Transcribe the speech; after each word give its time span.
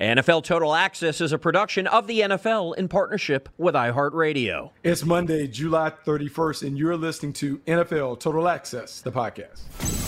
NFL 0.00 0.44
Total 0.44 0.74
Access 0.74 1.20
is 1.20 1.32
a 1.32 1.38
production 1.38 1.86
of 1.86 2.06
the 2.06 2.20
NFL 2.20 2.76
in 2.76 2.88
partnership 2.88 3.50
with 3.58 3.74
iHeartRadio. 3.74 4.70
It's 4.82 5.04
Monday, 5.04 5.46
July 5.46 5.92
31st, 6.06 6.66
and 6.66 6.78
you're 6.78 6.96
listening 6.96 7.34
to 7.34 7.58
NFL 7.58 8.18
Total 8.20 8.48
Access, 8.48 9.02
the 9.02 9.12
podcast. 9.12 10.01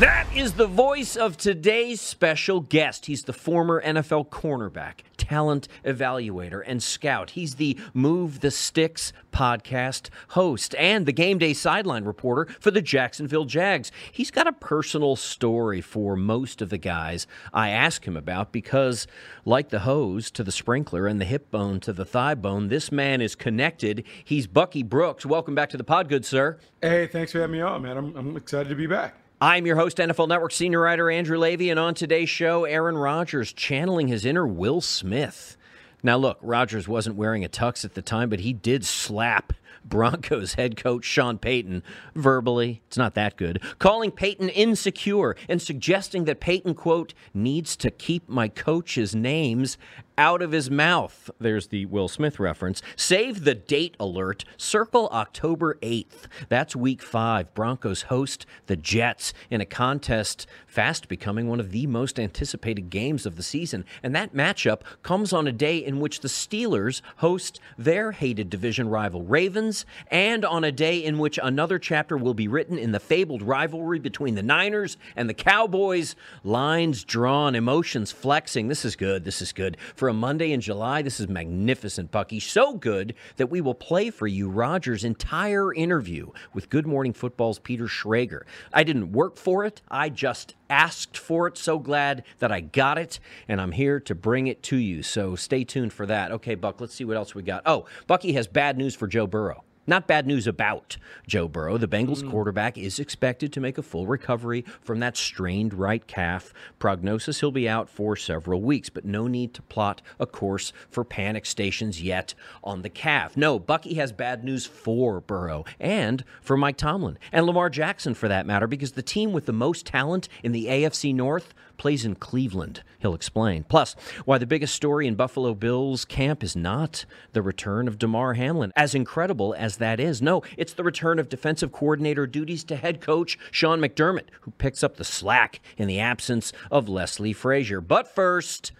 That 0.00 0.26
is 0.34 0.54
the 0.54 0.66
voice 0.66 1.14
of 1.14 1.36
today's 1.36 2.00
special 2.00 2.58
guest. 2.58 3.06
He's 3.06 3.22
the 3.22 3.32
former 3.32 3.80
NFL 3.80 4.28
cornerback, 4.28 5.02
talent 5.16 5.68
evaluator, 5.84 6.64
and 6.66 6.82
scout. 6.82 7.30
He's 7.30 7.54
the 7.54 7.78
Move 7.92 8.40
the 8.40 8.50
Sticks 8.50 9.12
podcast 9.32 10.08
host 10.30 10.74
and 10.74 11.06
the 11.06 11.12
game 11.12 11.38
day 11.38 11.54
sideline 11.54 12.04
reporter 12.04 12.52
for 12.58 12.72
the 12.72 12.82
Jacksonville 12.82 13.44
Jags. 13.44 13.92
He's 14.10 14.32
got 14.32 14.48
a 14.48 14.52
personal 14.52 15.14
story 15.14 15.80
for 15.80 16.16
most 16.16 16.60
of 16.60 16.70
the 16.70 16.78
guys 16.78 17.28
I 17.52 17.68
ask 17.68 18.04
him 18.04 18.16
about 18.16 18.50
because, 18.50 19.06
like 19.44 19.68
the 19.68 19.80
hose 19.80 20.28
to 20.32 20.42
the 20.42 20.50
sprinkler 20.50 21.06
and 21.06 21.20
the 21.20 21.24
hip 21.24 21.52
bone 21.52 21.78
to 21.80 21.92
the 21.92 22.04
thigh 22.04 22.34
bone, 22.34 22.66
this 22.66 22.90
man 22.90 23.20
is 23.20 23.36
connected. 23.36 24.02
He's 24.24 24.48
Bucky 24.48 24.82
Brooks. 24.82 25.24
Welcome 25.24 25.54
back 25.54 25.70
to 25.70 25.76
the 25.76 25.84
pod, 25.84 26.08
good 26.08 26.24
sir. 26.24 26.58
Hey, 26.82 27.06
thanks 27.06 27.30
for 27.30 27.38
having 27.38 27.52
me 27.52 27.60
on, 27.60 27.82
man. 27.82 27.96
I'm, 27.96 28.16
I'm 28.16 28.36
excited 28.36 28.68
to 28.70 28.74
be 28.74 28.88
back. 28.88 29.14
I'm 29.44 29.66
your 29.66 29.76
host, 29.76 29.98
NFL 29.98 30.28
Network 30.28 30.52
senior 30.52 30.80
writer 30.80 31.10
Andrew 31.10 31.36
Levy, 31.36 31.68
and 31.68 31.78
on 31.78 31.92
today's 31.92 32.30
show, 32.30 32.64
Aaron 32.64 32.96
Rodgers 32.96 33.52
channeling 33.52 34.08
his 34.08 34.24
inner 34.24 34.46
Will 34.46 34.80
Smith. 34.80 35.58
Now, 36.02 36.16
look, 36.16 36.38
Rodgers 36.40 36.88
wasn't 36.88 37.16
wearing 37.16 37.44
a 37.44 37.48
tux 37.50 37.84
at 37.84 37.92
the 37.92 38.00
time, 38.00 38.30
but 38.30 38.40
he 38.40 38.54
did 38.54 38.86
slap 38.86 39.52
Broncos 39.84 40.54
head 40.54 40.78
coach 40.78 41.04
Sean 41.04 41.36
Payton 41.36 41.82
verbally. 42.14 42.80
It's 42.86 42.96
not 42.96 43.14
that 43.16 43.36
good. 43.36 43.62
Calling 43.78 44.10
Payton 44.10 44.48
insecure 44.48 45.36
and 45.46 45.60
suggesting 45.60 46.24
that 46.24 46.40
Payton, 46.40 46.74
quote, 46.74 47.12
needs 47.34 47.76
to 47.76 47.90
keep 47.90 48.26
my 48.26 48.48
coach's 48.48 49.14
names 49.14 49.76
out 50.16 50.42
of 50.42 50.52
his 50.52 50.70
mouth. 50.70 51.30
There's 51.38 51.68
the 51.68 51.86
Will 51.86 52.08
Smith 52.08 52.38
reference. 52.38 52.82
Save 52.96 53.44
the 53.44 53.54
date 53.54 53.96
alert. 53.98 54.44
Circle 54.56 55.08
October 55.12 55.78
8th. 55.82 56.26
That's 56.48 56.76
week 56.76 57.02
five. 57.02 57.52
Broncos 57.54 58.02
host 58.02 58.46
the 58.66 58.76
Jets 58.76 59.32
in 59.50 59.60
a 59.60 59.66
contest 59.66 60.46
fast 60.66 61.08
becoming 61.08 61.48
one 61.48 61.60
of 61.60 61.70
the 61.70 61.86
most 61.86 62.18
anticipated 62.18 62.90
games 62.90 63.26
of 63.26 63.36
the 63.36 63.42
season. 63.42 63.84
And 64.02 64.14
that 64.14 64.34
matchup 64.34 64.80
comes 65.02 65.32
on 65.32 65.46
a 65.46 65.52
day 65.52 65.78
in 65.78 66.00
which 66.00 66.20
the 66.20 66.28
Steelers 66.28 67.00
host 67.18 67.60
their 67.78 68.12
hated 68.12 68.50
division 68.50 68.88
rival 68.88 69.22
Ravens, 69.22 69.86
and 70.10 70.44
on 70.44 70.64
a 70.64 70.72
day 70.72 70.98
in 71.02 71.18
which 71.18 71.38
another 71.42 71.78
chapter 71.78 72.16
will 72.16 72.34
be 72.34 72.48
written 72.48 72.76
in 72.76 72.92
the 72.92 73.00
fabled 73.00 73.42
rivalry 73.42 73.98
between 73.98 74.34
the 74.34 74.42
Niners 74.42 74.96
and 75.14 75.28
the 75.28 75.34
Cowboys. 75.34 76.16
Lines 76.42 77.04
drawn, 77.04 77.54
emotions 77.54 78.10
flexing. 78.10 78.68
This 78.68 78.84
is 78.84 78.96
good. 78.96 79.24
This 79.24 79.40
is 79.40 79.52
good. 79.52 79.76
For 79.94 80.03
a 80.08 80.14
Monday 80.14 80.52
in 80.52 80.60
July, 80.60 81.02
this 81.02 81.20
is 81.20 81.28
magnificent, 81.28 82.10
Bucky. 82.10 82.40
So 82.40 82.74
good 82.74 83.14
that 83.36 83.50
we 83.50 83.60
will 83.60 83.74
play 83.74 84.10
for 84.10 84.26
you 84.26 84.48
Rodgers' 84.48 85.04
entire 85.04 85.72
interview 85.72 86.30
with 86.52 86.70
Good 86.70 86.86
Morning 86.86 87.12
Football's 87.12 87.58
Peter 87.58 87.84
Schrager. 87.84 88.42
I 88.72 88.84
didn't 88.84 89.12
work 89.12 89.36
for 89.36 89.64
it, 89.64 89.82
I 89.90 90.08
just 90.08 90.54
asked 90.70 91.16
for 91.16 91.46
it. 91.46 91.56
So 91.58 91.78
glad 91.78 92.24
that 92.38 92.50
I 92.50 92.60
got 92.60 92.98
it, 92.98 93.20
and 93.48 93.60
I'm 93.60 93.72
here 93.72 94.00
to 94.00 94.14
bring 94.14 94.46
it 94.46 94.62
to 94.64 94.76
you. 94.76 95.02
So 95.02 95.36
stay 95.36 95.64
tuned 95.64 95.92
for 95.92 96.06
that. 96.06 96.32
Okay, 96.32 96.54
Buck, 96.54 96.80
let's 96.80 96.94
see 96.94 97.04
what 97.04 97.16
else 97.16 97.34
we 97.34 97.42
got. 97.42 97.62
Oh, 97.66 97.86
Bucky 98.06 98.32
has 98.32 98.46
bad 98.46 98.78
news 98.78 98.94
for 98.94 99.06
Joe 99.06 99.26
Burrow. 99.26 99.64
Not 99.86 100.06
bad 100.06 100.26
news 100.26 100.46
about 100.46 100.96
Joe 101.26 101.46
Burrow. 101.46 101.76
The 101.76 101.88
Bengals 101.88 102.22
mm. 102.22 102.30
quarterback 102.30 102.78
is 102.78 102.98
expected 102.98 103.52
to 103.52 103.60
make 103.60 103.76
a 103.76 103.82
full 103.82 104.06
recovery 104.06 104.64
from 104.80 105.00
that 105.00 105.16
strained 105.16 105.74
right 105.74 106.06
calf. 106.06 106.54
Prognosis 106.78 107.40
he'll 107.40 107.50
be 107.50 107.68
out 107.68 107.90
for 107.90 108.16
several 108.16 108.62
weeks, 108.62 108.88
but 108.88 109.04
no 109.04 109.26
need 109.26 109.52
to 109.54 109.62
plot 109.62 110.00
a 110.18 110.26
course 110.26 110.72
for 110.88 111.04
panic 111.04 111.44
stations 111.44 112.00
yet 112.00 112.32
on 112.62 112.82
the 112.82 112.88
calf. 112.88 113.36
No, 113.36 113.58
Bucky 113.58 113.94
has 113.94 114.10
bad 114.10 114.42
news 114.42 114.64
for 114.64 115.20
Burrow 115.20 115.64
and 115.78 116.24
for 116.40 116.56
Mike 116.56 116.78
Tomlin 116.78 117.18
and 117.30 117.44
Lamar 117.44 117.68
Jackson 117.68 118.14
for 118.14 118.28
that 118.28 118.46
matter, 118.46 118.66
because 118.66 118.92
the 118.92 119.02
team 119.02 119.32
with 119.32 119.46
the 119.46 119.52
most 119.52 119.84
talent 119.84 120.28
in 120.42 120.52
the 120.52 120.66
AFC 120.66 121.14
North 121.14 121.52
plays 121.76 122.04
in 122.04 122.14
Cleveland. 122.14 122.82
He'll 122.98 123.14
explain. 123.14 123.64
Plus, 123.64 123.94
why 124.24 124.38
the 124.38 124.46
biggest 124.46 124.74
story 124.74 125.06
in 125.06 125.14
Buffalo 125.14 125.54
Bills 125.54 126.04
camp 126.04 126.42
is 126.42 126.56
not 126.56 127.04
the 127.32 127.42
return 127.42 127.88
of 127.88 127.98
Damar 127.98 128.34
Hamlin, 128.34 128.72
as 128.76 128.94
incredible 128.94 129.54
as 129.58 129.76
that 129.78 130.00
is. 130.00 130.22
No, 130.22 130.42
it's 130.56 130.72
the 130.72 130.84
return 130.84 131.18
of 131.18 131.28
defensive 131.28 131.72
coordinator 131.72 132.26
duties 132.26 132.64
to 132.64 132.76
head 132.76 133.00
coach 133.00 133.38
Sean 133.50 133.80
McDermott, 133.80 134.26
who 134.42 134.50
picks 134.52 134.82
up 134.82 134.96
the 134.96 135.04
slack 135.04 135.60
in 135.76 135.88
the 135.88 136.00
absence 136.00 136.52
of 136.70 136.88
Leslie 136.88 137.32
Frazier. 137.32 137.80
But 137.80 138.08
first, 138.08 138.72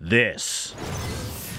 this. 0.00 0.74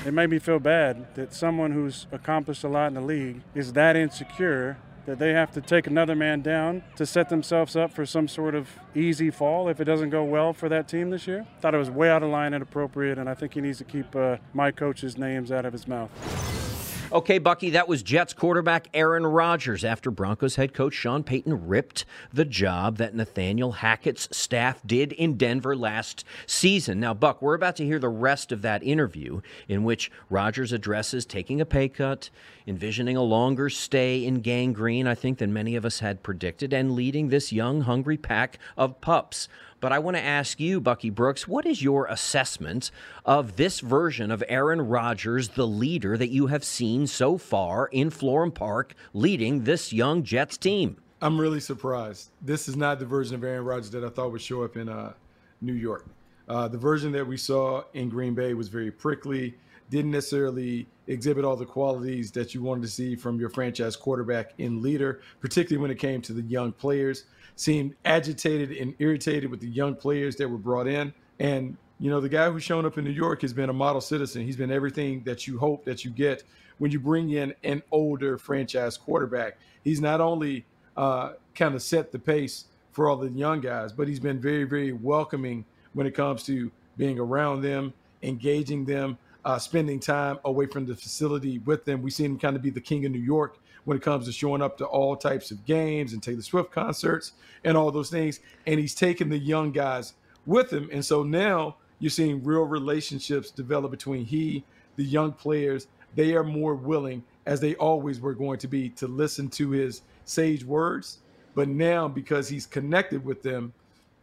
It 0.06 0.13
made 0.13 0.31
me 0.31 0.39
feel 0.39 0.60
bad 0.60 1.13
that 1.13 1.33
someone 1.33 1.72
who's 1.72 2.07
accomplished 2.12 2.63
a 2.63 2.68
lot 2.68 2.88
in 2.88 2.95
the 2.95 3.01
league 3.01 3.42
is 3.54 3.74
that 3.74 3.95
insecure 3.95 4.78
that 5.06 5.19
they 5.19 5.31
have 5.33 5.51
to 5.51 5.62
take 5.62 5.88
another 5.88 6.15
man 6.15 6.42
down 6.42 6.83
to 6.95 7.06
set 7.06 7.30
themselves 7.30 7.75
up 7.75 7.92
for 7.92 8.06
some 8.06 8.27
sort 8.27 8.56
of 8.56 8.69
easy 8.95 9.30
fall 9.30 9.68
if 9.68 9.80
it 9.80 9.86
doesn't 9.86 10.09
go 10.09 10.24
well 10.24 10.53
for 10.53 10.69
that 10.69 10.88
team 10.88 11.09
this 11.09 11.27
year. 11.27 11.45
Thought 11.59 11.75
it 11.75 11.80
was 11.80 11.89
way 11.89 12.09
out 12.09 12.24
of 12.24 12.30
line 12.30 12.53
and 12.53 12.62
appropriate, 12.62 13.18
and 13.18 13.30
I 13.30 13.33
think 13.33 13.53
he 13.53 13.62
needs 13.62 13.77
to 13.80 13.83
keep 13.83 14.15
uh, 14.15 14.38
my 14.53 14.71
coach's 14.71 15.18
names 15.18 15.51
out 15.51 15.65
of 15.65 15.74
his 15.74 15.88
mouth. 15.88 16.70
Okay, 17.13 17.40
Bucky, 17.40 17.72
that 17.72 17.90
was 17.90 18.04
Jets 18.04 18.31
quarterback 18.31 18.88
Aaron 18.94 19.25
Rodgers 19.25 19.84
after 19.84 20.10
Broncos 20.10 20.56
head 20.56 20.74
coach 20.74 20.94
Sean 20.94 21.24
Payton 21.24 21.68
ripped 21.68 22.06
the 22.31 22.46
job 22.46 22.96
that 23.00 23.13
Nathaniel 23.13 23.74
Hackett's 23.74 24.30
staff 24.31 24.81
did 24.86 25.12
in 25.12 25.36
Denver 25.36 25.75
last 25.75 26.24
season. 26.46 27.02
Now, 27.02 27.13
Buck, 27.13 27.42
we're 27.42 27.56
about 27.56 27.75
to 27.75 27.86
hear 27.86 28.00
the 28.00 28.08
rest 28.08 28.54
of 28.54 28.62
that 28.62 28.81
interview 28.81 29.42
in 29.68 29.84
which 29.84 30.10
Rodgers 30.30 30.72
addresses 30.72 31.25
taking 31.25 31.60
a 31.60 31.66
pay 31.66 31.90
cut, 31.90 32.30
envisioning 32.66 33.18
a 33.18 33.24
longer 33.24 33.69
stay 33.69 34.24
in 34.24 34.36
Gang 34.36 34.72
Green, 34.72 35.06
I 35.06 35.16
think, 35.16 35.40
than 35.40 35.52
many 35.52 35.75
of 35.75 35.84
us 35.84 36.00
had 36.00 36.24
predicted, 36.24 36.72
and 36.72 36.94
leading 36.94 37.28
this 37.28 37.52
young, 37.52 37.81
hungry 37.81 38.16
pack 38.16 38.57
of 38.78 39.02
pups. 39.02 39.50
But 39.81 39.92
I 39.92 39.98
want 39.98 40.16
to 40.16 40.24
ask 40.24 40.60
you, 40.60 40.80
Bucky 40.80 41.10
Brooks, 41.10 41.48
what 41.48 41.66
is 41.66 41.81
your 41.81 42.06
assessment 42.06 42.92
of 43.25 43.56
this 43.56 43.80
version 43.80 44.30
of 44.30 44.44
Aaron 44.48 44.80
Rodgers, 44.80 45.50
the 45.50 45.66
leader 45.66 46.16
that 46.18 46.30
you 46.30 46.48
have 46.48 46.63
seen 46.63 47.07
so 47.07 47.39
far 47.39 47.88
in 47.88 48.12
Florham 48.12 48.54
Park, 48.54 48.94
leading 49.12 49.63
this 49.63 49.92
young 49.92 50.22
Jets 50.22 50.56
team? 50.56 50.98
I'm 51.19 51.42
really 51.42 51.60
surprised. 51.60 52.30
This 52.44 52.69
is 52.69 52.75
not 52.75 53.00
the 53.00 53.07
version 53.07 53.33
of 53.33 53.44
Aaron 53.44 53.66
Rodgers 53.66 53.89
that 53.89 54.04
I 54.04 54.10
thought 54.10 54.31
would 54.31 54.42
show 54.42 54.63
up 54.63 54.78
in 54.78 54.88
uh, 54.88 55.13
New 55.62 55.74
York. 55.74 56.06
Uh, 56.48 56.68
the 56.68 56.78
version 56.78 57.12
that 57.13 57.25
we 57.25 57.36
saw 57.36 57.83
in 57.95 58.07
Green 58.07 58.36
Bay 58.36 58.54
was 58.54 58.68
very 58.68 58.92
prickly, 58.92 59.56
didn't 59.89 60.12
necessarily 60.12 60.88
exhibit 61.07 61.44
all 61.44 61.56
the 61.56 61.66
qualities 61.66 62.30
that 62.31 62.54
you 62.54 62.62
wanted 62.62 62.83
to 62.83 62.88
see 62.88 63.16
from 63.16 63.39
your 63.39 63.50
franchise 63.50 63.95
quarterback 63.95 64.54
and 64.60 64.83
leader, 64.83 65.22
particularly 65.39 65.81
when 65.81 65.89
it 65.89 65.98
came 65.98 66.22
to 66.22 66.33
the 66.33 66.44
young 66.44 66.72
players 66.72 67.25
seemed 67.62 67.94
agitated 68.06 68.72
and 68.72 68.96
irritated 68.98 69.52
with 69.52 69.60
the 69.60 69.68
young 69.68 69.94
players 69.94 70.36
that 70.36 70.50
were 70.50 70.58
brought 70.58 70.88
in. 70.88 71.13
And, 71.40 71.78
you 72.00 72.10
know, 72.10 72.19
the 72.19 72.28
guy 72.28 72.50
who's 72.50 72.63
shown 72.63 72.88
up 72.88 72.98
in 72.98 73.04
New 73.04 73.12
York 73.12 73.44
has 73.44 73.54
been 73.54 73.69
a 73.69 73.74
model 73.74 74.02
citizen. 74.02 74.44
He's 74.44 74.56
been 74.56 74.72
everything 74.72 75.22
that 75.25 75.46
you 75.46 75.60
hope 75.60 75.86
that 75.86 76.04
you 76.04 76.10
get 76.10 76.44
when 76.80 76.90
you 76.90 77.00
bring 77.00 77.30
in 77.30 77.54
an 77.63 77.84
older 77.92 78.40
franchise 78.40 78.98
quarterback. 78.98 79.60
He's 79.84 80.02
not 80.02 80.22
only 80.22 80.66
uh, 80.98 81.34
kind 81.54 81.75
of 81.75 81.84
set 81.84 82.12
the 82.12 82.18
pace 82.18 82.66
for 82.94 83.08
all 83.08 83.18
the 83.18 83.30
young 83.30 83.62
guys, 83.62 83.94
but 83.94 84.07
he's 84.07 84.19
been 84.19 84.42
very, 84.42 84.64
very 84.64 84.92
welcoming 84.92 85.64
when 85.94 86.07
it 86.07 86.16
comes 86.16 86.42
to 86.46 86.72
being 86.98 87.19
around 87.19 87.62
them, 87.62 87.94
engaging 88.24 88.86
them, 88.86 89.19
uh, 89.46 89.60
spending 89.60 90.00
time 90.00 90.40
away 90.46 90.66
from 90.66 90.88
the 90.88 90.96
facility 90.96 91.60
with 91.60 91.86
them. 91.86 92.02
We 92.02 92.10
see 92.10 92.25
him 92.25 92.40
kind 92.40 92.56
of 92.56 92.64
be 92.64 92.72
the 92.72 92.81
king 92.81 93.06
of 93.06 93.12
New 93.12 93.19
York 93.19 93.60
when 93.86 93.98
it 93.98 94.04
comes 94.04 94.25
to 94.25 94.31
showing 94.31 94.62
up 94.62 94.78
to 94.78 94.86
all 94.86 95.16
types 95.16 95.51
of 95.51 95.66
games 95.66 96.13
and 96.13 96.22
Taylor 96.22 96.42
Swift 96.42 96.72
concerts 96.72 97.33
and 97.63 97.75
all 97.75 97.92
those 97.92 98.10
things. 98.10 98.39
And 98.68 98.80
he's 98.80 98.95
taking 98.95 99.30
the 99.30 99.38
young 99.38 99.72
guys 99.72 100.13
with 100.45 100.72
him. 100.72 100.89
And 100.92 101.04
so 101.04 101.24
now 101.24 101.78
you're 102.00 102.10
seeing 102.10 102.44
real 102.44 102.63
relationships 102.63 103.51
develop 103.51 103.92
between 103.92 104.25
he, 104.25 104.63
the 104.95 105.04
young 105.04 105.31
players. 105.31 105.88
They 106.16 106.36
are 106.36 106.44
more 106.44 106.75
willing, 106.75 107.24
as 107.45 107.60
they 107.60 107.75
always 107.75 108.19
were 108.19 108.33
going 108.33 108.60
to 108.60 108.68
be, 108.68 108.89
to 108.89 109.07
listen 109.07 109.50
to 109.51 109.72
his 109.72 110.01
sage 110.25 110.63
words. 110.63 111.19
But 111.56 111.68
now, 111.68 112.07
because 112.07 112.48
he's 112.48 112.66
connected 112.66 113.24
with 113.25 113.42
them, 113.42 113.74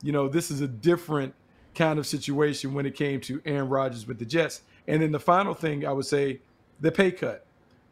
you 0.03 0.13
know, 0.13 0.29
this 0.29 0.51
is 0.51 0.61
a 0.61 0.69
different 0.69 1.35
kind 1.75 1.99
of 1.99 2.07
situation 2.07 2.75
when 2.75 2.87
it 2.87 2.95
came 2.95 3.21
to 3.23 3.41
Aaron 3.45 3.69
Rodgers 3.69 4.07
with 4.07 4.19
the 4.19 4.25
Jets. 4.25 4.63
And 4.87 5.03
then 5.03 5.13
the 5.13 5.21
final 5.21 5.55
thing 5.55 5.87
I 5.87 5.93
would 5.93 6.07
say, 6.07 6.41
the 6.81 6.93
pay 6.93 7.11
cut 7.11 7.45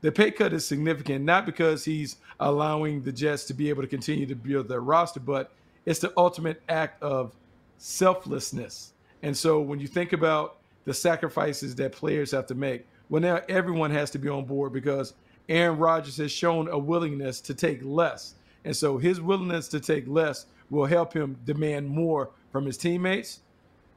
the 0.07 0.13
pay 0.13 0.31
cut 0.31 0.53
is 0.53 0.65
significant, 0.65 1.25
not 1.25 1.45
because 1.45 1.85
he's 1.85 2.19
allowing 2.39 3.03
the 3.03 3.11
Jets 3.11 3.43
to 3.47 3.55
be 3.55 3.69
able 3.69 3.83
to 3.83 3.89
continue 3.89 4.25
to 4.25 4.37
build 4.37 4.69
their 4.69 4.81
roster, 4.81 5.19
but 5.19 5.51
it's 5.85 5.99
the 5.99 6.13
ultimate 6.17 6.63
act 6.69 7.03
of 7.03 7.33
selflessness. 7.79 8.93
And 9.25 9.37
so 9.37 9.61
when 9.61 9.81
you 9.81 9.89
think 9.89 10.13
about 10.13 10.59
the 10.85 10.95
sacrifices 10.95 11.75
that 11.75 11.91
players 11.91 12.31
have 12.31 12.47
to 12.47 12.55
make, 12.55 12.87
well, 13.09 13.21
now 13.21 13.41
everyone 13.49 13.91
has 13.91 14.09
to 14.13 14.21
be 14.21 14.29
on 14.29 14.45
board 14.45 14.73
because 14.73 15.15
Aaron 15.49 15.77
Rodgers 15.77 16.19
has 16.19 16.31
shown 16.31 16.69
a 16.69 16.79
willingness 16.79 17.41
to 17.41 17.53
take 17.53 17.81
less. 17.83 18.37
And 18.65 18.77
so 18.77 18.99
his 18.99 19.21
willingness 19.21 19.67
to 19.71 19.81
take 19.81 20.07
less 20.07 20.47
will 20.71 20.87
help 20.87 21.13
him 21.13 21.37
demand 21.45 21.89
more 21.89 22.31
from 22.53 22.65
his 22.65 22.77
teammates. 22.77 23.41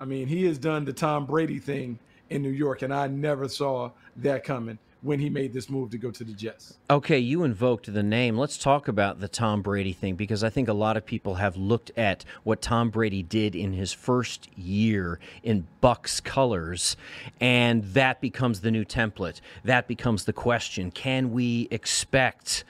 I 0.02 0.06
mean, 0.06 0.26
he 0.26 0.44
has 0.46 0.58
done 0.58 0.86
the 0.86 0.94
Tom 0.94 1.28
Brady 1.28 1.60
thing 1.60 2.00
in 2.32 2.42
New 2.42 2.50
York, 2.50 2.82
and 2.82 2.92
I 2.92 3.06
never 3.06 3.48
saw 3.48 3.92
that 4.16 4.44
coming 4.44 4.80
when 5.02 5.20
he 5.20 5.30
made 5.30 5.54
this 5.54 5.70
move 5.70 5.90
to 5.92 5.98
go 5.98 6.12
to 6.12 6.24
the 6.24 6.34
Jets. 6.34 6.78
Okay, 6.90 7.20
you 7.20 7.44
invoked 7.44 7.92
the 7.92 8.04
name. 8.04 8.38
Let's 8.38 8.58
talk 8.58 8.88
about 8.88 9.20
the 9.22 9.30
Tom 9.30 9.62
Brady 9.62 9.94
thing 9.94 10.16
because 10.16 10.44
I 10.44 10.50
think 10.50 10.68
a 10.68 10.74
lot 10.74 10.98
of 10.98 11.06
people 11.06 11.36
have 11.36 11.56
looked 11.56 11.92
at 11.98 12.26
what 12.44 12.62
Tom 12.62 12.90
Brady 12.90 13.24
did 13.24 13.56
in 13.56 13.74
his 13.74 13.94
first 13.94 14.50
year 14.58 15.20
in 15.42 15.68
Bucs 15.82 16.22
colors 16.22 16.98
and 17.40 17.84
that 17.86 18.20
becomes 18.20 18.62
the 18.62 18.72
new 18.72 18.84
template. 18.84 19.40
That 19.64 19.88
becomes 19.88 20.26
the 20.26 20.34
question. 20.34 20.92
Can 20.92 21.32
we 21.32 21.70
expect 21.72 22.66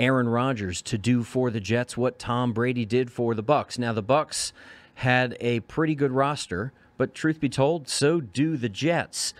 Aaron 0.00 0.28
Rodgers 0.28 0.82
to 0.82 0.98
do 0.98 1.22
for 1.22 1.50
the 1.50 1.60
Jets 1.60 1.96
what 1.96 2.18
Tom 2.18 2.52
Brady 2.52 2.84
did 2.84 3.12
for 3.12 3.34
the 3.34 3.44
Bucs? 3.44 3.78
Now 3.78 3.92
the 3.92 4.02
Bucs 4.02 4.52
had 4.94 5.36
a 5.38 5.60
pretty 5.60 5.94
good 5.94 6.10
roster 6.10 6.72
but 6.98 7.14
truth 7.14 7.40
be 7.40 7.48
told, 7.48 7.88
so 7.88 8.20
do 8.20 8.58
the 8.58 8.68
Jets. 8.68 9.32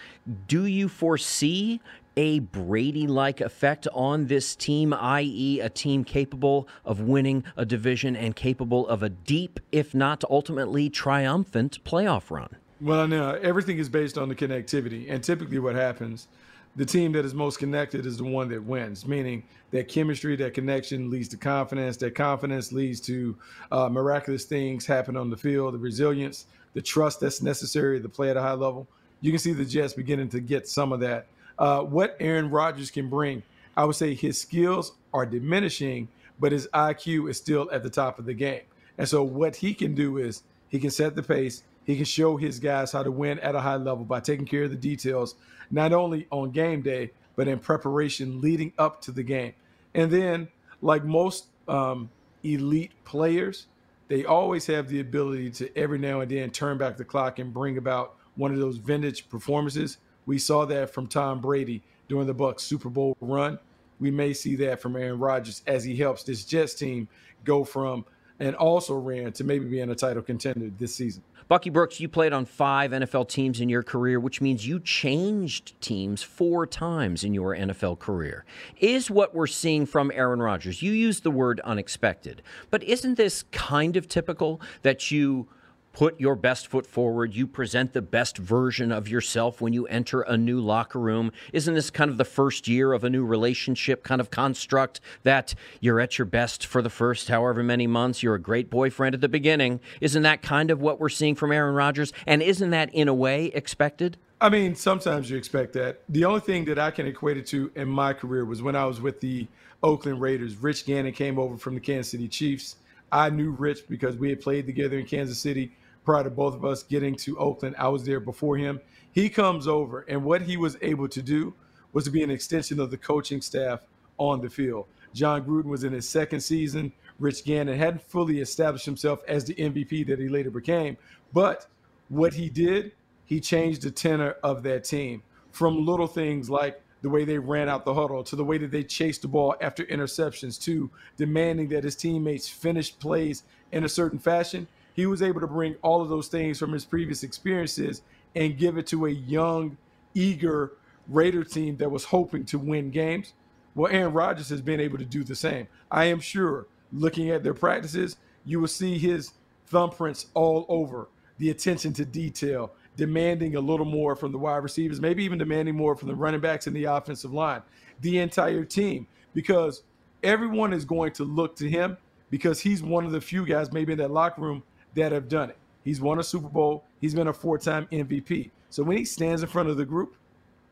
Do 0.47 0.65
you 0.65 0.89
foresee 0.89 1.81
a 2.17 2.39
Brady 2.41 3.07
like 3.07 3.41
effect 3.41 3.87
on 3.93 4.27
this 4.27 4.57
team, 4.57 4.93
i.e., 4.93 5.61
a 5.61 5.69
team 5.69 6.03
capable 6.03 6.67
of 6.85 7.01
winning 7.01 7.45
a 7.57 7.65
division 7.65 8.17
and 8.17 8.35
capable 8.35 8.89
of 8.89 9.03
a 9.03 9.09
deep, 9.09 9.61
if 9.71 9.95
not 9.95 10.25
ultimately 10.29 10.89
triumphant, 10.89 11.85
playoff 11.85 12.31
run? 12.31 12.57
Well, 12.81 13.07
no, 13.07 13.35
everything 13.43 13.79
is 13.79 13.89
based 13.89 14.19
on 14.19 14.29
the 14.29 14.35
connectivity. 14.35 15.07
And 15.09 15.23
typically, 15.23 15.59
what 15.59 15.75
happens, 15.77 16.29
the 16.75 16.85
team 16.85 17.13
that 17.13 17.25
is 17.25 17.35
most 17.35 17.59
connected 17.59 18.07
is 18.07 18.19
the 18.19 18.25
one 18.25 18.49
that 18.49 18.63
wins, 18.63 19.07
meaning 19.07 19.45
that 19.71 19.89
chemistry, 19.89 20.35
that 20.37 20.55
connection 20.55 21.11
leads 21.11 21.29
to 21.29 21.37
confidence, 21.37 21.97
that 21.99 22.15
confidence 22.15 22.73
leads 22.73 23.01
to 23.03 23.37
uh, 23.71 23.89
miraculous 23.89 24.45
things 24.45 24.87
happen 24.87 25.17
on 25.17 25.31
the 25.31 25.37
field, 25.37 25.75
the 25.75 25.79
resilience 25.79 26.47
the 26.79 26.83
trust 26.83 27.19
that's 27.19 27.43
necessary 27.43 28.01
to 28.01 28.09
play 28.09 28.31
at 28.31 28.37
a 28.37 28.41
high 28.41 28.53
level. 28.53 28.87
You 29.21 29.33
can 29.33 29.41
see 29.41 29.53
the 29.53 29.65
Jets 29.65 29.95
beginning 29.95 30.29
to 30.29 30.39
get 30.39 30.69
some 30.69 30.93
of 30.93 31.01
that. 31.01 31.27
Uh, 31.59 31.81
what 31.81 32.17
Aaron 32.21 32.51
Rodgers 32.51 32.89
can 32.89 33.09
bring, 33.09 33.43
I 33.77 33.85
would 33.85 33.97
say 33.97 34.15
his 34.15 34.41
skills 34.41 34.93
are 35.13 35.27
diminishing, 35.27 36.07
but 36.39 36.53
his 36.53 36.69
IQ 36.69 37.31
is 37.31 37.37
still 37.37 37.69
at 37.73 37.83
the 37.83 37.91
top 37.91 38.21
of 38.21 38.27
the 38.27 38.33
game. 38.33 38.61
And 38.97 39.09
so 39.09 39.25
what 39.25 39.57
he 39.57 39.75
can 39.75 39.97
do 39.97 40.19
is 40.19 40.45
he 40.69 40.79
can 40.79 40.93
set 40.93 41.17
the 41.17 41.23
pace. 41.25 41.65
He 41.83 41.97
can 41.97 42.05
show 42.05 42.37
his 42.37 42.61
guys 42.61 42.93
how 42.93 43.03
to 43.03 43.11
win 43.11 43.41
at 43.41 43.57
a 43.57 43.61
high 43.61 43.75
level 43.75 44.05
by 44.05 44.21
taking 44.21 44.47
care 44.47 44.63
of 44.63 44.71
the 44.71 44.77
details, 44.77 45.35
not 45.73 45.93
only 45.93 46.29
on 46.31 46.53
game 46.53 46.81
day, 46.81 47.11
but 47.35 47.49
in 47.49 47.59
preparation 47.59 48.41
leading 48.41 48.73
up 48.79 49.01
to 49.01 49.11
the 49.11 49.25
game. 49.25 49.53
And 49.97 50.13
then, 50.13 50.47
like 50.81 51.03
most 51.03 51.47
um, 51.67 52.09
elite 52.45 52.93
players, 53.05 53.67
they 54.09 54.25
always 54.25 54.67
have 54.67 54.89
the 54.89 55.01
ability 55.01 55.51
to 55.51 55.79
every 55.79 55.99
now 55.99 56.21
and 56.21 56.31
then 56.31 56.51
turn 56.51 56.79
back 56.79 56.97
the 56.97 57.05
clock 57.05 57.39
and 57.39 57.53
bring 57.53 57.77
about 57.77 58.17
one 58.37 58.53
of 58.53 58.59
those 58.59 58.79
vintage 58.79 59.29
performances. 59.29 59.99
We 60.27 60.39
saw 60.39 60.65
that 60.67 60.91
from 60.91 61.07
Tom 61.07 61.41
Brady 61.41 61.83
during 62.09 62.27
the 62.27 62.35
Bucs 62.35 62.61
Super 62.61 62.89
Bowl 62.89 63.17
run. 63.21 63.59
We 64.01 64.11
may 64.11 64.33
see 64.33 64.57
that 64.57 64.81
from 64.81 64.97
Aaron 64.97 65.19
Rodgers 65.19 65.63
as 65.67 65.85
he 65.85 65.97
helps 65.97 66.23
this 66.23 66.45
Jets 66.45 66.75
team 66.75 67.09
go 67.45 67.65
from 67.65 68.05
and 68.41 68.55
also 68.57 68.95
ran 68.95 69.33
to 69.33 69.45
maybe 69.45 69.67
being 69.67 69.91
a 69.91 69.95
title 69.95 70.23
contender 70.23 70.71
this 70.79 70.95
season. 70.95 71.23
Bucky 71.49 71.71
Brooks, 71.71 71.99
you 71.99 72.11
played 72.11 72.35
on 72.35 72.45
five 72.45 72.91
NFL 72.91 73.29
teams 73.29 73.59
in 73.61 73.71
your 73.71 73.83
career, 73.83 74.21
which 74.21 74.43
means 74.43 74.67
you 74.67 74.79
changed 74.79 75.81
teams 75.81 76.23
four 76.23 76.67
times 76.67 77.25
in 77.25 77.33
your 77.33 77.57
NFL 77.57 77.99
career. 77.99 78.45
Is 78.79 79.11
what 79.11 79.35
we're 79.35 79.47
seeing 79.47 79.87
from 79.87 80.13
Aaron 80.15 80.43
Rodgers, 80.43 80.83
you 80.83 80.93
used 80.93 81.23
the 81.23 81.31
word 81.31 81.61
unexpected, 81.61 82.43
but 82.71 82.83
isn't 82.83 83.15
this 83.15 83.45
kind 83.51 83.97
of 83.97 84.09
typical 84.09 84.61
that 84.83 85.11
you 85.11 85.49
put 85.99 86.21
your 86.21 86.37
best 86.37 86.69
foot 86.69 86.87
forward. 86.87 87.35
You 87.35 87.45
present 87.45 87.93
the 87.93 88.01
best 88.01 88.39
version 88.39 88.93
of 88.93 89.09
yourself 89.09 89.61
when 89.61 89.73
you 89.73 89.85
enter 89.89 90.21
a 90.21 90.37
new 90.37 90.61
locker 90.61 91.01
room. 91.01 91.33
Isn't 91.53 91.75
this 91.75 91.91
kind 91.91 92.09
of 92.09 92.19
the 92.19 92.25
first 92.25 92.69
year 92.69 92.93
of 92.93 93.03
a 93.03 93.11
new 93.11 93.25
relationship 93.25 94.05
kind 94.05 94.21
of 94.21 94.31
construct 94.31 95.01
that 95.25 95.57
you're 95.81 95.99
at 95.99 96.17
your 96.17 96.25
best 96.25 96.65
for 96.65 96.83
the 96.83 96.89
first 96.89 97.27
however 97.27 97.65
many 97.65 97.89
months? 97.89 98.23
You're 98.23 98.37
a 98.37 98.41
great 98.41 98.71
boyfriend 98.71 99.17
at 99.17 99.21
the 99.21 99.29
beginning. 99.29 99.81
Isn't 100.01 100.23
that 100.23 100.41
kind 100.41 100.71
of 100.71 100.81
what 100.81 101.01
we're 101.01 101.09
seeing 101.09 101.35
from 101.35 101.51
Aaron 101.51 101.75
Rodgers? 101.75 102.13
And 102.29 102.43
isn't 102.43 102.71
that 102.71 102.95
in 102.95 103.09
a 103.09 103.15
way 103.15 103.47
expected? 103.47 104.19
I 104.41 104.51
mean, 104.51 104.77
sometimes 104.77 105.29
you 105.29 105.37
expect 105.37 105.73
that. 105.73 106.03
The 106.11 106.25
only 106.25 106.43
thing 106.43 106.65
that 106.67 106.79
I 106.79 106.93
can 106.93 107.09
equate 107.09 107.39
it 107.39 107.47
to 107.49 107.73
in 107.75 107.89
my 107.89 108.13
career 108.13 108.45
was 108.45 108.63
when 108.63 108.77
I 108.77 108.85
was 108.85 109.01
with 109.01 109.19
the 109.19 109.49
Oakland 109.83 110.21
Raiders. 110.21 110.55
Rich 110.63 110.87
Gannon 110.87 111.13
came 111.13 111.41
over 111.41 111.57
from 111.57 111.75
the 111.75 111.81
Kansas 111.81 112.13
City 112.13 112.29
Chiefs. 112.29 112.77
I 113.11 113.31
knew 113.31 113.51
Rich 113.51 113.89
because 113.89 114.17
we 114.17 114.29
had 114.29 114.41
played 114.41 114.67
together 114.67 114.97
in 114.97 115.05
Kansas 115.05 115.41
City 115.41 115.73
prior 116.09 116.25
to 116.25 116.31
both 116.31 116.55
of 116.55 116.65
us 116.65 116.83
getting 116.83 117.15
to 117.15 117.39
Oakland. 117.39 117.77
I 117.79 117.89
was 117.89 118.03
there 118.03 118.19
before 118.19 118.57
him. 118.57 118.81
He 119.13 119.29
comes 119.29 119.69
over, 119.69 120.07
and 120.09 120.25
what 120.25 120.41
he 120.41 120.57
was 120.57 120.79
able 120.81 121.07
to 121.07 121.21
do 121.21 121.53
was 121.93 122.05
to 122.05 122.11
be 122.11 122.23
an 122.23 122.31
extension 122.31 122.81
of 122.81 122.91
the 122.91 122.97
coaching 122.97 123.43
staff 123.43 123.87
on 124.17 124.41
the 124.41 124.49
field. 124.49 124.87
Jon 125.13 125.45
Gruden 125.45 125.67
was 125.67 125.85
in 125.85 125.93
his 125.93 126.09
second 126.09 126.41
season. 126.41 126.95
Rich 127.19 127.45
Gannon 127.45 127.77
hadn't 127.77 128.01
fully 128.01 128.41
established 128.41 128.87
himself 128.87 129.21
as 129.29 129.45
the 129.45 129.55
MVP 129.57 130.07
that 130.07 130.19
he 130.19 130.31
later 130.31 130.51
became. 130.51 130.97
But 131.35 131.67
what 132.09 132.33
he 132.33 132.49
did, 132.49 132.93
he 133.27 133.39
changed 133.39 133.83
the 133.83 133.91
tenor 133.91 134.37
of 134.43 134.63
that 134.63 134.85
team 134.85 135.23
from 135.53 135.85
little 135.85 136.07
things 136.07 136.49
like 136.49 136.81
the 137.03 137.11
way 137.11 137.27
they 137.27 137.39
ran 137.39 137.69
out 137.69 137.85
the 137.85 137.93
huddle, 137.93 138.25
to 138.25 138.35
the 138.35 138.45
way 138.45 138.57
that 138.57 138.71
they 138.71 138.83
chased 138.83 139.21
the 139.21 139.29
ball 139.29 139.57
after 139.61 139.85
interceptions, 139.85 140.59
to 140.63 140.91
demanding 141.19 141.69
that 141.69 141.85
his 141.85 141.97
teammates 141.97 142.49
finish 142.49 142.99
plays 142.99 143.43
in 143.73 143.85
a 143.85 143.89
certain 143.91 144.19
fashion. 144.19 144.67
He 144.99 145.07
was 145.07 145.23
able 145.23 145.41
to 145.41 145.47
bring 145.47 145.77
all 145.81 146.03
of 146.03 146.09
those 146.09 146.27
things 146.27 146.59
from 146.59 146.73
his 146.73 146.85
previous 146.85 147.23
experiences 147.23 148.03
and 148.35 148.59
give 148.59 148.77
it 148.79 148.89
to 148.89 149.07
a 149.07 149.11
young, 149.11 149.77
eager 150.13 150.73
Raider 151.07 151.45
team 151.45 151.77
that 151.77 151.89
was 151.89 152.03
hoping 152.03 152.45
to 152.47 152.59
win 152.59 152.91
games. 152.91 153.33
Well, 153.77 153.93
Aaron 153.93 154.13
Rodgers 154.13 154.49
has 154.49 154.61
been 154.61 154.81
able 154.81 154.99
to 154.99 155.05
do 155.05 155.23
the 155.23 155.37
same. 155.37 155.69
I 155.89 156.07
am 156.07 156.19
sure 156.19 156.67
looking 156.93 157.31
at 157.31 157.45
their 157.45 157.55
practices, 157.55 158.17
you 158.45 158.59
will 158.59 158.67
see 158.67 158.99
his 158.99 159.35
thumbprints 159.71 160.27
all 160.35 160.67
over 160.69 161.07
the 161.39 161.51
attention 161.51 161.93
to 161.93 162.05
detail, 162.05 162.73
demanding 162.97 163.55
a 163.55 163.61
little 163.61 163.87
more 163.87 164.17
from 164.17 164.33
the 164.33 164.39
wide 164.39 164.65
receivers, 164.65 165.01
maybe 165.01 165.23
even 165.23 165.39
demanding 165.39 165.77
more 165.77 165.95
from 165.95 166.09
the 166.09 166.15
running 166.17 166.41
backs 166.41 166.67
and 166.67 166.75
the 166.75 166.83
offensive 166.83 167.33
line, 167.33 167.63
the 168.01 168.19
entire 168.19 168.65
team, 168.65 169.07
because 169.33 169.85
everyone 170.25 170.73
is 170.73 170.85
going 170.85 171.13
to 171.13 171.23
look 171.23 171.55
to 171.55 171.71
him 171.71 171.97
because 172.31 172.59
he's 172.59 172.83
one 172.83 173.07
of 173.07 173.13
the 173.13 173.21
few 173.21 173.47
guys, 173.47 173.71
maybe 173.71 173.93
in 173.93 173.99
that 173.99 174.11
locker 174.11 174.43
room, 174.43 174.61
that 174.99 175.13
have 175.13 175.29
done 175.29 175.51
it. 175.51 175.57
He's 175.85 176.01
won 176.01 176.19
a 176.19 176.25
Super 176.25 176.49
Bowl, 176.49 176.85
he's 177.01 177.15
been 177.15 177.29
a 177.29 177.33
four 177.33 177.57
time 177.57 177.87
MVP. 177.91 178.51
So 178.71 178.83
when 178.83 178.99
he 178.99 179.05
stands 179.05 179.43
in 179.43 179.49
front 179.49 179.69
of 179.69 179.77
the 179.77 179.85
group, 179.85 180.17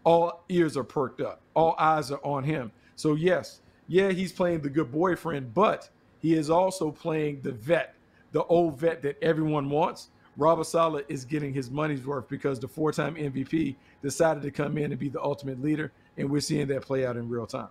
all 0.04 0.44
ears 0.48 0.76
are 0.76 0.84
perked 0.84 1.20
up, 1.20 1.40
all 1.54 1.74
eyes 1.78 2.10
are 2.10 2.20
on 2.22 2.44
him. 2.44 2.70
So, 2.96 3.14
yes, 3.14 3.60
yeah, 3.88 4.10
he's 4.10 4.32
playing 4.32 4.60
the 4.60 4.70
good 4.70 4.92
boyfriend, 4.92 5.54
but 5.54 5.88
he 6.20 6.34
is 6.34 6.50
also 6.50 6.90
playing 6.90 7.40
the 7.42 7.52
vet, 7.52 7.94
the 8.32 8.44
old 8.44 8.78
vet 8.78 9.00
that 9.02 9.16
everyone 9.22 9.70
wants. 9.70 10.10
Robert 10.36 10.66
Saleh 10.66 11.04
is 11.08 11.24
getting 11.24 11.54
his 11.54 11.70
money's 11.70 12.04
worth 12.04 12.28
because 12.28 12.60
the 12.60 12.68
four 12.68 12.92
time 12.92 13.14
MVP 13.14 13.76
decided 14.02 14.42
to 14.42 14.50
come 14.50 14.76
in 14.76 14.90
and 14.92 14.98
be 14.98 15.08
the 15.08 15.22
ultimate 15.22 15.62
leader. 15.62 15.92
And 16.18 16.30
we're 16.30 16.40
seeing 16.40 16.66
that 16.68 16.82
play 16.82 17.06
out 17.06 17.16
in 17.16 17.28
real 17.28 17.46
time. 17.46 17.68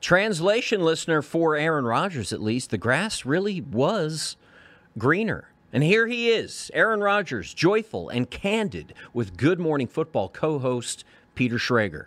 Translation 0.00 0.82
listener 0.82 1.22
for 1.22 1.56
Aaron 1.56 1.84
Rodgers, 1.84 2.32
at 2.32 2.42
least, 2.42 2.70
the 2.70 2.78
grass 2.78 3.24
really 3.24 3.60
was 3.60 4.36
greener. 4.98 5.48
And 5.74 5.82
here 5.82 6.06
he 6.06 6.30
is, 6.30 6.70
Aaron 6.72 7.00
Rodgers, 7.00 7.52
joyful 7.52 8.08
and 8.08 8.30
candid 8.30 8.94
with 9.12 9.36
Good 9.36 9.58
Morning 9.58 9.88
Football 9.88 10.28
co 10.28 10.60
host 10.60 11.04
Peter 11.34 11.56
Schrager. 11.56 12.06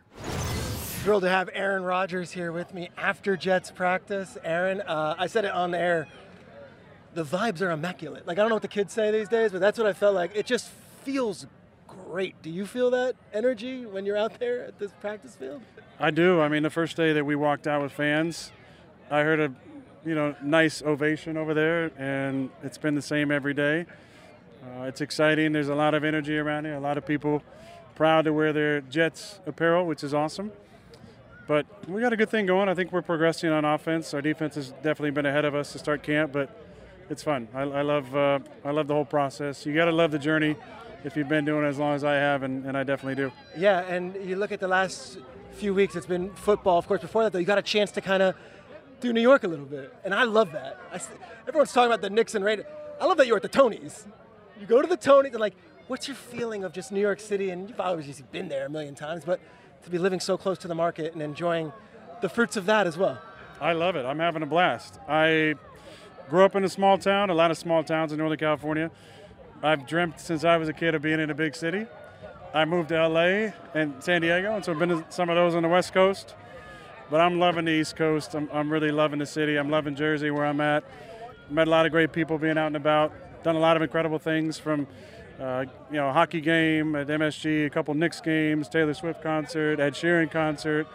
Thrilled 1.03 1.23
to 1.23 1.29
have 1.29 1.49
Aaron 1.51 1.83
Rodgers 1.83 2.31
here 2.31 2.53
with 2.53 2.73
me 2.73 2.89
after 2.97 3.35
Jets 3.35 3.69
practice. 3.69 4.37
Aaron, 4.41 4.79
uh, 4.79 5.15
I 5.19 5.27
said 5.27 5.43
it 5.43 5.51
on 5.51 5.71
the 5.71 5.79
air 5.79 6.07
the 7.13 7.25
vibes 7.25 7.61
are 7.61 7.71
immaculate. 7.71 8.25
Like 8.25 8.37
I 8.37 8.41
don't 8.41 8.49
know 8.49 8.55
what 8.55 8.61
the 8.61 8.69
kids 8.69 8.93
say 8.93 9.11
these 9.11 9.27
days, 9.27 9.51
but 9.51 9.59
that's 9.59 9.77
what 9.77 9.85
I 9.85 9.91
felt 9.91 10.15
like. 10.15 10.31
It 10.33 10.45
just 10.45 10.69
feels 11.03 11.45
great. 11.87 12.41
Do 12.41 12.49
you 12.49 12.65
feel 12.65 12.89
that 12.91 13.15
energy 13.33 13.85
when 13.85 14.05
you're 14.05 14.17
out 14.17 14.39
there 14.39 14.63
at 14.63 14.79
this 14.79 14.91
practice 15.01 15.35
field? 15.35 15.61
I 15.99 16.11
do. 16.11 16.39
I 16.39 16.47
mean, 16.47 16.63
the 16.63 16.69
first 16.69 16.95
day 16.95 17.11
that 17.11 17.25
we 17.25 17.35
walked 17.35 17.67
out 17.67 17.81
with 17.81 17.91
fans, 17.91 18.53
I 19.11 19.23
heard 19.23 19.41
a, 19.41 19.53
you 20.07 20.15
know, 20.15 20.33
nice 20.41 20.81
ovation 20.81 21.35
over 21.35 21.53
there, 21.53 21.91
and 21.97 22.49
it's 22.63 22.77
been 22.77 22.95
the 22.95 23.01
same 23.01 23.29
every 23.29 23.53
day. 23.53 23.85
Uh, 24.63 24.83
it's 24.83 25.01
exciting. 25.01 25.51
There's 25.51 25.67
a 25.67 25.75
lot 25.75 25.93
of 25.93 26.05
energy 26.05 26.37
around 26.37 26.63
here. 26.63 26.75
A 26.75 26.79
lot 26.79 26.97
of 26.97 27.05
people 27.05 27.43
proud 27.93 28.23
to 28.23 28.31
wear 28.31 28.53
their 28.53 28.79
Jets 28.81 29.41
apparel, 29.45 29.85
which 29.85 30.05
is 30.05 30.13
awesome. 30.13 30.51
But 31.45 31.65
we 31.89 31.99
got 31.99 32.13
a 32.13 32.17
good 32.17 32.29
thing 32.29 32.45
going. 32.45 32.69
I 32.69 32.73
think 32.73 32.93
we're 32.93 33.01
progressing 33.01 33.49
on 33.49 33.65
offense. 33.65 34.13
Our 34.13 34.21
defense 34.21 34.55
has 34.55 34.69
definitely 34.69 35.11
been 35.11 35.25
ahead 35.25 35.43
of 35.43 35.55
us 35.55 35.73
to 35.73 35.79
start 35.79 36.03
camp, 36.03 36.31
but 36.31 36.49
it's 37.09 37.23
fun. 37.23 37.49
I, 37.53 37.61
I 37.61 37.81
love 37.81 38.15
uh, 38.15 38.39
I 38.63 38.71
love 38.71 38.87
the 38.87 38.93
whole 38.93 39.05
process. 39.05 39.65
You 39.65 39.73
got 39.73 39.85
to 39.85 39.91
love 39.91 40.11
the 40.11 40.19
journey 40.19 40.55
if 41.03 41.17
you've 41.17 41.29
been 41.29 41.43
doing 41.43 41.65
it 41.65 41.67
as 41.67 41.77
long 41.77 41.95
as 41.95 42.03
I 42.05 42.15
have, 42.15 42.43
and, 42.43 42.65
and 42.65 42.77
I 42.77 42.83
definitely 42.83 43.15
do. 43.15 43.31
Yeah, 43.57 43.81
and 43.81 44.15
you 44.25 44.37
look 44.37 44.53
at 44.53 44.61
the 44.61 44.67
last 44.67 45.19
few 45.53 45.73
weeks, 45.73 45.95
it's 45.95 46.05
been 46.05 46.33
football. 46.33 46.77
Of 46.77 46.87
course, 46.87 47.01
before 47.01 47.23
that, 47.23 47.33
though, 47.33 47.39
you 47.39 47.45
got 47.45 47.57
a 47.57 47.61
chance 47.61 47.91
to 47.91 48.01
kind 48.01 48.23
of 48.23 48.35
do 48.99 49.13
New 49.13 49.21
York 49.21 49.43
a 49.43 49.47
little 49.47 49.65
bit, 49.65 49.93
and 50.03 50.13
I 50.13 50.23
love 50.23 50.51
that. 50.53 50.79
I, 50.91 50.99
everyone's 51.47 51.71
talking 51.71 51.91
about 51.91 52.01
the 52.01 52.09
Knicks 52.09 52.35
and 52.35 52.43
Raiders. 52.43 52.65
I 52.99 53.05
love 53.05 53.17
that 53.17 53.27
you're 53.27 53.37
at 53.37 53.43
the 53.43 53.49
Tonys. 53.49 54.07
You 54.59 54.65
go 54.65 54.81
to 54.81 54.87
the 54.87 54.97
Tonys, 54.97 55.31
and 55.31 55.39
like, 55.39 55.55
what's 55.87 56.07
your 56.07 56.15
feeling 56.15 56.63
of 56.63 56.73
just 56.73 56.91
New 56.91 56.99
York 56.99 57.19
City? 57.19 57.51
And 57.51 57.69
you've 57.69 57.79
obviously 57.79 58.25
been 58.31 58.49
there 58.49 58.65
a 58.65 58.69
million 58.69 58.95
times, 58.95 59.23
but 59.23 59.39
to 59.83 59.89
be 59.89 59.97
living 59.97 60.19
so 60.19 60.37
close 60.37 60.57
to 60.59 60.67
the 60.67 60.75
market 60.75 61.13
and 61.13 61.21
enjoying 61.21 61.71
the 62.21 62.29
fruits 62.29 62.57
of 62.57 62.65
that 62.65 62.87
as 62.87 62.97
well. 62.97 63.19
I 63.61 63.73
love 63.73 63.95
it. 63.95 64.05
I'm 64.05 64.19
having 64.19 64.41
a 64.43 64.47
blast. 64.47 64.99
I 65.07 65.55
grew 66.29 66.43
up 66.43 66.55
in 66.55 66.63
a 66.63 66.69
small 66.69 66.97
town, 66.97 67.29
a 67.29 67.33
lot 67.33 67.51
of 67.51 67.57
small 67.57 67.83
towns 67.83 68.11
in 68.11 68.17
Northern 68.17 68.37
California. 68.37 68.91
I've 69.63 69.87
dreamt 69.87 70.19
since 70.19 70.43
I 70.43 70.57
was 70.57 70.69
a 70.69 70.73
kid 70.73 70.93
of 70.95 71.01
being 71.01 71.19
in 71.19 71.29
a 71.29 71.35
big 71.35 71.55
city. 71.55 71.85
I 72.53 72.65
moved 72.65 72.89
to 72.89 73.07
LA 73.07 73.51
and 73.73 73.93
San 73.99 74.21
Diego, 74.21 74.55
and 74.55 74.65
so 74.65 74.71
I've 74.71 74.79
been 74.79 74.89
to 74.89 75.05
some 75.09 75.29
of 75.29 75.35
those 75.35 75.55
on 75.55 75.63
the 75.63 75.69
West 75.69 75.93
Coast. 75.93 76.35
But 77.09 77.21
I'm 77.21 77.39
loving 77.39 77.65
the 77.65 77.71
East 77.71 77.95
Coast. 77.95 78.35
I'm, 78.35 78.49
I'm 78.51 78.69
really 78.69 78.91
loving 78.91 79.19
the 79.19 79.25
city. 79.25 79.55
I'm 79.55 79.69
loving 79.69 79.95
Jersey, 79.95 80.29
where 80.29 80.45
I'm 80.45 80.59
at. 80.59 80.83
Met 81.49 81.67
a 81.67 81.71
lot 81.71 81.85
of 81.85 81.93
great 81.93 82.11
people 82.11 82.37
being 82.37 82.57
out 82.57 82.67
and 82.67 82.75
about. 82.75 83.13
Done 83.43 83.55
a 83.55 83.59
lot 83.59 83.77
of 83.77 83.81
incredible 83.81 84.19
things 84.19 84.57
from, 84.57 84.87
uh, 85.39 85.63
you 85.89 85.95
know, 85.95 86.11
hockey 86.11 86.41
game 86.41 86.97
at 86.97 87.07
MSG, 87.07 87.65
a 87.65 87.69
couple 87.69 87.93
Knicks 87.93 88.19
games, 88.19 88.67
Taylor 88.67 88.93
Swift 88.93 89.23
concert, 89.23 89.79
Ed 89.79 89.93
Sheeran 89.93 90.29
concert. 90.29 90.85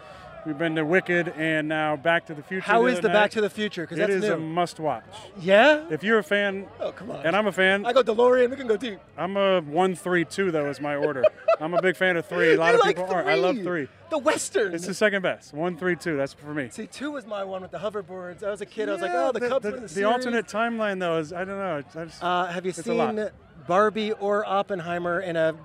We've 0.45 0.57
been 0.57 0.75
to 0.75 0.83
Wicked 0.83 1.29
and 1.37 1.69
now 1.69 1.95
Back 1.95 2.25
to 2.25 2.33
the 2.33 2.43
Future. 2.43 2.65
How 2.65 2.81
the 2.81 2.87
is 2.87 2.99
the 2.99 3.07
night. 3.07 3.13
Back 3.13 3.31
to 3.31 3.41
the 3.41 3.49
Future? 3.49 3.83
Because 3.83 3.97
It 3.99 4.09
is 4.09 4.23
new. 4.23 4.33
a 4.33 4.37
must-watch. 4.37 5.05
yeah. 5.39 5.85
If 5.89 6.03
you're 6.03 6.19
a 6.19 6.23
fan, 6.23 6.67
Oh 6.81 6.91
come 6.91 7.11
on. 7.11 7.25
and 7.25 7.33
I'm 7.33 7.47
a 7.47 7.51
fan, 7.53 7.85
I 7.85 7.93
go 7.93 8.03
DeLorean. 8.03 8.49
We 8.49 8.57
can 8.57 8.67
go 8.67 8.75
deep. 8.75 8.99
I'm 9.17 9.37
a 9.37 9.61
one 9.61 9.95
three 9.95 10.25
two 10.25 10.51
though 10.51 10.69
is 10.69 10.81
my 10.81 10.95
order. 10.97 11.23
I'm 11.61 11.73
a 11.73 11.81
big 11.81 11.95
fan 11.95 12.17
of 12.17 12.25
three. 12.25 12.53
A 12.55 12.57
lot 12.59 12.75
of 12.75 12.81
like 12.81 12.97
people 12.97 13.13
aren't. 13.13 13.29
I 13.29 13.35
love 13.35 13.57
three. 13.57 13.87
The 14.09 14.17
Western. 14.17 14.73
It's 14.75 14.85
the 14.85 14.93
second 14.93 15.21
best. 15.21 15.53
One 15.53 15.77
three 15.77 15.95
two. 15.95 16.17
That's 16.17 16.33
for 16.33 16.53
me. 16.53 16.67
See, 16.71 16.87
two 16.87 17.11
was 17.11 17.25
my 17.25 17.43
one 17.45 17.61
with 17.61 17.71
the 17.71 17.77
hoverboards. 17.79 18.43
I 18.43 18.49
was 18.49 18.59
a 18.59 18.65
kid. 18.65 18.89
I 18.89 18.93
was 18.93 19.01
like, 19.01 19.11
oh, 19.13 19.31
the, 19.31 19.39
Cubs 19.47 19.63
the, 19.63 19.71
the, 19.71 19.87
the 19.87 20.03
alternate 20.03 20.47
timeline 20.47 20.99
though 20.99 21.19
is 21.19 21.31
I 21.31 21.45
don't 21.45 21.57
know. 21.57 21.81
I 21.95 22.05
just, 22.05 22.21
Uh, 22.21 22.47
have 22.47 22.65
you 22.65 22.73
seen 22.73 23.29
Barbie 23.65 24.11
or 24.11 24.45
Oppenheimer 24.45 25.21
in 25.21 25.37
a 25.37 25.55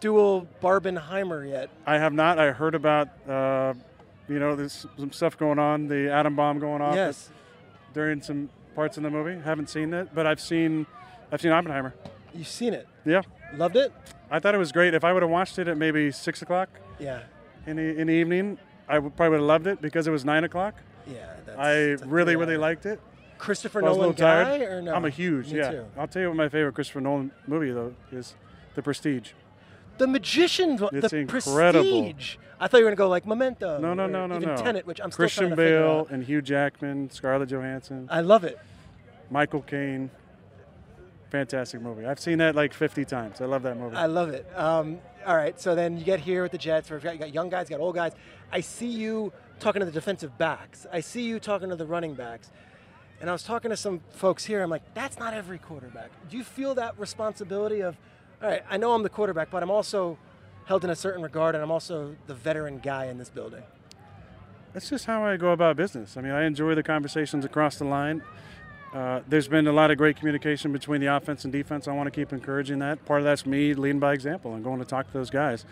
dual 0.00 0.48
Barbenheimer 0.62 1.46
yet? 1.48 1.68
I 1.86 1.98
have 1.98 2.14
not. 2.14 2.38
I 2.38 2.52
heard 2.52 2.74
about 2.74 3.08
uh, 3.28 3.74
you 4.28 4.38
know 4.38 4.56
there's 4.56 4.86
some 4.98 5.12
stuff 5.12 5.36
going 5.36 5.58
on, 5.58 5.88
the 5.88 6.10
atom 6.12 6.36
bomb 6.36 6.58
going 6.58 6.80
off 6.82 6.94
yes. 6.94 7.30
during 7.92 8.22
some 8.22 8.48
parts 8.74 8.96
in 8.96 9.02
the 9.02 9.10
movie. 9.10 9.40
Haven't 9.42 9.68
seen 9.68 9.92
it, 9.94 10.08
but 10.14 10.26
I've 10.26 10.40
seen 10.40 10.86
I've 11.30 11.40
seen 11.40 11.52
Oppenheimer. 11.52 11.94
You've 12.34 12.48
seen 12.48 12.74
it. 12.74 12.88
Yeah, 13.04 13.22
Loved 13.56 13.76
it? 13.76 13.92
I 14.30 14.40
thought 14.40 14.54
it 14.54 14.58
was 14.58 14.72
great. 14.72 14.94
If 14.94 15.04
I 15.04 15.12
would 15.12 15.22
have 15.22 15.30
watched 15.30 15.58
it 15.58 15.68
at 15.68 15.76
maybe 15.76 16.10
six 16.10 16.42
o'clock 16.42 16.68
Yeah. 16.98 17.20
in 17.66 17.76
the 17.76 17.82
in 18.00 18.06
the 18.08 18.12
evening, 18.14 18.58
I 18.88 18.98
would 18.98 19.14
probably 19.16 19.30
would 19.30 19.40
have 19.40 19.46
loved 19.46 19.66
it 19.66 19.80
because 19.80 20.06
it 20.06 20.10
was 20.10 20.24
nine 20.24 20.44
o'clock. 20.44 20.74
Yeah. 21.06 21.26
That's, 21.46 21.58
I 22.02 22.06
really 22.06 22.36
really 22.36 22.56
liked 22.56 22.86
it. 22.86 23.00
Christopher 23.38 23.80
a 23.80 23.82
Nolan 23.82 23.98
little 23.98 24.12
guy 24.14 24.44
tired. 24.44 24.62
or 24.62 24.82
no? 24.82 24.94
I'm 24.94 25.04
a 25.04 25.10
huge, 25.10 25.52
Me 25.52 25.58
yeah. 25.58 25.70
Too. 25.70 25.84
I'll 25.98 26.08
tell 26.08 26.22
you 26.22 26.28
what 26.28 26.36
my 26.36 26.48
favorite 26.48 26.74
Christopher 26.74 27.00
Nolan 27.02 27.30
movie 27.46 27.70
though 27.72 27.94
is 28.10 28.34
The 28.74 28.82
Prestige. 28.82 29.32
The 29.98 30.06
Magician, 30.06 30.76
the 30.76 30.86
It's 30.92 31.12
incredible. 31.12 32.02
Prestige. 32.04 32.36
I 32.60 32.68
thought 32.68 32.78
you 32.78 32.84
were 32.84 32.90
gonna 32.90 32.96
go 32.96 33.08
like 33.08 33.26
Memento. 33.26 33.78
No, 33.78 33.94
no, 33.94 34.06
no, 34.06 34.26
no, 34.26 34.36
even 34.36 34.48
no. 34.50 34.56
Tenet, 34.56 34.86
which 34.86 35.00
I'm 35.00 35.10
still 35.10 35.24
Christian 35.24 35.50
to 35.50 35.56
Bale 35.56 36.06
and 36.10 36.24
Hugh 36.24 36.42
Jackman, 36.42 37.10
Scarlett 37.10 37.48
Johansson, 37.50 38.08
I 38.10 38.20
love 38.20 38.44
it. 38.44 38.58
Michael 39.30 39.62
Caine. 39.62 40.10
Fantastic 41.30 41.80
movie. 41.80 42.06
I've 42.06 42.20
seen 42.20 42.38
that 42.38 42.54
like 42.54 42.72
50 42.72 43.04
times. 43.04 43.40
I 43.40 43.46
love 43.46 43.62
that 43.64 43.76
movie. 43.76 43.96
I 43.96 44.06
love 44.06 44.28
it. 44.28 44.46
Um, 44.54 44.98
all 45.26 45.36
right, 45.36 45.60
so 45.60 45.74
then 45.74 45.98
you 45.98 46.04
get 46.04 46.20
here 46.20 46.42
with 46.44 46.52
the 46.52 46.58
Jets. 46.58 46.90
Where 46.90 47.00
you 47.00 47.18
got 47.18 47.34
young 47.34 47.48
guys, 47.48 47.68
you 47.68 47.76
got 47.76 47.82
old 47.82 47.96
guys. 47.96 48.12
I 48.52 48.60
see 48.60 48.86
you 48.86 49.32
talking 49.58 49.80
to 49.80 49.86
the 49.86 49.92
defensive 49.92 50.38
backs. 50.38 50.86
I 50.92 51.00
see 51.00 51.22
you 51.22 51.40
talking 51.40 51.70
to 51.70 51.76
the 51.76 51.86
running 51.86 52.14
backs. 52.14 52.52
And 53.20 53.28
I 53.28 53.32
was 53.32 53.42
talking 53.42 53.70
to 53.70 53.76
some 53.76 54.00
folks 54.10 54.44
here. 54.44 54.62
I'm 54.62 54.70
like, 54.70 54.82
that's 54.94 55.18
not 55.18 55.34
every 55.34 55.58
quarterback. 55.58 56.10
Do 56.28 56.36
you 56.36 56.44
feel 56.44 56.74
that 56.76 56.98
responsibility 56.98 57.80
of, 57.80 57.96
all 58.44 58.50
right, 58.50 58.62
I 58.68 58.76
know 58.76 58.92
I'm 58.92 59.02
the 59.02 59.08
quarterback, 59.08 59.50
but 59.50 59.62
I'm 59.62 59.70
also 59.70 60.18
held 60.66 60.84
in 60.84 60.90
a 60.90 60.96
certain 60.96 61.22
regard, 61.22 61.54
and 61.54 61.64
I'm 61.64 61.70
also 61.70 62.14
the 62.26 62.34
veteran 62.34 62.78
guy 62.78 63.06
in 63.06 63.16
this 63.16 63.30
building. 63.30 63.62
That's 64.74 64.90
just 64.90 65.06
how 65.06 65.24
I 65.24 65.38
go 65.38 65.52
about 65.52 65.76
business. 65.76 66.18
I 66.18 66.20
mean, 66.20 66.32
I 66.32 66.44
enjoy 66.44 66.74
the 66.74 66.82
conversations 66.82 67.46
across 67.46 67.78
the 67.78 67.86
line. 67.86 68.22
Uh, 68.92 69.22
there's 69.26 69.48
been 69.48 69.66
a 69.66 69.72
lot 69.72 69.90
of 69.90 69.96
great 69.96 70.18
communication 70.18 70.72
between 70.72 71.00
the 71.00 71.06
offense 71.06 71.44
and 71.44 71.52
defense. 71.52 71.88
I 71.88 71.92
want 71.92 72.06
to 72.06 72.10
keep 72.10 72.34
encouraging 72.34 72.80
that. 72.80 73.02
Part 73.06 73.20
of 73.20 73.24
that's 73.24 73.46
me 73.46 73.72
leading 73.72 73.98
by 73.98 74.12
example 74.12 74.52
and 74.52 74.62
going 74.62 74.78
to 74.78 74.84
talk 74.84 75.06
to 75.06 75.12
those 75.14 75.30
guys. 75.30 75.64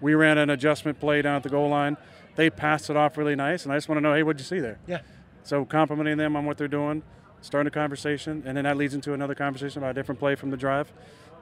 We 0.00 0.14
ran 0.14 0.38
an 0.38 0.50
adjustment 0.50 1.00
play 1.00 1.22
down 1.22 1.34
at 1.34 1.42
the 1.42 1.48
goal 1.48 1.68
line. 1.68 1.96
They 2.36 2.48
passed 2.48 2.90
it 2.90 2.96
off 2.96 3.18
really 3.18 3.34
nice, 3.34 3.64
and 3.64 3.72
I 3.72 3.76
just 3.76 3.88
want 3.88 3.96
to 3.96 4.02
know, 4.02 4.14
hey, 4.14 4.22
what'd 4.22 4.38
you 4.38 4.46
see 4.46 4.60
there? 4.60 4.78
Yeah. 4.86 5.00
So 5.42 5.64
complimenting 5.64 6.16
them 6.16 6.36
on 6.36 6.46
what 6.46 6.58
they're 6.58 6.68
doing, 6.68 7.02
starting 7.40 7.66
a 7.66 7.72
conversation, 7.72 8.44
and 8.46 8.56
then 8.56 8.64
that 8.64 8.76
leads 8.76 8.94
into 8.94 9.14
another 9.14 9.34
conversation 9.34 9.78
about 9.78 9.90
a 9.90 9.94
different 9.94 10.20
play 10.20 10.36
from 10.36 10.50
the 10.50 10.56
drive. 10.56 10.92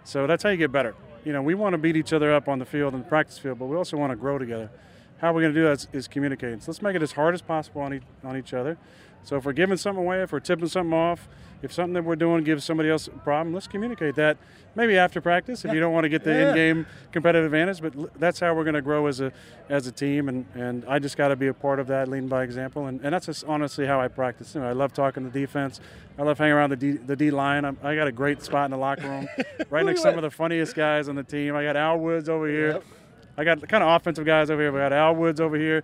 So 0.08 0.26
that's 0.26 0.42
how 0.42 0.48
you 0.48 0.56
get 0.56 0.72
better. 0.72 0.94
You 1.26 1.34
know, 1.34 1.42
we 1.42 1.54
want 1.54 1.74
to 1.74 1.78
beat 1.78 1.94
each 1.94 2.14
other 2.14 2.32
up 2.32 2.48
on 2.48 2.58
the 2.58 2.64
field 2.64 2.94
and 2.94 3.04
the 3.04 3.08
practice 3.08 3.36
field, 3.36 3.58
but 3.58 3.66
we 3.66 3.76
also 3.76 3.98
want 3.98 4.10
to 4.10 4.16
grow 4.16 4.38
together. 4.38 4.70
How 5.18 5.34
we're 5.34 5.42
going 5.42 5.52
to 5.52 5.60
do 5.60 5.66
that 5.66 5.72
is, 5.72 5.88
is 5.92 6.08
communicating. 6.08 6.60
So 6.60 6.70
let's 6.70 6.80
make 6.80 6.96
it 6.96 7.02
as 7.02 7.12
hard 7.12 7.34
as 7.34 7.42
possible 7.42 7.82
on, 7.82 7.92
each, 7.92 8.02
on 8.24 8.34
each 8.34 8.54
other. 8.54 8.78
So 9.22 9.36
if 9.36 9.44
we're 9.44 9.52
giving 9.52 9.76
something 9.76 10.02
away, 10.02 10.22
if 10.22 10.32
we're 10.32 10.40
tipping 10.40 10.66
something 10.66 10.94
off, 10.94 11.28
if 11.62 11.72
something 11.72 11.94
that 11.94 12.04
we're 12.04 12.16
doing 12.16 12.44
gives 12.44 12.64
somebody 12.64 12.88
else 12.90 13.08
a 13.08 13.10
problem, 13.10 13.52
let's 13.54 13.66
communicate 13.66 14.14
that. 14.16 14.36
Maybe 14.74 14.96
after 14.96 15.20
practice, 15.20 15.64
if 15.64 15.72
you 15.72 15.80
don't 15.80 15.92
want 15.92 16.04
to 16.04 16.08
get 16.08 16.22
the 16.22 16.30
Yeah. 16.30 16.48
in-game 16.50 16.86
competitive 17.10 17.46
advantage, 17.46 17.80
but 17.80 18.20
that's 18.20 18.38
how 18.38 18.54
we're 18.54 18.62
going 18.64 18.74
to 18.74 18.82
grow 18.82 19.06
as 19.06 19.20
a 19.20 19.32
as 19.68 19.86
a 19.88 19.92
team, 19.92 20.28
and, 20.28 20.46
and 20.54 20.84
I 20.86 20.98
just 21.00 21.16
got 21.16 21.28
to 21.28 21.36
be 21.36 21.48
a 21.48 21.54
part 21.54 21.80
of 21.80 21.88
that, 21.88 22.06
leading 22.08 22.28
by 22.28 22.44
example, 22.44 22.86
and, 22.86 23.00
and 23.02 23.12
that's 23.12 23.26
just 23.26 23.44
honestly 23.44 23.86
how 23.86 24.00
I 24.00 24.06
practice. 24.08 24.54
You 24.54 24.60
know, 24.60 24.68
I 24.68 24.72
love 24.72 24.92
talking 24.92 25.24
to 25.24 25.30
defense. 25.30 25.80
I 26.18 26.22
love 26.22 26.38
hanging 26.38 26.52
around 26.54 26.70
the 26.70 26.76
D, 26.76 26.92
the 26.92 27.16
D 27.16 27.30
line. 27.32 27.64
I'm, 27.64 27.76
I 27.82 27.96
got 27.96 28.06
a 28.06 28.12
great 28.12 28.42
spot 28.42 28.66
in 28.66 28.70
the 28.70 28.76
locker 28.76 29.08
room, 29.08 29.28
right 29.70 29.84
next 29.84 30.00
to 30.02 30.08
some 30.10 30.16
of 30.16 30.22
the 30.22 30.30
funniest 30.30 30.74
guys 30.76 31.08
on 31.08 31.16
the 31.16 31.24
team. 31.24 31.56
I 31.56 31.64
got 31.64 31.76
Al 31.76 31.98
Woods 31.98 32.28
over 32.28 32.46
here. 32.48 32.72
Yep. 32.74 32.84
I 33.36 33.44
got 33.44 33.68
kind 33.68 33.84
of 33.84 33.90
offensive 34.00 34.24
guys 34.26 34.50
over 34.50 34.60
here. 34.62 34.72
We 34.72 34.78
got 34.80 34.92
Al 34.92 35.14
Woods 35.14 35.40
over 35.40 35.56
here. 35.56 35.82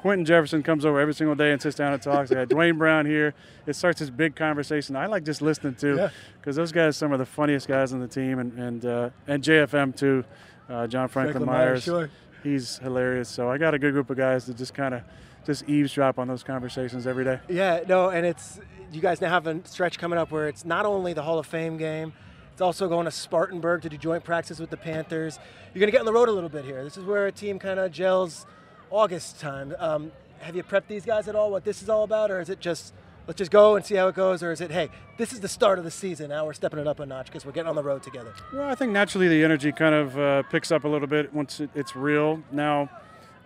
Quinton 0.00 0.24
Jefferson 0.24 0.62
comes 0.62 0.84
over 0.84 1.00
every 1.00 1.14
single 1.14 1.34
day 1.34 1.52
and 1.52 1.60
sits 1.60 1.76
down 1.76 1.92
and 1.92 2.00
talks. 2.00 2.30
I 2.30 2.36
got 2.36 2.48
Duane 2.48 2.78
Brown 2.78 3.04
here. 3.06 3.34
It 3.66 3.74
starts 3.74 3.98
this 4.00 4.10
big 4.10 4.36
conversation. 4.36 4.94
I 4.96 5.06
like 5.06 5.24
just 5.24 5.42
listening 5.42 5.74
to 5.76 5.96
Yeah. 5.96 6.08
because 6.40 6.56
those 6.56 6.70
guys 6.72 6.90
are 6.90 6.92
some 6.92 7.12
of 7.12 7.18
the 7.18 7.26
funniest 7.26 7.66
guys 7.68 7.92
on 7.92 8.00
the 8.00 8.08
team, 8.08 8.38
and 8.38 8.52
and 8.58 8.84
uh, 8.84 9.10
and 9.26 9.42
JFM 9.42 9.96
too, 9.96 10.24
uh, 10.68 10.86
John 10.86 11.08
Franklin, 11.08 11.44
Franklin 11.44 11.46
Myers, 11.46 11.68
Myers. 11.70 11.84
sure. 11.84 12.10
He's 12.44 12.78
hilarious. 12.78 13.28
So 13.28 13.50
I 13.50 13.58
got 13.58 13.74
a 13.74 13.78
good 13.78 13.92
group 13.92 14.08
of 14.10 14.16
guys 14.16 14.46
that 14.46 14.56
just 14.56 14.72
kind 14.72 14.94
of 14.94 15.02
just 15.44 15.68
eavesdrop 15.68 16.18
on 16.18 16.28
those 16.28 16.42
conversations 16.44 17.06
every 17.06 17.24
day. 17.24 17.40
Yeah, 17.48 17.80
no, 17.88 18.10
and 18.10 18.24
it's 18.24 18.60
you 18.92 19.00
guys 19.00 19.20
now 19.20 19.30
have 19.30 19.46
a 19.46 19.60
stretch 19.66 19.98
coming 19.98 20.18
up 20.18 20.30
where 20.30 20.46
it's 20.48 20.64
not 20.64 20.86
only 20.86 21.12
the 21.12 21.22
Hall 21.22 21.38
of 21.40 21.46
Fame 21.46 21.76
game, 21.76 22.12
it's 22.52 22.60
also 22.60 22.88
going 22.88 23.04
to 23.06 23.10
Spartanburg 23.10 23.82
to 23.82 23.88
do 23.88 23.96
joint 23.96 24.22
practice 24.24 24.58
with 24.60 24.70
the 24.70 24.76
Panthers. 24.76 25.38
You're 25.74 25.80
going 25.80 25.88
to 25.88 25.92
get 25.92 26.00
on 26.00 26.06
the 26.06 26.12
road 26.12 26.28
a 26.28 26.32
little 26.32 26.48
bit 26.48 26.64
here. 26.64 26.84
This 26.84 26.96
is 26.96 27.04
where 27.04 27.26
a 27.26 27.32
team 27.32 27.58
kind 27.58 27.78
of 27.80 27.90
gels 27.92 28.46
August 28.90 29.40
time. 29.40 29.74
Um, 29.78 30.12
have 30.40 30.54
you 30.56 30.62
prepped 30.62 30.86
these 30.88 31.04
guys 31.04 31.28
at 31.28 31.34
all 31.34 31.50
what 31.50 31.64
this 31.64 31.82
is 31.82 31.88
all 31.88 32.04
about, 32.04 32.30
or 32.30 32.40
is 32.40 32.48
it 32.48 32.60
just 32.60 32.92
let's 33.26 33.38
just 33.38 33.50
go 33.50 33.76
and 33.76 33.84
see 33.84 33.94
how 33.96 34.08
it 34.08 34.14
goes, 34.14 34.42
or 34.42 34.52
is 34.52 34.60
it 34.60 34.70
hey, 34.70 34.88
this 35.16 35.32
is 35.32 35.40
the 35.40 35.48
start 35.48 35.78
of 35.78 35.84
the 35.84 35.90
season, 35.90 36.28
now 36.30 36.46
we're 36.46 36.52
stepping 36.52 36.78
it 36.78 36.86
up 36.86 37.00
a 37.00 37.06
notch 37.06 37.26
because 37.26 37.44
we're 37.44 37.52
getting 37.52 37.68
on 37.68 37.76
the 37.76 37.82
road 37.82 38.02
together? 38.02 38.32
Well, 38.52 38.68
I 38.68 38.74
think 38.74 38.92
naturally 38.92 39.28
the 39.28 39.42
energy 39.44 39.72
kind 39.72 39.94
of 39.94 40.18
uh, 40.18 40.42
picks 40.44 40.70
up 40.70 40.84
a 40.84 40.88
little 40.88 41.08
bit 41.08 41.34
once 41.34 41.60
it, 41.60 41.70
it's 41.74 41.94
real. 41.96 42.42
Now, 42.52 42.88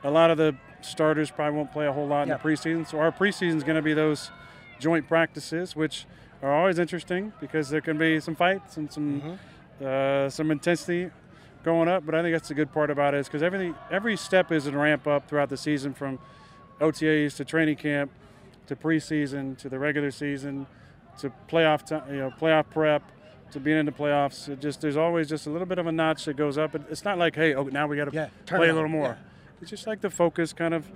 a 0.04 0.11
lot 0.11 0.30
of 0.30 0.37
the 0.38 0.54
starters 0.82 1.30
probably 1.30 1.56
won't 1.56 1.72
play 1.72 1.87
a 1.87 1.92
whole 1.92 2.06
lot 2.06 2.22
in 2.25 2.28
Yeah. 2.28 2.37
the 2.37 2.42
preseason, 2.49 2.87
so 2.87 2.99
our 2.99 3.11
preseason 3.12 3.56
is 3.56 3.64
going 3.64 3.76
to 3.76 3.82
be 3.82 3.94
those 3.94 4.30
joint 4.78 5.08
practices, 5.08 5.75
which 5.75 6.06
are 6.42 6.52
always 6.52 6.78
interesting 6.78 7.32
because 7.40 7.70
there 7.70 7.80
can 7.80 7.96
be 7.96 8.18
some 8.20 8.34
fights 8.34 8.76
and 8.76 8.92
some 8.92 9.38
uh, 9.84 10.28
some 10.28 10.50
intensity 10.50 11.11
going 11.62 11.88
up. 11.88 12.04
But 12.07 12.14
I 12.14 12.23
think 12.23 12.35
that's 12.35 12.49
the 12.49 12.54
good 12.54 12.73
part 12.73 12.90
about 12.90 13.14
it 13.14 13.19
is 13.19 13.26
because 13.28 13.42
everything 13.42 13.75
every 13.90 14.16
step 14.16 14.50
is 14.52 14.66
a 14.66 14.73
ramp 14.73 15.07
up 15.07 15.28
throughout 15.28 15.49
the 15.49 15.57
season 15.57 15.95
from 15.95 16.19
OTAs 16.81 17.37
to 17.37 17.45
training 17.45 17.76
camp 17.76 18.11
to 18.66 18.76
preseason 18.76 19.57
to 19.59 19.69
the 19.69 19.78
regular 19.78 20.11
season 20.11 20.66
to 21.19 21.33
playoff 21.49 21.85
time, 21.85 22.02
you 22.11 22.19
know, 22.21 22.31
playoff 22.40 22.64
prep 22.71 23.02
to 23.50 23.61
being 23.61 23.78
in 23.78 23.87
the 23.87 23.92
playoffs. 23.92 24.49
It 24.49 24.61
just 24.61 24.81
there's 24.81 24.97
always 24.97 25.28
just 25.28 25.47
a 25.47 25.50
little 25.50 25.66
bit 25.66 25.78
of 25.78 25.87
a 25.87 25.92
notch 25.92 26.25
that 26.25 26.37
goes 26.37 26.57
up. 26.59 26.75
It- 26.75 26.83
It's 26.90 27.04
not 27.04 27.19
like 27.19 27.35
hey, 27.35 27.54
oh, 27.54 27.64
now 27.64 27.87
we 27.87 27.97
got 27.97 28.07
to 28.11 28.14
Yeah, 28.14 28.28
play 28.47 28.69
a 28.69 28.75
little 28.75 28.88
more. 28.88 29.09
yeah. 29.09 29.14
It's 29.61 29.71
just 29.71 29.87
like 29.87 30.00
the 30.00 30.11
focus 30.11 30.52
kind 30.52 30.75
of 30.75 30.87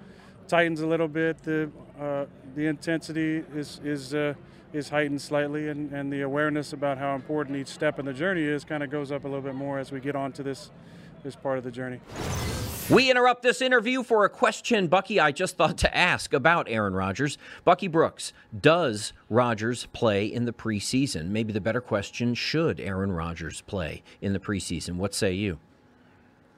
tightens 0.48 0.80
a 0.80 0.86
little 0.86 1.06
bit. 1.08 1.42
The 1.42 1.70
uh, 2.00 2.24
the 2.54 2.66
intensity 2.66 3.44
is 3.54 3.80
is 3.84 4.14
uh, 4.14 4.34
is 4.72 4.88
heightened 4.88 5.20
slightly, 5.20 5.68
and, 5.68 5.92
and 5.92 6.12
the 6.12 6.22
awareness 6.22 6.72
about 6.72 6.98
how 6.98 7.14
important 7.14 7.56
each 7.56 7.68
step 7.68 7.98
in 7.98 8.06
the 8.06 8.12
journey 8.12 8.42
is 8.42 8.64
kind 8.64 8.82
of 8.82 8.90
goes 8.90 9.12
up 9.12 9.24
a 9.24 9.28
little 9.28 9.42
bit 9.42 9.54
more 9.54 9.78
as 9.78 9.92
we 9.92 10.00
get 10.00 10.16
onto 10.16 10.42
this 10.42 10.70
this 11.22 11.34
part 11.34 11.58
of 11.58 11.64
the 11.64 11.70
journey. 11.70 12.00
We 12.88 13.10
interrupt 13.10 13.42
this 13.42 13.60
interview 13.60 14.04
for 14.04 14.24
a 14.24 14.28
question, 14.28 14.86
Bucky, 14.86 15.18
I 15.18 15.32
just 15.32 15.56
thought 15.56 15.76
to 15.78 15.96
ask 15.96 16.32
about 16.32 16.68
Aaron 16.68 16.94
Rodgers. 16.94 17.36
Bucky 17.64 17.88
Brooks, 17.88 18.32
does 18.60 19.12
Rodgers 19.28 19.86
play 19.92 20.26
in 20.26 20.44
the 20.44 20.52
preseason? 20.52 21.30
Maybe 21.30 21.52
the 21.52 21.60
better 21.60 21.80
question 21.80 22.34
should 22.34 22.78
Aaron 22.78 23.10
Rodgers 23.10 23.62
play 23.62 24.04
in 24.20 24.34
the 24.34 24.38
preseason? 24.38 24.96
What 24.96 25.14
say 25.14 25.32
you? 25.32 25.58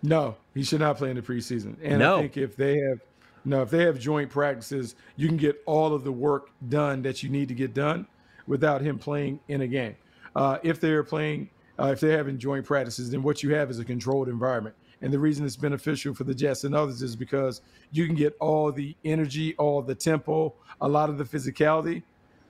No, 0.03 0.37
he 0.55 0.63
should 0.63 0.81
not 0.81 0.99
play 0.99 1.09
in 1.11 1.17
the 1.17 1.23
preseason. 1.23 1.77
And 1.83 1.99
No. 1.99 2.19
I 2.19 2.21
think 2.21 2.37
if 2.37 2.57
they 2.57 2.79
have 2.79 3.01
no, 3.49 3.63
if 3.63 3.71
they 3.71 3.83
have 3.85 3.99
joint 3.99 4.29
practices, 4.29 4.95
you 5.17 5.27
can 5.27 5.39
get 5.39 5.63
all 5.65 5.95
of 5.95 6.05
the 6.05 6.13
work 6.13 6.51
done 6.69 7.01
that 7.03 7.23
you 7.23 7.31
need 7.31 7.49
to 7.49 7.55
get 7.55 7.73
done 7.73 8.07
without 8.47 8.83
him 8.83 8.99
playing 8.99 9.41
in 9.49 9.63
a 9.63 9.67
game. 9.67 9.97
Uh, 10.37 10.59
if 10.63 10.81
they're 10.81 11.03
playing, 11.03 11.49
uh, 11.79 11.87
if 11.87 11.99
they're 11.99 12.17
having 12.17 12.39
joint 12.39 12.67
practices, 12.67 13.11
then 13.11 13.23
what 13.23 13.43
you 13.43 13.55
have 13.55 13.71
is 13.71 13.79
a 13.79 13.85
controlled 13.85 14.29
environment. 14.29 14.77
And 15.01 15.11
the 15.11 15.19
reason 15.19 15.47
it's 15.47 15.57
beneficial 15.57 16.15
for 16.15 16.25
the 16.25 16.35
Jets 16.35 16.65
and 16.65 16.75
others 16.75 17.01
is 17.01 17.17
because 17.17 17.63
you 17.91 18.05
can 18.05 18.15
get 18.15 18.37
all 18.39 18.71
the 18.71 18.95
energy, 19.05 19.55
all 19.57 19.81
the 19.81 19.95
tempo, 19.95 20.53
a 20.83 20.89
lot 20.89 21.09
of 21.09 21.17
the 21.17 21.25
physicality, 21.25 22.03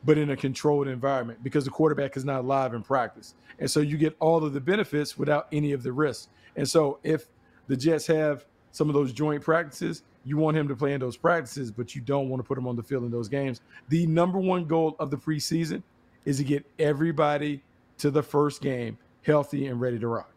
but 0.04 0.18
in 0.18 0.30
a 0.30 0.36
controlled 0.36 0.88
environment 0.88 1.44
because 1.44 1.64
the 1.64 1.70
quarterback 1.70 2.16
is 2.16 2.24
not 2.24 2.44
live 2.44 2.74
in 2.74 2.82
practice. 2.82 3.34
And 3.60 3.70
so 3.70 3.80
you 3.80 3.96
get 3.96 4.16
all 4.18 4.44
of 4.44 4.52
the 4.52 4.60
benefits 4.60 5.16
without 5.16 5.46
any 5.52 5.72
of 5.72 5.84
the 5.84 5.92
risks. 5.92 6.28
And 6.56 6.68
so 6.68 6.98
if 7.04 7.26
the 7.68 7.76
Jets 7.76 8.06
have 8.08 8.46
some 8.78 8.88
of 8.88 8.94
those 8.94 9.12
joint 9.12 9.42
practices, 9.42 10.04
you 10.24 10.36
want 10.36 10.56
him 10.56 10.68
to 10.68 10.76
play 10.76 10.94
in 10.94 11.00
those 11.00 11.16
practices, 11.16 11.72
but 11.72 11.96
you 11.96 12.00
don't 12.00 12.28
want 12.28 12.40
to 12.40 12.46
put 12.46 12.56
him 12.56 12.68
on 12.68 12.76
the 12.76 12.82
field 12.82 13.02
in 13.02 13.10
those 13.10 13.28
games. 13.28 13.60
The 13.88 14.06
number 14.06 14.38
one 14.38 14.66
goal 14.66 14.94
of 15.00 15.10
the 15.10 15.16
preseason 15.16 15.82
is 16.24 16.36
to 16.38 16.44
get 16.44 16.64
everybody 16.78 17.60
to 17.98 18.10
the 18.10 18.22
first 18.22 18.62
game 18.62 18.96
healthy 19.22 19.66
and 19.66 19.80
ready 19.80 19.98
to 19.98 20.06
rock. 20.06 20.30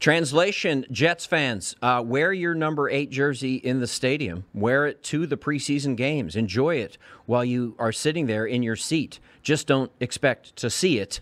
Translation 0.00 0.84
Jets 0.90 1.24
fans, 1.24 1.76
uh, 1.80 2.02
wear 2.04 2.32
your 2.32 2.54
number 2.54 2.90
eight 2.90 3.10
jersey 3.10 3.54
in 3.54 3.80
the 3.80 3.86
stadium. 3.86 4.44
Wear 4.52 4.86
it 4.86 5.02
to 5.04 5.26
the 5.26 5.36
preseason 5.36 5.96
games. 5.96 6.34
Enjoy 6.34 6.74
it 6.74 6.98
while 7.24 7.44
you 7.44 7.76
are 7.78 7.92
sitting 7.92 8.26
there 8.26 8.44
in 8.44 8.62
your 8.62 8.76
seat. 8.76 9.20
Just 9.42 9.66
don't 9.66 9.92
expect 10.00 10.56
to 10.56 10.68
see 10.68 10.98
it 10.98 11.20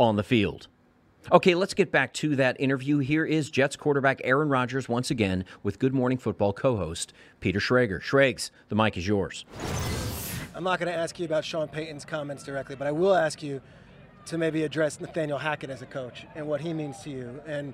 on 0.00 0.16
the 0.16 0.24
field. 0.24 0.66
Okay, 1.30 1.54
let's 1.54 1.72
get 1.72 1.92
back 1.92 2.12
to 2.14 2.34
that 2.36 2.60
interview. 2.60 2.98
Here 2.98 3.24
is 3.24 3.48
Jets 3.48 3.76
quarterback 3.76 4.20
Aaron 4.24 4.48
Rodgers 4.48 4.88
once 4.88 5.08
again 5.08 5.44
with 5.62 5.78
Good 5.78 5.94
Morning 5.94 6.18
Football 6.18 6.52
co 6.52 6.76
host 6.76 7.12
Peter 7.38 7.60
Schrager. 7.60 8.00
Schrags, 8.00 8.50
the 8.68 8.74
mic 8.74 8.96
is 8.96 9.06
yours. 9.06 9.44
I'm 10.54 10.64
not 10.64 10.80
going 10.80 10.92
to 10.92 10.98
ask 10.98 11.20
you 11.20 11.24
about 11.24 11.44
Sean 11.44 11.68
Payton's 11.68 12.04
comments 12.04 12.42
directly, 12.42 12.74
but 12.74 12.88
I 12.88 12.92
will 12.92 13.14
ask 13.14 13.40
you 13.40 13.60
to 14.26 14.36
maybe 14.36 14.64
address 14.64 15.00
Nathaniel 15.00 15.38
Hackett 15.38 15.70
as 15.70 15.80
a 15.80 15.86
coach 15.86 16.26
and 16.34 16.48
what 16.48 16.60
he 16.60 16.72
means 16.72 16.98
to 17.04 17.10
you 17.10 17.40
and 17.46 17.72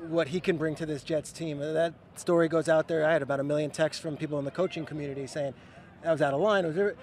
what 0.00 0.28
he 0.28 0.38
can 0.38 0.58
bring 0.58 0.74
to 0.74 0.86
this 0.86 1.02
Jets 1.02 1.32
team. 1.32 1.58
That 1.60 1.94
story 2.14 2.48
goes 2.48 2.68
out 2.68 2.88
there. 2.88 3.06
I 3.06 3.12
had 3.12 3.22
about 3.22 3.40
a 3.40 3.44
million 3.44 3.70
texts 3.70 4.02
from 4.02 4.18
people 4.18 4.38
in 4.38 4.44
the 4.44 4.50
coaching 4.50 4.84
community 4.84 5.26
saying 5.26 5.54
that 6.02 6.12
was 6.12 6.20
out 6.20 6.34
of 6.34 6.40
line. 6.40 6.94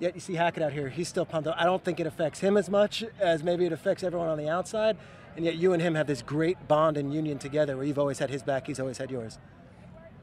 Yet 0.00 0.14
you 0.14 0.20
see 0.20 0.34
Hackett 0.34 0.62
out 0.62 0.72
here, 0.72 0.88
he's 0.88 1.08
still 1.08 1.24
pumped 1.24 1.48
up. 1.48 1.56
I 1.58 1.64
don't 1.64 1.84
think 1.84 1.98
it 1.98 2.06
affects 2.06 2.38
him 2.38 2.56
as 2.56 2.70
much 2.70 3.04
as 3.18 3.42
maybe 3.42 3.66
it 3.66 3.72
affects 3.72 4.04
everyone 4.04 4.28
on 4.28 4.38
the 4.38 4.48
outside. 4.48 4.96
And 5.36 5.44
yet 5.44 5.56
you 5.56 5.72
and 5.72 5.82
him 5.82 5.94
have 5.94 6.06
this 6.06 6.22
great 6.22 6.68
bond 6.68 6.96
and 6.96 7.12
union 7.12 7.38
together 7.38 7.76
where 7.76 7.84
you've 7.84 7.98
always 7.98 8.18
had 8.18 8.30
his 8.30 8.42
back, 8.42 8.66
he's 8.66 8.80
always 8.80 8.98
had 8.98 9.10
yours. 9.10 9.38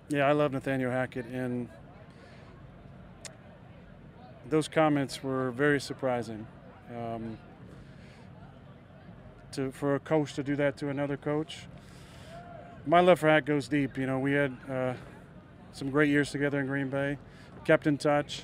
Yeah, 0.10 0.28
I 0.28 0.34
love 0.34 0.52
Nathaniel 0.52 0.92
Hackett, 0.92 1.26
and 1.26 1.68
those 4.50 4.68
comments 4.68 5.24
were 5.24 5.52
very 5.52 5.82
surprising. 5.82 6.46
Um, 6.96 7.38
to 9.54 9.72
for 9.72 9.96
a 9.96 10.00
coach 10.00 10.34
to 10.36 10.44
do 10.44 10.56
that 10.58 10.78
to 10.78 10.90
another 10.90 11.18
coach, 11.18 11.66
my 12.86 13.00
love 13.00 13.20
for 13.20 13.30
Hackett 13.30 13.48
goes 13.48 13.68
deep. 13.68 13.98
You 13.98 14.06
know, 14.06 14.20
we 14.20 14.34
had 14.34 14.56
uh, 14.70 14.94
some 15.72 15.90
great 15.90 16.10
years 16.10 16.30
together 16.30 16.60
in 16.60 16.68
Green 16.68 16.90
Bay, 16.90 17.18
kept 17.64 17.88
in 17.88 17.98
touch. 17.98 18.44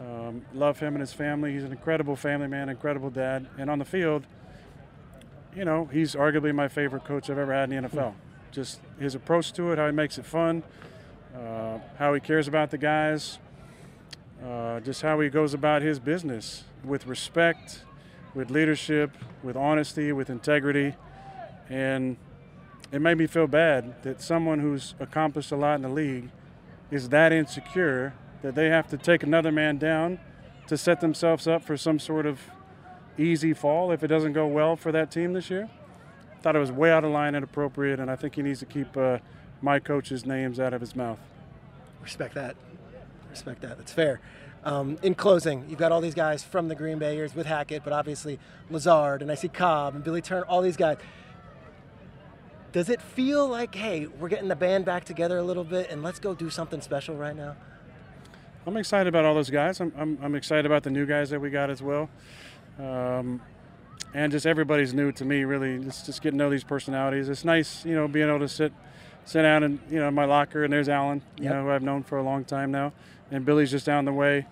Um, 0.00 0.42
love 0.52 0.80
him 0.80 0.94
and 0.94 1.00
his 1.00 1.12
family. 1.12 1.52
He's 1.52 1.64
an 1.64 1.72
incredible 1.72 2.16
family 2.16 2.48
man, 2.48 2.68
incredible 2.68 3.10
dad, 3.10 3.46
and 3.58 3.70
on 3.70 3.78
the 3.78 3.84
field, 3.84 4.26
you 5.54 5.64
know, 5.64 5.88
he's 5.92 6.14
arguably 6.14 6.54
my 6.54 6.68
favorite 6.68 7.04
coach 7.04 7.30
I've 7.30 7.38
ever 7.38 7.54
had 7.54 7.70
in 7.70 7.82
the 7.82 7.88
NFL. 7.88 8.14
Just 8.50 8.80
his 8.98 9.14
approach 9.14 9.52
to 9.52 9.70
it, 9.70 9.78
how 9.78 9.86
he 9.86 9.92
makes 9.92 10.18
it 10.18 10.26
fun, 10.26 10.62
uh, 11.34 11.78
how 11.96 12.12
he 12.12 12.20
cares 12.20 12.48
about 12.48 12.70
the 12.70 12.78
guys, 12.78 13.38
uh, 14.44 14.80
just 14.80 15.02
how 15.02 15.20
he 15.20 15.28
goes 15.28 15.54
about 15.54 15.82
his 15.82 15.98
business 15.98 16.64
with 16.84 17.06
respect, 17.06 17.82
with 18.34 18.50
leadership, 18.50 19.16
with 19.42 19.56
honesty, 19.56 20.12
with 20.12 20.28
integrity. 20.28 20.94
And 21.70 22.16
it 22.90 23.00
made 23.00 23.18
me 23.18 23.26
feel 23.26 23.46
bad 23.46 24.02
that 24.02 24.20
someone 24.20 24.58
who's 24.58 24.94
accomplished 24.98 25.52
a 25.52 25.56
lot 25.56 25.76
in 25.76 25.82
the 25.82 25.88
league 25.88 26.30
is 26.90 27.08
that 27.10 27.32
insecure 27.32 28.12
that 28.44 28.54
they 28.54 28.68
have 28.68 28.86
to 28.86 28.98
take 28.98 29.22
another 29.22 29.50
man 29.50 29.78
down 29.78 30.18
to 30.66 30.76
set 30.76 31.00
themselves 31.00 31.46
up 31.46 31.64
for 31.64 31.78
some 31.78 31.98
sort 31.98 32.26
of 32.26 32.38
easy 33.16 33.54
fall 33.54 33.90
if 33.90 34.02
it 34.02 34.08
doesn't 34.08 34.34
go 34.34 34.46
well 34.46 34.76
for 34.76 34.92
that 34.92 35.10
team 35.10 35.32
this 35.32 35.48
year. 35.48 35.70
Thought 36.42 36.54
it 36.54 36.58
was 36.58 36.70
way 36.70 36.92
out 36.92 37.04
of 37.04 37.10
line 37.10 37.28
and 37.28 37.38
inappropriate, 37.38 37.98
and 37.98 38.10
I 38.10 38.16
think 38.16 38.34
he 38.34 38.42
needs 38.42 38.60
to 38.60 38.66
keep 38.66 38.94
uh, 38.98 39.18
my 39.62 39.78
coach's 39.78 40.26
names 40.26 40.60
out 40.60 40.74
of 40.74 40.82
his 40.82 40.94
mouth. 40.94 41.18
Respect 42.02 42.34
that. 42.34 42.54
Respect 43.30 43.62
that. 43.62 43.78
That's 43.78 43.94
fair. 43.94 44.20
Um, 44.62 44.98
in 45.02 45.14
closing, 45.14 45.64
you've 45.70 45.78
got 45.78 45.90
all 45.90 46.02
these 46.02 46.14
guys 46.14 46.44
from 46.44 46.68
the 46.68 46.74
Green 46.74 46.98
Bay 46.98 47.16
years 47.16 47.34
with 47.34 47.46
Hackett, 47.46 47.82
but 47.82 47.94
obviously 47.94 48.38
Lazard 48.68 49.22
and 49.22 49.32
I 49.32 49.36
see 49.36 49.48
Cobb 49.48 49.94
and 49.94 50.04
Billy 50.04 50.20
Turner, 50.20 50.44
all 50.44 50.60
these 50.60 50.76
guys. 50.76 50.98
Does 52.72 52.90
it 52.90 53.00
feel 53.00 53.48
like, 53.48 53.74
hey, 53.74 54.06
we're 54.06 54.28
getting 54.28 54.48
the 54.48 54.56
band 54.56 54.84
back 54.84 55.06
together 55.06 55.38
a 55.38 55.42
little 55.42 55.64
bit 55.64 55.90
and 55.90 56.02
let's 56.02 56.18
go 56.18 56.34
do 56.34 56.50
something 56.50 56.82
special 56.82 57.16
right 57.16 57.34
now? 57.34 57.56
I'm 58.66 58.76
excited 58.76 59.08
about 59.08 59.24
all 59.24 59.34
those 59.34 59.50
guys. 59.50 59.80
I'm, 59.80 59.92
I'm, 59.96 60.18
I'm 60.22 60.34
excited 60.34 60.64
about 60.66 60.82
the 60.82 60.90
new 60.90 61.06
guys 61.06 61.30
that 61.30 61.40
we 61.40 61.50
got 61.50 61.70
as 61.70 61.82
well. 61.82 62.08
Um, 62.78 63.40
and 64.14 64.32
just 64.32 64.46
everybody's 64.46 64.94
new 64.94 65.12
to 65.12 65.24
me. 65.24 65.44
Really, 65.44 65.74
it's 65.86 66.06
just 66.06 66.22
getting 66.22 66.38
to 66.38 66.44
know 66.44 66.50
these 66.50 66.64
personalities. 66.64 67.28
It's 67.28 67.44
nice, 67.44 67.84
you 67.84 67.94
know, 67.94 68.08
being 68.08 68.28
able 68.28 68.38
to 68.40 68.48
sit 68.48 68.72
sit 69.26 69.40
down 69.42 69.62
in 69.64 69.80
you 69.90 69.98
know 69.98 70.10
my 70.10 70.24
locker 70.26 70.64
and 70.64 70.72
there's 70.72 70.88
Allen, 70.88 71.22
you 71.38 71.44
Yep. 71.44 71.52
know, 71.52 71.62
who 71.64 71.70
I've 71.70 71.82
known 71.82 72.02
for 72.02 72.18
a 72.18 72.22
long 72.22 72.44
time 72.44 72.70
now, 72.70 72.92
and 73.30 73.44
Billy's 73.44 73.70
just 73.70 73.86
down 73.86 74.04
the 74.04 74.12
way. 74.12 74.46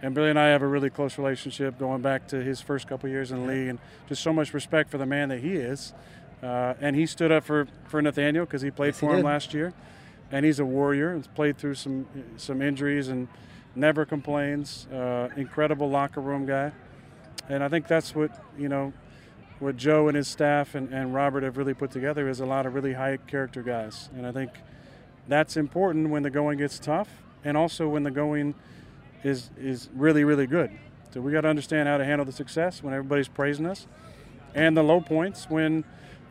And 0.00 0.14
Billy 0.14 0.30
and 0.30 0.38
I 0.38 0.48
have 0.48 0.62
a 0.62 0.66
really 0.66 0.90
close 0.90 1.18
relationship 1.18 1.76
going 1.78 2.02
back 2.02 2.28
to 2.28 2.36
his 2.42 2.60
first 2.60 2.86
couple 2.86 3.08
years 3.08 3.32
in 3.32 3.40
the 3.40 3.46
league, 3.52 3.68
and 3.68 3.78
just 4.08 4.22
so 4.22 4.32
much 4.32 4.54
respect 4.54 4.90
for 4.90 4.98
the 4.98 5.06
man 5.06 5.28
that 5.30 5.40
he 5.40 5.54
is. 5.54 5.92
Uh, 6.40 6.74
and 6.80 6.94
he 6.94 7.04
stood 7.04 7.32
up 7.32 7.42
for, 7.44 7.66
for 7.88 8.00
Nathaniel 8.00 8.44
because 8.44 8.62
he 8.62 8.70
played 8.70 8.88
Yes, 8.88 9.00
he 9.00 9.06
for 9.06 9.10
him 9.12 9.16
did. 9.18 9.24
last 9.24 9.52
year, 9.52 9.72
and 10.30 10.46
he's 10.46 10.60
a 10.60 10.64
warrior. 10.64 11.16
He's 11.16 11.26
played 11.26 11.58
through 11.58 11.74
some 11.74 12.06
some 12.36 12.62
injuries 12.62 13.08
and 13.08 13.26
never 13.74 14.04
complains. 14.04 14.86
Uh, 14.86 15.28
incredible 15.36 15.88
locker 15.88 16.20
room 16.20 16.46
guy, 16.46 16.72
and 17.48 17.62
I 17.62 17.68
think 17.68 17.86
that's 17.86 18.14
what 18.14 18.30
you 18.58 18.68
know 18.68 18.92
what 19.58 19.76
Joe 19.76 20.08
and 20.08 20.16
his 20.16 20.28
staff 20.28 20.74
and, 20.74 20.92
and 20.92 21.12
Robert 21.12 21.42
have 21.42 21.56
really 21.56 21.74
put 21.74 21.90
together 21.90 22.28
is 22.28 22.40
a 22.40 22.46
lot 22.46 22.66
of 22.66 22.74
really 22.74 22.92
high 22.92 23.16
character 23.16 23.62
guys. 23.62 24.08
And 24.16 24.26
I 24.26 24.32
think 24.32 24.50
that's 25.26 25.56
important 25.56 26.10
when 26.10 26.22
the 26.22 26.30
going 26.30 26.58
gets 26.58 26.78
tough 26.78 27.08
and 27.44 27.56
also 27.56 27.88
when 27.88 28.02
the 28.04 28.10
going 28.10 28.54
is 29.24 29.50
is 29.58 29.88
really, 29.94 30.24
really 30.24 30.46
good. 30.46 30.70
So 31.10 31.20
we 31.20 31.32
got 31.32 31.40
to 31.40 31.48
understand 31.48 31.88
how 31.88 31.96
to 31.96 32.04
handle 32.04 32.24
the 32.24 32.32
success 32.32 32.82
when 32.82 32.94
everybody's 32.94 33.28
praising 33.28 33.66
us 33.66 33.86
and 34.54 34.76
the 34.76 34.82
low 34.82 35.00
points 35.00 35.48
when 35.48 35.84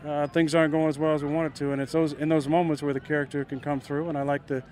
uh, 0.06 0.28
things 0.28 0.54
aren't 0.54 0.71
going 0.71 0.88
as 0.88 1.00
well 1.00 1.13
as 1.13 1.23
we 1.23 1.30
want 1.30 1.47
it 1.47 1.56
to. 1.56 1.71
And 1.71 1.82
it's 1.82 1.91
those 1.91 2.13
in 2.13 2.30
those 2.30 2.47
moments 2.47 2.82
where 2.82 2.93
the 2.93 3.00
character 3.00 3.43
can 3.43 3.60
come 3.60 3.80
through. 3.80 4.10
And 4.10 4.17
I 4.17 4.21
like 4.21 4.47
the 4.47 4.63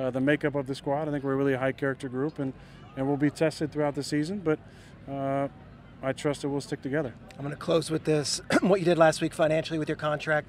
uh, 0.00 0.10
the 0.10 0.20
makeup 0.20 0.54
of 0.54 0.66
the 0.66 0.74
squad. 0.74 1.08
I 1.08 1.10
think 1.10 1.24
we're 1.24 1.36
really 1.36 1.52
a 1.52 1.58
high 1.58 1.72
character 1.72 2.08
group 2.08 2.38
and, 2.38 2.52
and 2.96 3.06
we'll 3.06 3.16
be 3.16 3.30
tested 3.30 3.70
throughout 3.72 3.94
the 3.94 4.02
season. 4.02 4.38
But 4.38 4.58
uh, 5.10 5.48
I 6.02 6.12
trust 6.12 6.42
that 6.42 6.48
we'll 6.48 6.60
stick 6.60 6.82
together. 6.82 7.12
I'm 7.32 7.44
going 7.44 7.50
to 7.50 7.60
close 7.60 7.90
with 7.90 8.04
this. 8.04 8.40
what 8.62 8.80
you 8.80 8.86
did 8.86 8.98
last 8.98 9.20
week 9.20 9.34
financially 9.34 9.78
with 9.78 9.88
your 9.88 9.96
contract, 9.96 10.48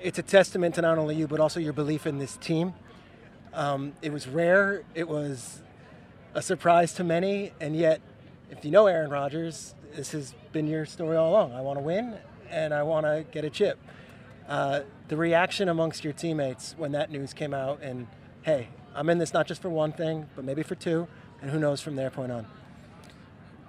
it's 0.00 0.18
a 0.18 0.22
testament 0.22 0.76
to 0.76 0.82
not 0.82 0.98
only 0.98 1.16
you, 1.16 1.26
but 1.26 1.40
also 1.40 1.58
your 1.58 1.72
belief 1.72 2.06
in 2.06 2.18
this 2.18 2.36
team. 2.36 2.74
Um, 3.52 3.94
it 4.02 4.12
was 4.12 4.28
rare, 4.28 4.84
it 4.94 5.08
was 5.08 5.62
a 6.34 6.42
surprise 6.42 6.92
to 6.94 7.04
many, 7.04 7.52
and 7.60 7.74
yet, 7.74 8.02
if 8.50 8.64
you 8.64 8.70
know 8.70 8.86
Aaron 8.86 9.10
Rodgers, 9.10 9.74
this 9.94 10.12
has 10.12 10.34
been 10.52 10.66
your 10.66 10.84
story 10.84 11.16
all 11.16 11.30
along. 11.30 11.54
I 11.54 11.62
want 11.62 11.78
to 11.78 11.82
win, 11.82 12.14
and 12.50 12.74
I 12.74 12.82
want 12.82 13.06
to 13.06 13.24
get 13.32 13.46
a 13.46 13.50
chip. 13.50 13.78
Uh, 14.46 14.80
the 15.08 15.16
reaction 15.16 15.70
amongst 15.70 16.04
your 16.04 16.12
teammates 16.12 16.74
when 16.76 16.92
that 16.92 17.10
news 17.10 17.32
came 17.32 17.54
out, 17.54 17.80
and 17.82 18.06
hey, 18.46 18.68
I'm 18.94 19.08
in 19.08 19.18
this 19.18 19.34
not 19.34 19.48
just 19.48 19.60
for 19.60 19.68
one 19.68 19.90
thing, 19.90 20.28
but 20.36 20.44
maybe 20.44 20.62
for 20.62 20.76
two, 20.76 21.08
and 21.42 21.50
who 21.50 21.58
knows 21.58 21.80
from 21.80 21.96
there 21.96 22.10
point 22.10 22.30
on. 22.30 22.46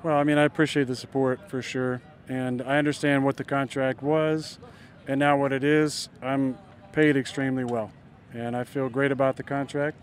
Well, 0.03 0.15
I 0.15 0.23
mean, 0.23 0.37
I 0.37 0.43
appreciate 0.43 0.85
the 0.85 0.95
support 0.95 1.49
for 1.49 1.63
sure, 1.63 1.99
and 2.29 2.61
I 2.61 2.77
understand 2.77 3.25
what 3.25 3.37
the 3.37 3.43
contract 3.43 4.03
was, 4.03 4.59
and 5.07 5.19
now 5.19 5.35
what 5.35 5.51
it 5.51 5.63
is. 5.63 6.09
I'm 6.21 6.59
paid 6.91 7.17
extremely 7.17 7.63
well, 7.63 7.91
and 8.35 8.55
I 8.55 8.65
feel 8.65 8.87
great 8.87 9.11
about 9.11 9.35
the 9.35 9.41
contract. 9.41 9.97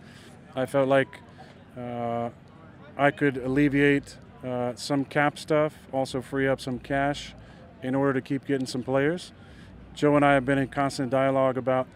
I 0.57 0.67
felt 0.67 0.89
like 0.89 1.21
uh, 1.79 2.31
I 2.99 3.13
could 3.13 3.37
alleviate 3.37 4.17
uh, 4.45 4.75
some 4.75 5.05
cap 5.05 5.39
stuff, 5.39 5.79
also 5.93 6.21
free 6.21 6.49
up 6.49 6.61
some 6.61 6.81
cash, 6.81 7.33
in 7.85 7.95
order 7.95 8.15
to 8.15 8.21
keep 8.21 8.45
getting 8.45 8.67
some 8.67 8.83
players. 8.83 9.31
Joe 9.95 10.17
and 10.17 10.25
I 10.25 10.35
have 10.35 10.45
been 10.45 10.59
in 10.59 10.67
constant 10.67 11.11
dialogue 11.11 11.57
about 11.57 11.87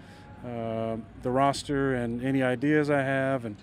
the 0.45 1.31
roster 1.31 1.95
and 1.95 2.23
any 2.25 2.43
ideas 2.43 2.91
I 2.91 3.03
have, 3.03 3.45
and 3.45 3.57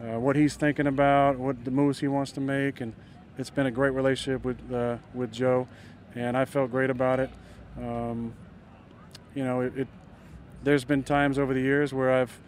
uh, 0.00 0.18
what 0.18 0.36
he's 0.36 0.56
thinking 0.56 0.86
about, 0.86 1.38
what 1.38 1.64
the 1.64 1.70
moves 1.70 2.00
he 2.00 2.08
wants 2.08 2.32
to 2.32 2.40
make, 2.40 2.80
and 2.80 2.92
it's 3.38 3.50
been 3.50 3.66
a 3.66 3.70
great 3.70 3.90
relationship 3.90 4.44
with 4.44 4.72
uh, 4.72 4.96
with 5.14 5.32
Joe, 5.32 5.68
and 6.14 6.36
I 6.36 6.44
felt 6.44 6.70
great 6.70 6.90
about 6.90 7.20
it. 7.20 7.30
Um, 7.78 8.34
you 9.34 9.44
know, 9.44 9.60
it, 9.60 9.76
it. 9.76 9.88
There's 10.62 10.84
been 10.84 11.02
times 11.02 11.38
over 11.38 11.54
the 11.54 11.60
years 11.60 11.92
where 11.92 12.12
I've, 12.12 12.40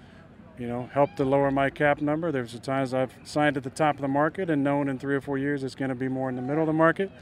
you 0.58 0.66
know, 0.66 0.90
helped 0.92 1.18
to 1.18 1.24
lower 1.24 1.50
my 1.50 1.70
cap 1.70 2.00
number. 2.00 2.32
There's 2.32 2.52
been 2.52 2.62
times 2.62 2.92
I've 2.92 3.12
signed 3.22 3.56
at 3.56 3.62
the 3.62 3.70
top 3.70 3.94
of 3.94 4.00
the 4.00 4.08
market 4.08 4.50
and 4.50 4.64
known 4.64 4.88
in 4.88 4.98
three 4.98 5.14
or 5.14 5.20
four 5.20 5.38
years 5.38 5.62
it's 5.62 5.76
going 5.76 5.90
to 5.90 5.94
be 5.94 6.08
more 6.08 6.28
in 6.28 6.34
the 6.34 6.42
middle 6.42 6.62
of 6.62 6.66
the 6.66 6.72
market. 6.72 7.12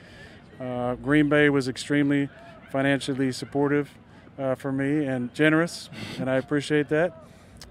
Uh, 0.58 0.94
Green 0.94 1.28
Bay 1.28 1.50
was 1.50 1.68
extremely 1.68 2.30
financially 2.70 3.30
supportive 3.30 3.90
uh, 4.38 4.54
for 4.54 4.72
me 4.72 5.06
and 5.06 5.32
generous, 5.34 5.88
and 6.18 6.28
I 6.30 6.36
appreciate 6.36 6.88
that. 6.90 7.24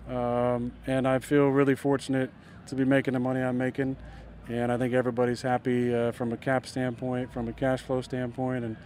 Um, 0.10 0.72
and 0.86 1.08
I 1.08 1.20
feel 1.20 1.48
really 1.50 1.76
fortunate 1.76 2.30
to 2.68 2.76
be 2.76 2.86
making 2.86 3.14
the 3.14 3.20
money 3.20 3.42
I'm 3.42 3.58
making. 3.58 3.98
And 4.48 4.72
I 4.72 4.78
think 4.78 4.94
everybody's 4.94 5.42
happy 5.42 5.94
uh, 5.94 6.12
from 6.12 6.32
a 6.32 6.38
cap 6.38 6.68
standpoint, 6.68 7.34
from 7.34 7.48
a 7.48 7.54
cash 7.54 7.82
flow 7.82 8.02
standpoint, 8.02 8.64
and 8.64 8.78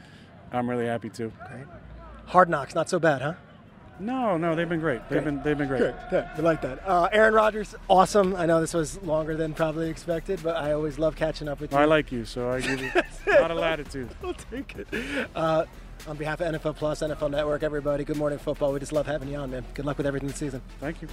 I'm 0.53 0.69
really 0.69 0.85
happy 0.85 1.09
too. 1.09 1.33
Great. 1.49 1.65
Hard 2.27 2.47
knocks, 2.49 2.73
not 2.75 2.89
so 2.89 2.99
bad, 2.99 3.21
huh? 3.21 3.33
No, 3.99 4.37
no, 4.37 4.55
they've 4.55 4.69
been 4.69 4.79
great. 4.79 5.01
They've 5.09 5.21
Great. 5.21 5.25
been 5.25 5.43
they've 5.43 5.57
been 5.57 5.67
great. 5.67 5.79
Good, 5.81 5.95
good. 6.09 6.25
We 6.37 6.43
like 6.43 6.61
that. 6.61 6.87
Uh, 6.87 7.09
Aaron 7.11 7.33
Rodgers, 7.33 7.75
awesome. 7.89 8.33
I 8.33 8.45
know 8.45 8.61
this 8.61 8.73
was 8.73 9.01
longer 9.03 9.35
than 9.35 9.53
probably 9.53 9.89
expected, 9.89 10.39
but 10.41 10.55
I 10.55 10.71
always 10.71 10.97
love 10.97 11.17
catching 11.17 11.49
up 11.49 11.59
with 11.59 11.73
you. 11.73 11.77
I 11.77 11.83
like 11.83 12.09
you, 12.09 12.23
so 12.23 12.49
I 12.49 12.61
give 12.61 12.79
you 12.79 12.91
a 13.27 13.41
lot 13.41 13.51
of 13.51 13.57
latitude. 13.57 14.07
I'll 14.23 14.33
take 14.33 14.73
it. 14.77 14.87
Uh, 15.35 15.65
on 16.07 16.17
behalf 16.17 16.41
of 16.41 16.53
NFL 16.53 16.75
Plus, 16.75 17.01
NFL 17.01 17.31
Network, 17.31 17.63
everybody, 17.63 18.03
good 18.03 18.17
morning 18.17 18.39
football. 18.39 18.71
We 18.73 18.79
just 18.79 18.93
love 18.93 19.05
having 19.05 19.29
you 19.29 19.38
on, 19.38 19.51
man. 19.51 19.65
Good 19.73 19.85
luck 19.85 19.97
with 19.97 20.07
everything 20.07 20.29
this 20.29 20.38
season. 20.38 20.62
Thank 20.79 21.01
you. 21.01 21.07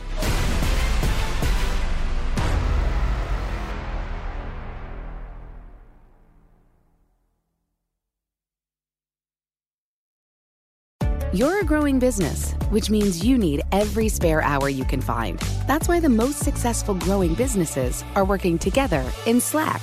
You're 11.36 11.60
a 11.60 11.64
growing 11.64 11.98
business, 11.98 12.52
which 12.70 12.88
means 12.88 13.22
you 13.22 13.36
need 13.36 13.60
every 13.70 14.08
spare 14.08 14.40
hour 14.40 14.70
you 14.70 14.86
can 14.86 15.02
find. 15.02 15.38
That's 15.66 15.86
why 15.86 16.00
the 16.00 16.08
most 16.08 16.38
successful 16.38 16.94
growing 16.94 17.34
businesses 17.34 18.02
are 18.14 18.24
working 18.24 18.58
together 18.58 19.04
in 19.26 19.40
Slack. 19.40 19.82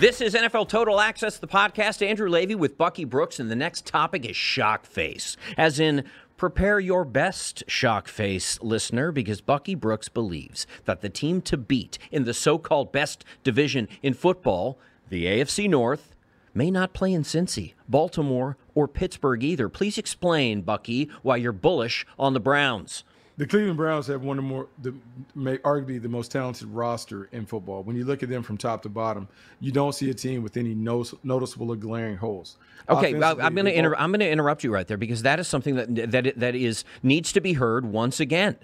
This 0.00 0.22
is 0.22 0.32
NFL 0.32 0.70
Total 0.70 0.98
Access, 0.98 1.36
the 1.36 1.46
podcast. 1.46 2.00
Andrew 2.00 2.26
Levy 2.26 2.54
with 2.54 2.78
Bucky 2.78 3.04
Brooks, 3.04 3.38
and 3.38 3.50
the 3.50 3.54
next 3.54 3.84
topic 3.84 4.24
is 4.24 4.34
shock 4.34 4.86
face. 4.86 5.36
As 5.58 5.78
in, 5.78 6.04
prepare 6.38 6.80
your 6.80 7.04
best 7.04 7.64
shock 7.66 8.08
face, 8.08 8.58
listener, 8.62 9.12
because 9.12 9.42
Bucky 9.42 9.74
Brooks 9.74 10.08
believes 10.08 10.66
that 10.86 11.02
the 11.02 11.10
team 11.10 11.42
to 11.42 11.58
beat 11.58 11.98
in 12.10 12.24
the 12.24 12.32
so 12.32 12.56
called 12.56 12.92
best 12.92 13.26
division 13.44 13.88
in 14.02 14.14
football, 14.14 14.78
the 15.10 15.26
AFC 15.26 15.68
North, 15.68 16.14
may 16.54 16.70
not 16.70 16.94
play 16.94 17.12
in 17.12 17.22
Cincy, 17.22 17.74
Baltimore, 17.86 18.56
or 18.74 18.88
Pittsburgh 18.88 19.44
either. 19.44 19.68
Please 19.68 19.98
explain, 19.98 20.62
Bucky, 20.62 21.10
why 21.20 21.36
you're 21.36 21.52
bullish 21.52 22.06
on 22.18 22.32
the 22.32 22.40
Browns. 22.40 23.04
The 23.40 23.46
Cleveland 23.46 23.78
Browns 23.78 24.06
have 24.08 24.22
one 24.22 24.36
of 24.36 24.44
the 24.44 24.48
more, 24.50 24.68
the, 24.82 24.94
may, 25.34 25.56
arguably 25.56 26.00
the 26.00 26.10
most 26.10 26.30
talented 26.30 26.68
roster 26.68 27.30
in 27.32 27.46
football. 27.46 27.82
When 27.82 27.96
you 27.96 28.04
look 28.04 28.22
at 28.22 28.28
them 28.28 28.42
from 28.42 28.58
top 28.58 28.82
to 28.82 28.90
bottom, 28.90 29.28
you 29.60 29.72
don't 29.72 29.94
see 29.94 30.10
a 30.10 30.14
team 30.14 30.42
with 30.42 30.58
any 30.58 30.74
no, 30.74 31.06
noticeable 31.22 31.70
or 31.70 31.76
glaring 31.76 32.18
holes. 32.18 32.58
Okay, 32.86 33.14
well, 33.14 33.40
I'm 33.40 33.54
going 33.54 33.64
to 33.64 33.74
inter- 33.74 33.94
I'm 33.96 34.10
going 34.10 34.20
to 34.20 34.28
interrupt 34.28 34.62
you 34.62 34.70
right 34.70 34.86
there 34.86 34.98
because 34.98 35.22
that 35.22 35.40
is 35.40 35.48
something 35.48 35.76
that 35.76 36.10
that 36.10 36.38
that 36.38 36.54
is 36.54 36.84
needs 37.02 37.32
to 37.32 37.40
be 37.40 37.54
heard 37.54 37.86
once 37.86 38.20
again. 38.20 38.58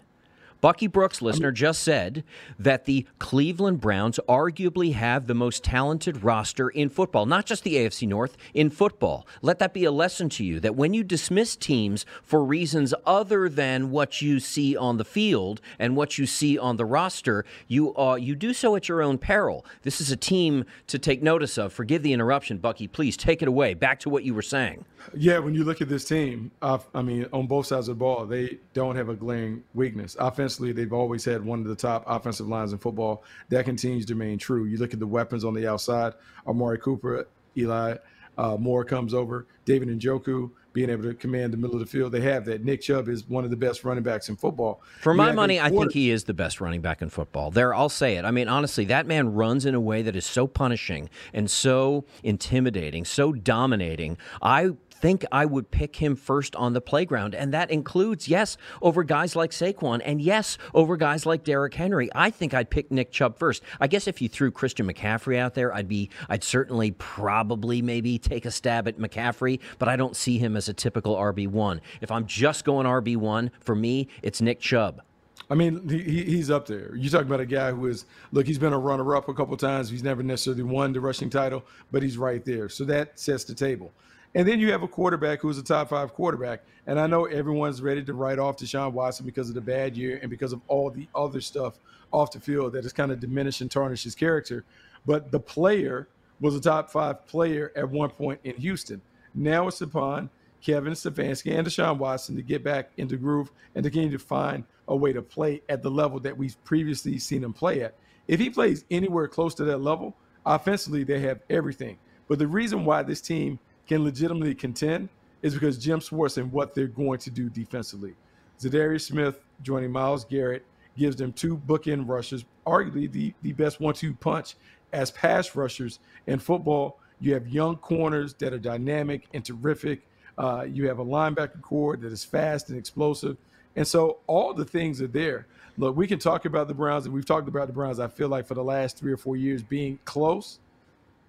Bucky 0.60 0.86
Brooks, 0.86 1.20
listener, 1.20 1.52
just 1.52 1.82
said 1.82 2.24
that 2.58 2.84
the 2.84 3.06
Cleveland 3.18 3.80
Browns 3.80 4.18
arguably 4.28 4.94
have 4.94 5.26
the 5.26 5.34
most 5.34 5.62
talented 5.62 6.22
roster 6.22 6.68
in 6.68 6.88
football, 6.88 7.26
not 7.26 7.46
just 7.46 7.62
the 7.62 7.76
AFC 7.76 8.08
North, 8.08 8.36
in 8.54 8.70
football. 8.70 9.26
Let 9.42 9.58
that 9.58 9.74
be 9.74 9.84
a 9.84 9.90
lesson 9.90 10.28
to 10.30 10.44
you 10.44 10.60
that 10.60 10.74
when 10.74 10.94
you 10.94 11.04
dismiss 11.04 11.56
teams 11.56 12.06
for 12.22 12.44
reasons 12.44 12.94
other 13.04 13.48
than 13.48 13.90
what 13.90 14.22
you 14.22 14.40
see 14.40 14.76
on 14.76 14.96
the 14.96 15.04
field 15.04 15.60
and 15.78 15.96
what 15.96 16.18
you 16.18 16.26
see 16.26 16.58
on 16.58 16.76
the 16.76 16.84
roster, 16.84 17.44
you 17.68 17.96
uh, 17.96 18.16
you 18.16 18.34
do 18.34 18.52
so 18.52 18.76
at 18.76 18.88
your 18.88 19.02
own 19.02 19.18
peril. 19.18 19.64
This 19.82 20.00
is 20.00 20.10
a 20.10 20.16
team 20.16 20.64
to 20.86 20.98
take 20.98 21.22
notice 21.22 21.58
of. 21.58 21.72
Forgive 21.72 22.02
the 22.02 22.12
interruption, 22.12 22.58
Bucky. 22.58 22.88
Please 22.88 23.16
take 23.16 23.42
it 23.42 23.48
away. 23.48 23.74
Back 23.74 24.00
to 24.00 24.08
what 24.08 24.24
you 24.24 24.34
were 24.34 24.42
saying. 24.42 24.84
Yeah, 25.14 25.38
when 25.38 25.54
you 25.54 25.64
look 25.64 25.80
at 25.80 25.88
this 25.88 26.04
team, 26.04 26.50
uh, 26.62 26.78
I 26.94 27.02
mean, 27.02 27.26
on 27.32 27.46
both 27.46 27.66
sides 27.66 27.88
of 27.88 27.96
the 27.96 28.00
ball, 28.00 28.26
they 28.26 28.58
don't 28.74 28.96
have 28.96 29.08
a 29.08 29.14
glaring 29.14 29.62
weakness. 29.74 30.16
Offensively, 30.46 30.70
they've 30.70 30.92
always 30.92 31.24
had 31.24 31.44
one 31.44 31.58
of 31.58 31.66
the 31.66 31.74
top 31.74 32.04
offensive 32.06 32.46
lines 32.46 32.70
in 32.72 32.78
football. 32.78 33.24
That 33.48 33.64
continues 33.64 34.06
to 34.06 34.14
remain 34.14 34.38
true. 34.38 34.66
You 34.66 34.78
look 34.78 34.94
at 34.94 35.00
the 35.00 35.06
weapons 35.06 35.44
on 35.44 35.54
the 35.54 35.66
outside, 35.66 36.12
Amari 36.46 36.78
Cooper, 36.78 37.26
Eli 37.56 37.96
uh, 38.38 38.56
Moore 38.56 38.84
comes 38.84 39.12
over, 39.12 39.48
David 39.64 39.88
Njoku 39.88 40.52
being 40.72 40.88
able 40.90 41.02
to 41.02 41.14
command 41.14 41.52
the 41.52 41.56
middle 41.56 41.74
of 41.74 41.80
the 41.80 41.86
field. 41.86 42.12
They 42.12 42.20
have 42.20 42.44
that. 42.44 42.62
Nick 42.62 42.82
Chubb 42.82 43.08
is 43.08 43.26
one 43.26 43.44
of 43.44 43.50
the 43.50 43.56
best 43.56 43.82
running 43.82 44.04
backs 44.04 44.28
in 44.28 44.36
football. 44.36 44.82
For 45.00 45.14
my 45.14 45.32
money, 45.32 45.58
I 45.58 45.70
think 45.70 45.90
he 45.90 46.10
is 46.10 46.24
the 46.24 46.34
best 46.34 46.60
running 46.60 46.82
back 46.82 47.00
in 47.02 47.08
football. 47.08 47.50
There, 47.50 47.74
I'll 47.74 47.88
say 47.88 48.16
it. 48.18 48.24
I 48.24 48.30
mean, 48.30 48.46
honestly, 48.46 48.84
that 48.84 49.06
man 49.06 49.32
runs 49.32 49.64
in 49.64 49.74
a 49.74 49.80
way 49.80 50.02
that 50.02 50.14
is 50.14 50.26
so 50.26 50.46
punishing 50.46 51.08
and 51.32 51.50
so 51.50 52.04
intimidating, 52.22 53.04
so 53.04 53.32
dominating. 53.32 54.18
I 54.42 54.72
think 55.00 55.24
I 55.30 55.44
would 55.44 55.70
pick 55.70 55.96
him 55.96 56.16
first 56.16 56.56
on 56.56 56.72
the 56.72 56.80
playground. 56.80 57.34
And 57.34 57.52
that 57.54 57.70
includes, 57.70 58.28
yes, 58.28 58.56
over 58.82 59.04
guys 59.04 59.36
like 59.36 59.50
Saquon, 59.50 60.00
and 60.04 60.20
yes, 60.20 60.58
over 60.74 60.96
guys 60.96 61.26
like 61.26 61.44
Derrick 61.44 61.74
Henry. 61.74 62.08
I 62.14 62.30
think 62.30 62.54
I'd 62.54 62.70
pick 62.70 62.90
Nick 62.90 63.12
Chubb 63.12 63.38
first. 63.38 63.62
I 63.80 63.86
guess 63.86 64.06
if 64.06 64.20
you 64.20 64.28
threw 64.28 64.50
Christian 64.50 64.90
McCaffrey 64.90 65.38
out 65.38 65.54
there, 65.54 65.74
I'd 65.74 65.88
be, 65.88 66.10
I'd 66.28 66.44
certainly 66.44 66.92
probably 66.92 67.82
maybe 67.82 68.18
take 68.18 68.46
a 68.46 68.50
stab 68.50 68.88
at 68.88 68.98
McCaffrey, 68.98 69.60
but 69.78 69.88
I 69.88 69.96
don't 69.96 70.16
see 70.16 70.38
him 70.38 70.56
as 70.56 70.68
a 70.68 70.74
typical 70.74 71.16
RB1. 71.16 71.80
If 72.00 72.10
I'm 72.10 72.26
just 72.26 72.64
going 72.64 72.86
RB1, 72.86 73.50
for 73.60 73.74
me, 73.74 74.08
it's 74.22 74.40
Nick 74.40 74.60
Chubb. 74.60 75.02
I 75.48 75.54
mean, 75.54 75.88
he, 75.88 76.24
he's 76.24 76.50
up 76.50 76.66
there. 76.66 76.94
You 76.96 77.08
talk 77.08 77.22
about 77.22 77.40
a 77.40 77.46
guy 77.46 77.70
who 77.70 77.86
is 77.86 78.06
look. 78.32 78.46
He's 78.46 78.58
been 78.58 78.72
a 78.72 78.78
runner-up 78.78 79.28
a 79.28 79.34
couple 79.34 79.56
times. 79.56 79.88
He's 79.88 80.02
never 80.02 80.22
necessarily 80.22 80.64
won 80.64 80.92
the 80.92 81.00
rushing 81.00 81.30
title, 81.30 81.64
but 81.92 82.02
he's 82.02 82.18
right 82.18 82.44
there. 82.44 82.68
So 82.68 82.84
that 82.86 83.18
sets 83.18 83.44
the 83.44 83.54
table. 83.54 83.92
And 84.36 84.46
then 84.46 84.60
you 84.60 84.70
have 84.70 84.82
a 84.82 84.88
quarterback 84.88 85.40
who's 85.40 85.56
a 85.56 85.62
top 85.62 85.88
five 85.88 86.12
quarterback. 86.12 86.60
And 86.86 87.00
I 87.00 87.06
know 87.06 87.24
everyone's 87.24 87.80
ready 87.80 88.04
to 88.04 88.12
write 88.12 88.38
off 88.38 88.58
Deshaun 88.58 88.92
Watson 88.92 89.24
because 89.24 89.48
of 89.48 89.54
the 89.54 89.62
bad 89.62 89.96
year 89.96 90.18
and 90.20 90.28
because 90.28 90.52
of 90.52 90.60
all 90.68 90.90
the 90.90 91.08
other 91.14 91.40
stuff 91.40 91.78
off 92.12 92.32
the 92.32 92.38
field 92.38 92.74
that 92.74 92.84
has 92.84 92.92
kind 92.92 93.10
of 93.10 93.18
diminished 93.18 93.62
and 93.62 93.70
tarnished 93.70 94.04
his 94.04 94.14
character. 94.14 94.62
But 95.06 95.30
the 95.30 95.40
player 95.40 96.08
was 96.38 96.54
a 96.54 96.60
top 96.60 96.90
five 96.90 97.26
player 97.26 97.72
at 97.76 97.88
one 97.88 98.10
point 98.10 98.38
in 98.44 98.54
Houston. 98.56 99.00
Now 99.34 99.68
it's 99.68 99.80
upon 99.80 100.28
Kevin 100.60 100.92
Stefanski 100.92 101.56
and 101.56 101.66
Deshaun 101.66 101.96
Watson 101.96 102.36
to 102.36 102.42
get 102.42 102.62
back 102.62 102.90
into 102.98 103.16
groove 103.16 103.50
and 103.74 103.82
to 103.84 103.90
continue 103.90 104.18
to 104.18 104.22
find 104.22 104.64
a 104.86 104.94
way 104.94 105.14
to 105.14 105.22
play 105.22 105.62
at 105.70 105.82
the 105.82 105.90
level 105.90 106.20
that 106.20 106.36
we've 106.36 106.62
previously 106.62 107.18
seen 107.18 107.42
him 107.42 107.54
play 107.54 107.80
at. 107.80 107.94
If 108.28 108.38
he 108.38 108.50
plays 108.50 108.84
anywhere 108.90 109.28
close 109.28 109.54
to 109.54 109.64
that 109.64 109.78
level, 109.78 110.14
offensively, 110.44 111.04
they 111.04 111.20
have 111.20 111.40
everything. 111.48 111.96
But 112.28 112.38
the 112.38 112.46
reason 112.46 112.84
why 112.84 113.02
this 113.02 113.22
team 113.22 113.58
can 113.86 114.04
legitimately 114.04 114.54
contend 114.54 115.08
is 115.42 115.54
because 115.54 115.78
Jim 115.78 116.00
Schwartz 116.00 116.38
and 116.38 116.50
what 116.52 116.74
they're 116.74 116.86
going 116.86 117.18
to 117.20 117.30
do 117.30 117.48
defensively. 117.48 118.14
Za'Darius 118.58 119.02
Smith 119.02 119.38
joining 119.62 119.92
Myles 119.92 120.24
Garrett 120.24 120.64
gives 120.96 121.16
them 121.16 121.32
two 121.32 121.58
bookend 121.58 122.08
rushers, 122.08 122.44
arguably 122.66 123.10
the, 123.10 123.34
the 123.42 123.52
best 123.52 123.80
one-two 123.80 124.14
punch 124.14 124.56
as 124.92 125.10
pass 125.10 125.54
rushers 125.54 125.98
in 126.26 126.38
football. 126.38 126.98
You 127.20 127.34
have 127.34 127.48
young 127.48 127.76
corners 127.76 128.34
that 128.34 128.52
are 128.52 128.58
dynamic 128.58 129.28
and 129.34 129.44
terrific. 129.44 130.06
Uh, 130.38 130.64
you 130.68 130.88
have 130.88 130.98
a 130.98 131.04
linebacker 131.04 131.60
corps 131.60 131.96
that 131.98 132.12
is 132.12 132.24
fast 132.24 132.70
and 132.70 132.78
explosive. 132.78 133.36
And 133.76 133.86
so 133.86 134.18
all 134.26 134.54
the 134.54 134.64
things 134.64 135.02
are 135.02 135.06
there. 135.06 135.46
Look, 135.76 135.96
we 135.96 136.06
can 136.06 136.18
talk 136.18 136.46
about 136.46 136.68
the 136.68 136.74
Browns, 136.74 137.04
and 137.04 137.14
we've 137.14 137.26
talked 137.26 137.48
about 137.48 137.66
the 137.66 137.72
Browns, 137.74 138.00
I 138.00 138.08
feel 138.08 138.28
like, 138.28 138.46
for 138.46 138.54
the 138.54 138.64
last 138.64 138.96
three 138.96 139.12
or 139.12 139.18
four 139.18 139.36
years 139.36 139.62
being 139.62 139.98
close. 140.06 140.60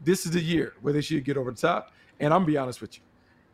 This 0.03 0.25
is 0.25 0.31
the 0.31 0.41
year 0.41 0.73
where 0.81 0.93
they 0.93 1.01
should 1.01 1.25
get 1.25 1.35
over 1.35 1.51
the 1.51 1.57
top. 1.57 1.91
And 2.19 2.33
I'm 2.33 2.41
gonna 2.41 2.47
be 2.47 2.57
honest 2.57 2.81
with 2.81 2.97
you, 2.97 3.03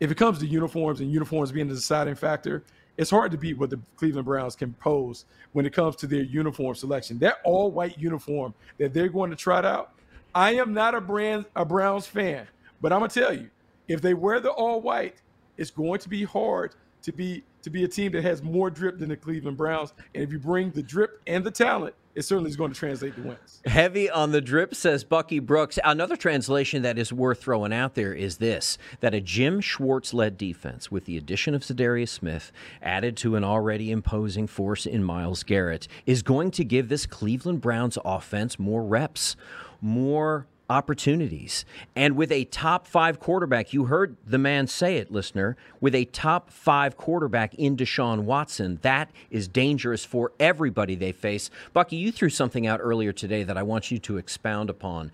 if 0.00 0.10
it 0.10 0.16
comes 0.16 0.38
to 0.40 0.46
uniforms 0.46 1.00
and 1.00 1.10
uniforms 1.10 1.52
being 1.52 1.68
the 1.68 1.74
deciding 1.74 2.14
factor, 2.14 2.64
it's 2.96 3.10
hard 3.10 3.32
to 3.32 3.38
beat 3.38 3.58
what 3.58 3.70
the 3.70 3.80
Cleveland 3.96 4.24
Browns 4.24 4.54
can 4.54 4.72
pose 4.74 5.24
when 5.52 5.66
it 5.66 5.72
comes 5.72 5.96
to 5.96 6.06
their 6.06 6.22
uniform 6.22 6.74
selection. 6.74 7.18
That 7.18 7.38
all 7.44 7.70
white 7.70 7.98
uniform 7.98 8.54
that 8.78 8.94
they're 8.94 9.08
going 9.08 9.30
to 9.30 9.36
trot 9.36 9.64
out. 9.64 9.92
I 10.34 10.54
am 10.54 10.72
not 10.72 10.94
a 10.94 11.00
brand 11.00 11.46
a 11.56 11.64
Browns 11.64 12.06
fan, 12.06 12.46
but 12.80 12.92
I'm 12.92 13.00
gonna 13.00 13.10
tell 13.10 13.32
you, 13.32 13.50
if 13.88 14.00
they 14.00 14.14
wear 14.14 14.40
the 14.40 14.50
all 14.50 14.80
white, 14.80 15.16
it's 15.56 15.70
going 15.70 16.00
to 16.00 16.08
be 16.08 16.24
hard 16.24 16.74
to 17.04 17.12
be 17.12 17.44
to 17.62 17.70
be 17.70 17.84
a 17.84 17.88
team 17.88 18.12
that 18.12 18.22
has 18.22 18.42
more 18.42 18.68
drip 18.68 18.98
than 18.98 19.08
the 19.08 19.16
Cleveland 19.16 19.56
Browns. 19.56 19.94
And 20.14 20.22
if 20.22 20.30
you 20.30 20.38
bring 20.38 20.70
the 20.70 20.82
drip 20.82 21.22
and 21.26 21.42
the 21.42 21.50
talent, 21.50 21.94
it 22.14 22.22
certainly 22.22 22.50
is 22.50 22.56
going 22.56 22.72
to 22.72 22.78
translate 22.78 23.16
to 23.16 23.22
wins. 23.22 23.62
Heavy 23.64 24.10
on 24.10 24.32
the 24.32 24.40
drip, 24.40 24.74
says 24.74 25.02
Bucky 25.02 25.38
Brooks. 25.38 25.78
Another 25.82 26.16
translation 26.16 26.82
that 26.82 26.98
is 26.98 27.12
worth 27.12 27.40
throwing 27.40 27.72
out 27.72 27.94
there 27.94 28.12
is 28.12 28.36
this 28.36 28.76
that 29.00 29.14
a 29.14 29.20
Jim 29.20 29.60
Schwartz 29.60 30.12
led 30.12 30.36
defense, 30.36 30.90
with 30.90 31.06
the 31.06 31.16
addition 31.16 31.54
of 31.54 31.62
Za'Darius 31.62 32.10
Smith, 32.10 32.52
added 32.82 33.16
to 33.18 33.34
an 33.36 33.44
already 33.44 33.90
imposing 33.90 34.46
force 34.46 34.84
in 34.86 35.02
Myles 35.02 35.42
Garrett, 35.42 35.88
is 36.06 36.22
going 36.22 36.50
to 36.52 36.64
give 36.64 36.88
this 36.88 37.06
Cleveland 37.06 37.60
Browns 37.60 37.98
offense 38.04 38.58
more 38.58 38.84
reps, 38.84 39.36
more 39.80 40.46
opportunities. 40.68 41.64
And 41.94 42.16
with 42.16 42.32
a 42.32 42.44
top 42.46 42.86
five 42.86 43.20
quarterback, 43.20 43.72
you 43.72 43.84
heard 43.84 44.16
the 44.26 44.38
man 44.38 44.66
say 44.66 44.96
it, 44.96 45.10
listener, 45.10 45.56
with 45.80 45.94
a 45.94 46.04
top 46.06 46.50
five 46.50 46.96
quarterback 46.96 47.54
in 47.54 47.76
Deshaun 47.76 48.20
Watson, 48.20 48.78
that 48.82 49.10
is 49.30 49.48
dangerous 49.48 50.04
for 50.04 50.32
everybody 50.40 50.94
they 50.94 51.12
face. 51.12 51.50
Bucky, 51.72 51.96
you 51.96 52.10
threw 52.10 52.30
something 52.30 52.66
out 52.66 52.80
earlier 52.82 53.12
today 53.12 53.42
that 53.42 53.56
I 53.56 53.62
want 53.62 53.90
you 53.90 53.98
to 54.00 54.16
expound 54.16 54.70
upon 54.70 55.12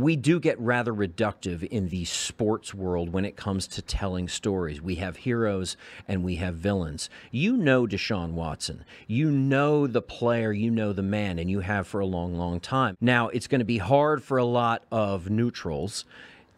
we 0.00 0.16
do 0.16 0.40
get 0.40 0.58
rather 0.60 0.92
reductive 0.92 1.62
in 1.64 1.88
the 1.88 2.04
sports 2.04 2.74
world 2.74 3.12
when 3.12 3.24
it 3.24 3.36
comes 3.36 3.66
to 3.68 3.82
telling 3.82 4.28
stories. 4.28 4.80
We 4.80 4.96
have 4.96 5.16
heroes 5.16 5.76
and 6.06 6.24
we 6.24 6.36
have 6.36 6.54
villains. 6.54 7.10
You 7.30 7.56
know 7.56 7.86
Deshaun 7.86 8.32
Watson. 8.32 8.84
You 9.06 9.30
know 9.30 9.86
the 9.86 10.02
player, 10.02 10.52
you 10.52 10.70
know 10.70 10.92
the 10.92 11.02
man, 11.02 11.38
and 11.38 11.50
you 11.50 11.60
have 11.60 11.86
for 11.86 12.00
a 12.00 12.06
long, 12.06 12.36
long 12.36 12.60
time. 12.60 12.96
Now, 13.00 13.28
it's 13.28 13.46
going 13.46 13.60
to 13.60 13.64
be 13.64 13.78
hard 13.78 14.22
for 14.22 14.38
a 14.38 14.44
lot 14.44 14.84
of 14.90 15.30
neutrals 15.30 16.04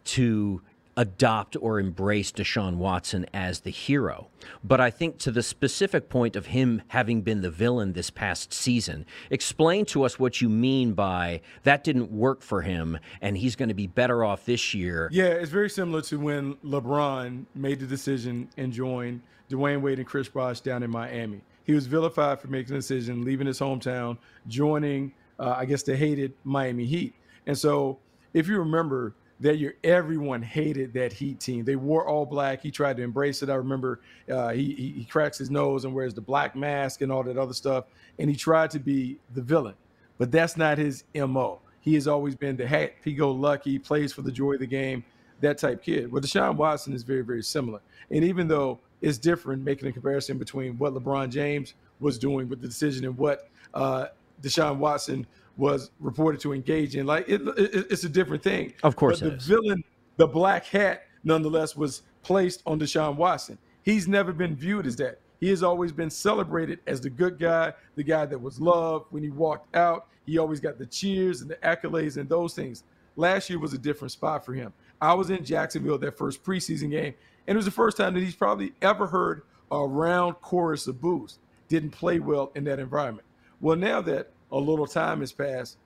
to 0.05 0.63
adopt 1.01 1.57
or 1.63 1.81
embrace 1.81 2.31
Deshaun 2.31 2.77
Watson 2.77 3.25
as 3.33 3.61
the 3.61 3.71
hero. 3.71 4.29
But 4.63 4.83
I 4.83 4.91
think 4.91 5.17
to 5.21 5.31
the 5.31 5.43
specific 5.43 6.11
point 6.11 6.37
of 6.37 6.47
him 6.47 6.83
having 6.89 7.23
been 7.23 7.41
the 7.41 7.51
villain 7.51 7.95
this 7.95 8.11
past 8.11 8.53
season, 8.53 9.07
explain 9.31 9.87
to 9.87 10.03
us 10.03 10.19
what 10.19 10.43
you 10.43 10.51
mean 10.51 10.93
by 10.93 11.41
that 11.63 11.85
didn't 11.85 12.13
work 12.13 12.43
for 12.43 12.61
him 12.61 12.99
and 13.23 13.39
he's 13.39 13.57
going 13.57 13.71
to 13.71 13.75
be 13.75 13.87
better 13.87 14.23
off 14.23 14.45
this 14.45 14.75
year. 14.75 15.09
Yeah, 15.11 15.25
it's 15.25 15.51
very 15.51 15.71
similar 15.71 16.03
to 16.03 16.21
when 16.21 16.57
LeBron 16.57 17.47
made 17.55 17.81
the 17.81 17.87
decision 17.87 18.51
and 18.59 18.71
joined 18.71 19.23
Dwyane 19.49 19.81
Wade 19.81 20.01
and 20.01 20.07
Chris 20.07 20.29
Bosh 20.29 20.61
down 20.61 20.83
in 20.83 20.91
Miami. 20.91 21.41
He 21.65 21.73
was 21.73 21.87
vilified 21.87 22.43
for 22.43 22.49
making 22.49 22.75
a 22.75 22.79
decision, 22.79 23.25
leaving 23.25 23.47
his 23.47 23.59
hometown, 23.59 24.19
joining, 24.49 25.15
uh, 25.39 25.55
I 25.57 25.65
guess, 25.65 25.83
the 25.83 25.97
hated 25.97 26.35
Miami 26.45 26.85
Heat. 26.85 27.15
And 27.47 27.57
so, 27.57 28.01
if 28.35 28.49
you 28.49 28.59
remember, 28.59 29.15
that 29.41 29.59
year 29.59 29.77
everyone 29.83 30.43
hated 30.43 30.93
that 30.95 31.13
Heat 31.13 31.41
team. 31.41 31.65
They 31.65 31.77
wore 31.77 32.07
all 32.07 32.27
black. 32.27 32.63
He 32.63 32.71
tried 32.71 32.97
to 32.99 33.03
embrace 33.03 33.43
it. 33.43 33.51
I 33.51 33.55
remember 33.55 34.01
uh, 34.31 34.51
he, 34.51 34.75
he, 34.75 34.89
he 34.99 35.05
cracks 35.05 35.39
his 35.39 35.51
nose 35.51 35.85
and 35.85 35.95
wears 35.95 36.15
the 36.15 36.21
black 36.21 36.55
mask 36.55 37.01
and 37.01 37.11
all 37.11 37.23
that 37.25 37.39
other 37.39 37.55
stuff. 37.55 37.87
And 38.19 38.29
he 38.29 38.37
tried 38.37 38.71
to 38.73 38.79
be 38.79 39.19
the 39.35 39.43
villain, 39.43 39.75
but 40.19 40.31
that's 40.31 40.57
not 40.57 40.79
his 40.79 41.05
mo. 41.15 41.61
He 41.81 41.95
has 41.95 42.07
always 42.07 42.37
been 42.37 42.57
the 42.57 42.67
happy 42.67 43.15
go 43.15 43.31
lucky, 43.31 43.79
plays 43.79 44.13
for 44.13 44.21
the 44.23 44.31
joy 44.31 44.55
of 44.55 44.61
the 44.61 44.67
game, 44.67 45.03
that 45.41 45.57
type 45.57 45.83
kid. 45.83 46.13
Well, 46.13 46.21
Deshaun 46.21 46.57
Watson 46.57 46.93
is 46.93 47.03
very 47.03 47.23
very 47.23 47.43
similar. 47.43 47.81
And 48.11 48.23
even 48.25 48.47
though 48.47 48.79
it's 49.01 49.17
different, 49.17 49.65
making 49.65 49.89
a 49.89 49.93
comparison 49.93 50.37
between 50.37 50.77
what 50.77 50.93
LeBron 50.93 51.31
James 51.31 51.75
was 52.01 52.19
doing 52.19 52.49
with 52.49 52.61
the 52.61 52.69
decision 52.69 53.07
and 53.07 53.17
what 53.17 53.49
uh, 53.73 54.07
Deshaun 54.43 54.77
Watson 54.77 55.27
was 55.57 55.91
reported 56.01 56.41
to 56.43 56.53
engage 56.53 56.97
in. 56.97 57.07
Like 57.07 57.29
it, 57.29 57.43
it, 57.57 57.87
it's 57.91 58.05
a 58.05 58.09
different 58.09 58.43
thing. 58.43 58.73
Of 58.83 58.97
course, 58.97 59.21
but 59.21 59.39
the 59.39 59.45
villain, 59.45 59.85
the 60.17 60.27
black 60.27 60.67
hat 60.67 61.05
nonetheless 61.25 61.77
was 61.77 62.03
placed 62.23 62.63
on 62.67 62.79
Deshaun 62.79 63.17
Watson. 63.17 63.59
He's 63.83 64.09
never 64.09 64.33
been 64.33 64.57
viewed 64.57 64.87
as 64.87 64.97
that. 64.97 65.21
He 65.41 65.49
has 65.49 65.63
always 65.63 65.91
been 65.91 66.11
celebrated 66.11 66.81
as 66.87 67.01
the 67.01 67.11
good 67.11 67.39
guy, 67.39 67.73
the 67.97 68.03
guy 68.03 68.27
that 68.27 68.39
was 68.41 68.61
loved 68.61 69.07
when 69.11 69.23
he 69.23 69.31
walked 69.31 69.75
out. 69.75 70.07
He 70.27 70.39
always 70.39 70.61
got 70.61 70.79
the 70.79 70.87
cheers 70.87 71.41
and 71.41 71.51
the 71.51 71.57
accolades 71.57 72.19
and 72.19 72.29
those 72.29 72.55
things. 72.55 72.85
Last 73.17 73.49
year 73.49 73.59
was 73.59 73.73
a 73.73 73.79
different 73.79 74.13
spot 74.13 74.45
for 74.45 74.53
him. 74.53 74.73
I 75.01 75.15
was 75.15 75.31
in 75.31 75.45
Jacksonville 75.45 75.99
that 75.99 76.19
first 76.19 76.45
preseason 76.45 76.91
game, 76.91 77.15
and 77.47 77.57
it 77.57 77.57
was 77.57 77.65
the 77.65 77.71
first 77.71 77.97
time 77.97 78.15
that 78.15 78.21
he's 78.23 78.35
probably 78.35 78.75
ever 78.83 79.07
heard 79.07 79.43
a 79.71 79.87
round 79.87 80.41
chorus 80.43 80.87
of 80.87 81.01
boos. 81.01 81.39
Didn't 81.69 81.91
play 81.91 82.19
well 82.19 82.53
in 82.55 82.65
that 82.65 82.79
environment. 82.79 83.27
Well, 83.61 83.77
now 83.77 84.01
that 84.03 84.31
a 84.53 84.59
little 84.59 84.87
time 84.87 85.21
has 85.21 85.33
passed, 85.33 85.79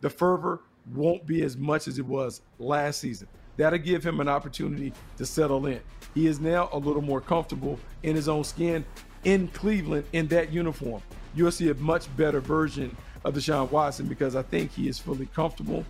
the 0.00 0.10
fervor 0.10 0.60
won't 0.94 1.26
be 1.26 1.42
as 1.42 1.56
much 1.56 1.88
as 1.88 1.98
it 1.98 2.06
was 2.06 2.42
last 2.58 3.00
season. 3.00 3.28
That'll 3.56 3.78
give 3.78 4.04
him 4.04 4.20
an 4.20 4.28
opportunity 4.28 4.92
to 5.18 5.26
settle 5.26 5.66
in. 5.66 5.80
He 6.14 6.26
is 6.26 6.40
now 6.40 6.68
a 6.72 6.78
little 6.78 7.02
more 7.02 7.20
comfortable 7.20 7.78
in 8.02 8.16
his 8.16 8.28
own 8.28 8.44
skin 8.44 8.84
in 9.24 9.48
Cleveland 9.48 10.04
in 10.12 10.26
that 10.28 10.52
uniform. 10.52 11.02
You'll 11.34 11.52
see 11.52 11.70
a 11.70 11.74
much 11.74 12.14
better 12.16 12.40
version 12.40 12.96
of 13.24 13.34
Deshaun 13.34 13.70
Watson 13.70 14.06
because 14.06 14.34
I 14.36 14.42
think 14.42 14.72
he 14.72 14.88
is 14.88 14.98
fully 14.98 15.26
comfortable 15.26 15.84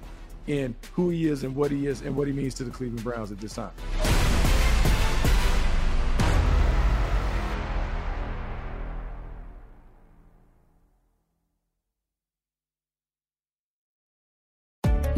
in 0.46 0.74
who 0.92 1.10
he 1.10 1.28
is 1.28 1.44
and 1.44 1.54
what 1.54 1.70
he 1.70 1.86
is 1.86 2.02
and 2.02 2.14
what 2.14 2.26
he 2.26 2.32
means 2.32 2.54
to 2.54 2.64
the 2.64 2.70
Cleveland 2.70 3.04
Browns 3.04 3.32
at 3.32 3.38
this 3.38 3.54
time. 3.54 3.72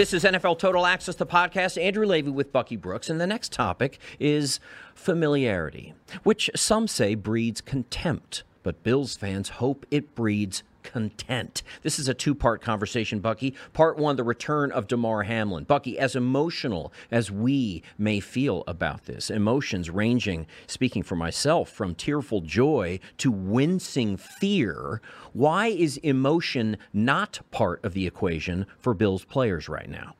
This 0.00 0.14
is 0.14 0.24
NFL 0.24 0.58
Total 0.58 0.86
Access, 0.86 1.16
the 1.16 1.26
podcast. 1.26 1.78
Andrew 1.78 2.06
Lavey 2.06 2.32
with 2.32 2.52
Bucky 2.52 2.74
Brooks. 2.74 3.10
And 3.10 3.20
the 3.20 3.26
next 3.26 3.52
topic 3.52 3.98
is 4.18 4.58
familiarity, 4.94 5.92
which 6.22 6.48
some 6.56 6.88
say 6.88 7.14
breeds 7.14 7.60
contempt, 7.60 8.42
but 8.62 8.82
Bills 8.82 9.14
fans 9.14 9.50
hope 9.50 9.84
it 9.90 10.14
breeds 10.14 10.62
content. 10.82 11.62
This 11.82 11.98
is 11.98 12.08
a 12.08 12.14
two 12.14 12.34
part 12.34 12.60
conversation, 12.62 13.20
Bucky. 13.20 13.54
Part 13.72 13.98
one, 13.98 14.16
the 14.16 14.24
return 14.24 14.72
of 14.72 14.86
Damar 14.86 15.24
Hamlin. 15.24 15.64
Bucky, 15.64 15.98
as 15.98 16.16
emotional 16.16 16.92
as 17.10 17.30
we 17.30 17.82
may 17.98 18.20
feel 18.20 18.64
about 18.66 19.04
this, 19.04 19.30
emotions 19.30 19.90
ranging, 19.90 20.46
speaking 20.66 21.02
for 21.02 21.16
myself, 21.16 21.70
from 21.70 21.94
tearful 21.94 22.40
joy 22.40 22.98
to 23.18 23.30
wincing 23.30 24.16
fear, 24.16 25.00
why 25.32 25.66
is 25.68 25.96
emotion 25.98 26.76
not 26.92 27.40
part 27.50 27.84
of 27.84 27.94
the 27.94 28.06
equation 28.06 28.66
for 28.78 28.94
Bills 28.94 29.24
players 29.24 29.68
right 29.68 29.88
now? 29.88 30.14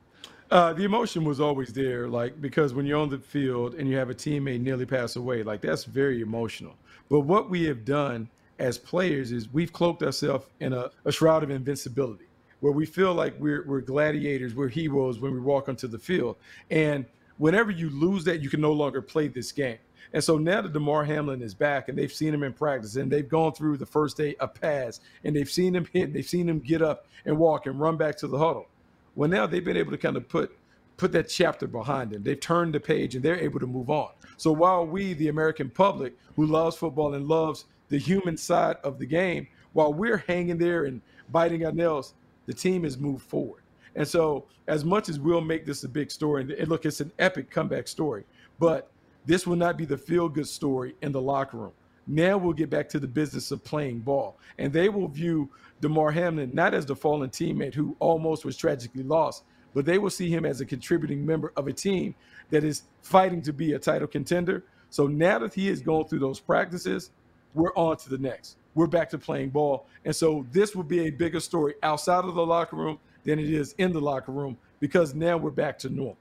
Uh, 0.51 0.73
the 0.73 0.83
emotion 0.83 1.23
was 1.23 1.39
always 1.39 1.71
there, 1.71 2.09
like 2.09 2.41
because 2.41 2.73
when 2.73 2.85
you're 2.85 2.99
on 2.99 3.09
the 3.09 3.17
field 3.17 3.73
and 3.75 3.89
you 3.89 3.95
have 3.95 4.09
a 4.09 4.13
teammate 4.13 4.59
nearly 4.59 4.85
pass 4.85 5.15
away, 5.15 5.43
like 5.43 5.61
that's 5.61 5.85
very 5.85 6.21
emotional. 6.21 6.75
But 7.09 7.21
what 7.21 7.49
we 7.49 7.63
have 7.65 7.85
done 7.85 8.29
as 8.61 8.77
players 8.77 9.31
is 9.31 9.51
we've 9.51 9.73
cloaked 9.73 10.03
ourselves 10.03 10.45
in 10.59 10.71
a, 10.71 10.91
a, 11.05 11.11
shroud 11.11 11.41
of 11.41 11.49
invincibility 11.49 12.25
where 12.59 12.71
we 12.71 12.85
feel 12.85 13.11
like 13.13 13.33
we're, 13.39 13.65
we're 13.65 13.81
gladiators, 13.81 14.53
we're 14.53 14.67
heroes 14.67 15.19
when 15.19 15.33
we 15.33 15.39
walk 15.39 15.67
onto 15.67 15.87
the 15.87 15.97
field. 15.97 16.35
And 16.69 17.05
whenever 17.39 17.71
you 17.71 17.89
lose 17.89 18.23
that, 18.25 18.39
you 18.41 18.49
can 18.49 18.61
no 18.61 18.71
longer 18.71 19.01
play 19.01 19.27
this 19.27 19.51
game. 19.51 19.79
And 20.13 20.23
so 20.23 20.37
now 20.37 20.61
that 20.61 20.73
Damar 20.73 21.03
Hamlin 21.03 21.41
is 21.41 21.55
back 21.55 21.89
and 21.89 21.97
they've 21.97 22.11
seen 22.11 22.33
him 22.33 22.43
in 22.43 22.53
practice 22.53 22.97
and 22.97 23.11
they've 23.11 23.27
gone 23.27 23.53
through 23.53 23.77
the 23.77 23.85
first 23.85 24.15
day 24.15 24.35
a 24.39 24.47
pass 24.47 24.99
and 25.23 25.35
they've 25.35 25.49
seen 25.49 25.75
him 25.75 25.87
hit, 25.91 26.13
they've 26.13 26.23
seen 26.23 26.47
him 26.47 26.59
get 26.59 26.83
up 26.83 27.07
and 27.25 27.35
walk 27.35 27.65
and 27.65 27.79
run 27.79 27.97
back 27.97 28.15
to 28.17 28.27
the 28.27 28.37
huddle. 28.37 28.67
Well, 29.15 29.29
now 29.29 29.47
they've 29.47 29.65
been 29.65 29.77
able 29.77 29.91
to 29.91 29.97
kind 29.97 30.17
of 30.17 30.29
put 30.29 30.55
put 30.97 31.11
that 31.13 31.29
chapter 31.29 31.65
behind 31.65 32.11
them. 32.11 32.21
They've 32.21 32.39
turned 32.39 32.75
the 32.75 32.79
page 32.79 33.15
and 33.15 33.25
they're 33.25 33.39
able 33.39 33.59
to 33.59 33.65
move 33.65 33.89
on. 33.89 34.11
So 34.37 34.51
while 34.51 34.85
we, 34.85 35.13
the 35.13 35.29
American 35.29 35.67
public 35.67 36.13
who 36.35 36.45
loves 36.45 36.75
football 36.75 37.15
and 37.15 37.27
loves 37.27 37.65
the 37.91 37.99
human 37.99 38.35
side 38.37 38.77
of 38.83 38.97
the 38.97 39.05
game. 39.05 39.47
While 39.73 39.93
we're 39.93 40.23
hanging 40.27 40.57
there 40.57 40.85
and 40.85 41.01
biting 41.29 41.65
our 41.65 41.71
nails, 41.71 42.15
the 42.47 42.53
team 42.53 42.83
has 42.83 42.97
moved 42.97 43.23
forward. 43.23 43.61
And 43.95 44.07
so, 44.07 44.45
as 44.67 44.83
much 44.83 45.09
as 45.09 45.19
we'll 45.19 45.41
make 45.41 45.65
this 45.65 45.83
a 45.83 45.89
big 45.89 46.09
story, 46.09 46.41
and 46.57 46.67
look, 46.67 46.85
it's 46.85 47.01
an 47.01 47.11
epic 47.19 47.51
comeback 47.51 47.87
story, 47.87 48.23
but 48.57 48.89
this 49.25 49.45
will 49.45 49.57
not 49.57 49.77
be 49.77 49.85
the 49.85 49.97
feel 49.97 50.29
good 50.29 50.47
story 50.47 50.95
in 51.01 51.11
the 51.11 51.21
locker 51.21 51.57
room. 51.57 51.73
Now 52.07 52.37
we'll 52.37 52.53
get 52.53 52.69
back 52.69 52.89
to 52.89 52.99
the 52.99 53.07
business 53.07 53.51
of 53.51 53.63
playing 53.63 53.99
ball. 53.99 54.37
And 54.57 54.73
they 54.73 54.89
will 54.89 55.07
view 55.07 55.49
Damar 55.81 56.11
Hamlin 56.11 56.51
not 56.53 56.73
as 56.73 56.85
the 56.85 56.95
fallen 56.95 57.29
teammate 57.29 57.73
who 57.73 57.95
almost 57.99 58.45
was 58.45 58.57
tragically 58.57 59.03
lost, 59.03 59.43
but 59.73 59.85
they 59.85 59.97
will 59.97 60.09
see 60.09 60.29
him 60.29 60.45
as 60.45 60.61
a 60.61 60.65
contributing 60.65 61.25
member 61.25 61.53
of 61.55 61.67
a 61.67 61.73
team 61.73 62.15
that 62.49 62.63
is 62.63 62.83
fighting 63.01 63.41
to 63.43 63.53
be 63.53 63.73
a 63.73 63.79
title 63.79 64.07
contender. 64.07 64.63
So 64.89 65.07
now 65.07 65.39
that 65.39 65.53
he 65.53 65.67
has 65.67 65.81
gone 65.81 66.07
through 66.07 66.19
those 66.19 66.39
practices, 66.39 67.11
we're 67.53 67.73
on 67.75 67.97
to 67.97 68.09
the 68.09 68.17
next. 68.17 68.57
We're 68.75 68.87
back 68.87 69.09
to 69.09 69.17
playing 69.17 69.49
ball. 69.49 69.87
And 70.05 70.15
so 70.15 70.45
this 70.51 70.75
will 70.75 70.83
be 70.83 71.07
a 71.07 71.09
bigger 71.09 71.39
story 71.39 71.75
outside 71.83 72.25
of 72.25 72.35
the 72.35 72.45
locker 72.45 72.75
room 72.75 72.99
than 73.23 73.39
it 73.39 73.49
is 73.49 73.75
in 73.77 73.91
the 73.91 74.01
locker 74.01 74.31
room 74.31 74.57
because 74.79 75.13
now 75.13 75.37
we're 75.37 75.51
back 75.51 75.77
to 75.79 75.89
normal. 75.89 76.17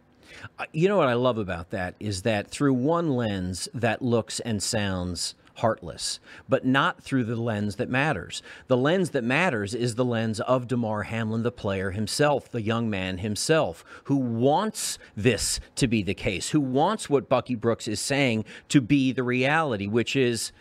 Uh, 0.59 0.65
you 0.73 0.89
know 0.89 0.97
what 0.97 1.09
I 1.09 1.15
love 1.15 1.39
about 1.39 1.71
that 1.71 1.95
is 1.99 2.23
that 2.23 2.49
through 2.49 2.75
one 2.75 3.11
lens 3.11 3.69
that 3.75 4.03
looks 4.03 4.41
and 4.41 4.63
sounds 4.63 5.35
heartless, 5.57 6.21
but 6.49 6.65
not 6.65 7.03
through 7.03 7.25
the 7.25 7.37
lens 7.37 7.77
that 7.77 7.89
matters. 7.89 8.43
The 8.67 8.77
lens 8.77 9.11
that 9.11 9.25
matters 9.25 9.75
is 9.75 9.95
the 9.95 10.05
lens 10.05 10.41
of 10.41 10.67
Damar 10.67 11.05
Hamlin, 11.05 11.43
the 11.43 11.53
player 11.53 11.91
himself, 11.91 12.51
the 12.51 12.63
young 12.63 12.89
man 12.89 13.19
himself, 13.19 13.85
who 14.05 14.17
wants 14.17 14.99
this 15.17 15.61
to 15.77 15.87
be 15.87 16.03
the 16.03 16.15
case, 16.15 16.51
who 16.51 16.61
wants 16.61 17.11
what 17.11 17.29
Bucky 17.29 17.55
Brooks 17.55 17.89
is 17.89 18.01
saying 18.01 18.45
to 18.69 18.81
be 18.81 19.13
the 19.13 19.23
reality, 19.23 19.87
which 19.87 20.17
is 20.17 20.53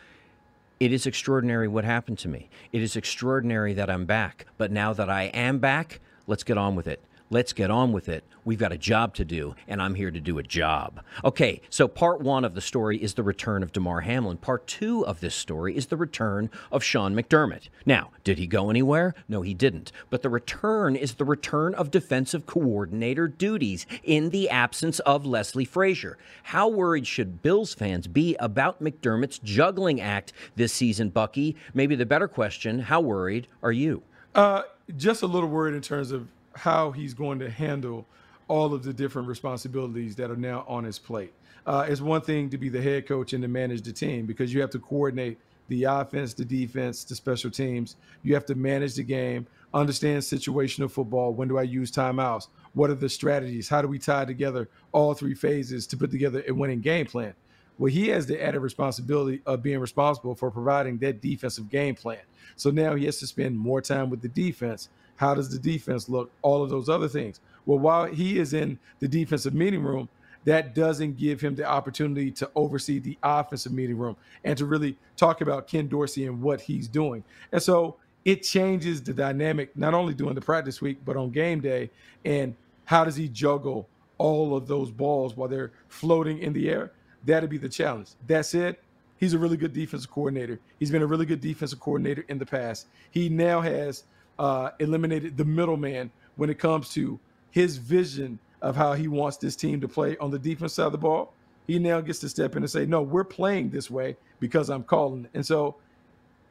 it 0.80 0.94
is 0.94 1.06
extraordinary 1.06 1.68
what 1.68 1.84
happened 1.84 2.18
to 2.20 2.28
me. 2.28 2.50
It 2.72 2.82
is 2.82 2.96
extraordinary 2.96 3.74
that 3.74 3.90
I'm 3.90 4.06
back. 4.06 4.46
But 4.58 4.72
now 4.72 4.94
that 4.94 5.10
I 5.10 5.24
am 5.24 5.60
back, 5.60 6.00
let's 6.26 6.44
get 6.44 6.58
on 6.58 6.76
with 6.76 6.88
it. 6.88 7.04
Let's 7.32 7.54
get 7.54 7.70
on 7.70 7.92
with 7.92 8.10
it. 8.10 8.24
We've 8.44 8.58
got 8.58 8.72
a 8.72 8.78
job 8.78 9.14
to 9.16 9.24
do, 9.24 9.54
and 9.68 9.80
I'm 9.80 9.94
here 9.94 10.10
to 10.10 10.20
do 10.20 10.40
a 10.40 10.44
job. 10.44 11.02
Okay, 11.24 11.62
so 11.70 11.88
part 11.88 12.22
one 12.22 12.44
of 12.44 12.56
the 12.56 12.62
story 12.62 12.98
is 12.98 13.14
the 13.14 13.22
return 13.22 13.62
of 13.62 13.72
Damar 13.72 14.02
Hamlin. 14.02 14.38
Part 14.38 14.66
two 14.66 15.06
of 15.06 15.20
this 15.20 15.36
story 15.36 15.78
is 15.78 15.86
the 15.86 15.96
return 15.96 16.50
of 16.72 16.84
Sean 16.84 17.14
McDermott. 17.14 17.70
Now, 17.86 18.10
did 18.24 18.40
he 18.40 18.48
go 18.48 18.72
anywhere? 18.72 19.14
No, 19.28 19.44
he 19.44 19.54
didn't. 19.54 19.92
But 20.10 20.24
the 20.24 20.30
return 20.30 20.96
is 20.96 21.14
the 21.14 21.26
return 21.26 21.76
of 21.76 21.92
defensive 21.92 22.48
coordinator 22.48 23.28
duties 23.28 23.86
in 24.04 24.32
the 24.32 24.50
absence 24.50 24.98
of 25.02 25.24
Leslie 25.24 25.66
Frazier. 25.66 26.18
How 26.42 26.68
worried 26.68 27.06
should 27.06 27.44
Bills 27.44 27.76
fans 27.76 28.08
be 28.08 28.36
about 28.38 28.82
McDermott's 28.82 29.38
juggling 29.38 30.02
act 30.02 30.34
this 30.56 30.74
season, 30.74 31.10
Bucky? 31.10 31.56
Maybe 31.76 31.96
the 31.96 32.08
better 32.08 32.28
question 32.28 32.80
how 32.80 33.02
worried 33.02 33.46
are 33.62 33.72
you? 33.72 34.02
Uh, 34.34 34.64
just 34.98 35.22
a 35.22 35.28
little 35.28 35.50
worried 35.50 35.76
in 35.76 35.82
terms 35.82 36.12
of 36.12 36.28
how 36.60 36.92
he's 36.92 37.14
going 37.14 37.40
to 37.40 37.50
handle 37.50 38.06
all 38.48 38.74
of 38.74 38.84
the 38.84 38.94
different 38.94 39.28
responsibilities 39.28 40.16
that 40.18 40.30
are 40.30 40.36
now 40.36 40.66
on 40.68 40.84
his 40.84 41.00
plate. 41.00 41.34
Uh, 41.66 41.86
it's 41.88 42.02
one 42.02 42.22
thing 42.22 42.50
to 42.50 42.58
be 42.58 42.68
the 42.68 42.82
head 42.82 43.08
coach 43.08 43.34
and 43.34 43.42
to 43.42 43.48
manage 43.48 43.82
the 43.82 43.94
team 43.94 44.26
because 44.26 44.54
you 44.54 44.60
have 44.60 44.70
to 44.72 44.80
coordinate 44.80 45.38
the 45.70 45.84
offense, 45.84 46.34
the 46.34 46.44
defense, 46.44 47.04
the 47.04 47.16
special 47.16 47.50
teams. 47.50 47.96
You 48.24 48.34
have 48.34 48.46
to 48.48 48.56
manage 48.56 48.96
the 48.96 49.04
game, 49.04 49.46
understand 49.74 50.22
situational 50.24 50.90
football. 50.90 51.34
When 51.34 51.48
do 51.48 51.58
I 51.58 51.64
use 51.64 51.92
timeouts? 51.92 52.48
What 52.74 52.90
are 52.90 52.96
the 52.96 53.10
strategies? 53.10 53.70
How 53.70 53.82
do 53.82 53.88
we 53.88 54.00
tie 54.00 54.26
together 54.26 54.68
all 54.92 55.14
three 55.14 55.36
phases 55.36 55.86
to 55.88 55.98
put 55.98 56.12
together 56.12 56.44
a 56.48 56.52
winning 56.52 56.82
game 56.82 57.06
plan? 57.06 57.34
Well, 57.78 57.92
he 57.92 58.10
has 58.10 58.26
the 58.26 58.44
added 58.44 58.60
responsibility 58.60 59.42
of 59.46 59.64
being 59.64 59.80
responsible 59.80 60.36
for 60.36 60.52
providing 60.52 60.98
that 60.98 61.22
defensive 61.22 61.70
game 61.70 61.96
plan. 61.96 62.20
So 62.58 62.72
now 62.72 62.96
he 62.96 63.06
has 63.06 63.20
to 63.20 63.28
spend 63.28 63.58
more 63.58 63.82
time 63.82 64.10
with 64.10 64.22
the 64.22 64.28
defense 64.28 64.90
how 65.20 65.36
does 65.36 65.50
the 65.50 65.60
defense 65.60 66.08
look? 66.08 66.32
All 66.42 66.64
of 66.64 66.70
those 66.70 66.88
other 66.88 67.10
things. 67.10 67.42
Well, 67.66 67.78
while 67.78 68.06
he 68.06 68.40
is 68.40 68.54
in 68.54 68.80
the 69.00 69.08
defensive 69.10 69.54
meeting 69.54 69.84
room, 69.84 70.08
that 70.46 70.74
doesn't 70.74 71.18
give 71.18 71.42
him 71.42 71.56
the 71.56 71.66
opportunity 71.66 72.32
to 72.32 72.50
oversee 72.56 73.00
the 73.00 73.18
offensive 73.22 73.74
meeting 73.74 73.98
room 73.98 74.16
and 74.46 74.58
to 74.58 74.66
really 74.66 74.98
talk 75.18 75.42
about 75.42 75.68
Ken 75.68 75.90
Dorsey 75.90 76.26
and 76.26 76.42
what 76.42 76.62
he's 76.62 76.88
doing. 76.88 77.26
And 77.52 77.62
so 77.62 77.98
it 78.24 78.44
changes 78.44 79.04
the 79.04 79.12
dynamic, 79.12 79.76
not 79.76 79.94
only 79.94 80.14
during 80.14 80.36
the 80.36 80.42
practice 80.42 80.82
week, 80.82 81.00
but 81.04 81.18
on 81.18 81.32
game 81.32 81.60
day. 81.60 81.90
And 82.24 82.56
how 82.86 83.04
does 83.04 83.18
he 83.18 83.28
juggle 83.28 83.90
all 84.18 84.56
of 84.56 84.68
those 84.68 84.90
balls 84.90 85.36
while 85.36 85.50
they're 85.50 85.74
floating 85.90 86.40
in 86.40 86.54
the 86.54 86.70
air? 86.70 86.94
That'd 87.26 87.50
be 87.50 87.58
the 87.58 87.68
challenge. 87.68 88.12
That's 88.26 88.54
it. 88.54 88.82
he's 89.18 89.34
a 89.34 89.38
really 89.38 89.58
good 89.58 89.74
defensive 89.74 90.10
coordinator. 90.10 90.60
He's 90.80 90.90
been 90.90 91.02
a 91.02 91.08
really 91.08 91.26
good 91.26 91.42
defensive 91.42 91.80
coordinator 91.80 92.24
in 92.30 92.38
the 92.40 92.46
past. 92.46 92.88
He 93.12 93.28
now 93.30 93.60
has 93.62 94.06
uh, 94.40 94.72
eliminated 94.80 95.38
the 95.38 95.46
middleman 95.46 96.10
when 96.38 96.50
it 96.50 96.58
comes 96.58 96.90
to 96.94 97.20
his 97.52 97.78
vision 97.78 98.40
of 98.62 98.76
how 98.76 98.94
he 98.94 99.08
wants 99.08 99.38
this 99.38 99.56
team 99.56 99.80
to 99.82 99.88
play 99.88 100.18
on 100.18 100.32
the 100.32 100.40
defense 100.40 100.74
side 100.74 100.88
of 100.88 100.92
the 100.92 100.98
ball. 100.98 101.34
He 101.68 101.78
now 101.78 102.02
gets 102.02 102.20
to 102.20 102.30
step 102.30 102.56
in 102.56 102.64
and 102.64 102.72
say, 102.72 102.86
"No, 102.86 103.02
we're 103.02 103.24
playing 103.24 103.70
this 103.70 103.92
way 103.92 104.18
because 104.40 104.70
I'm 104.70 104.84
calling." 104.84 105.28
And 105.34 105.46
so, 105.46 105.76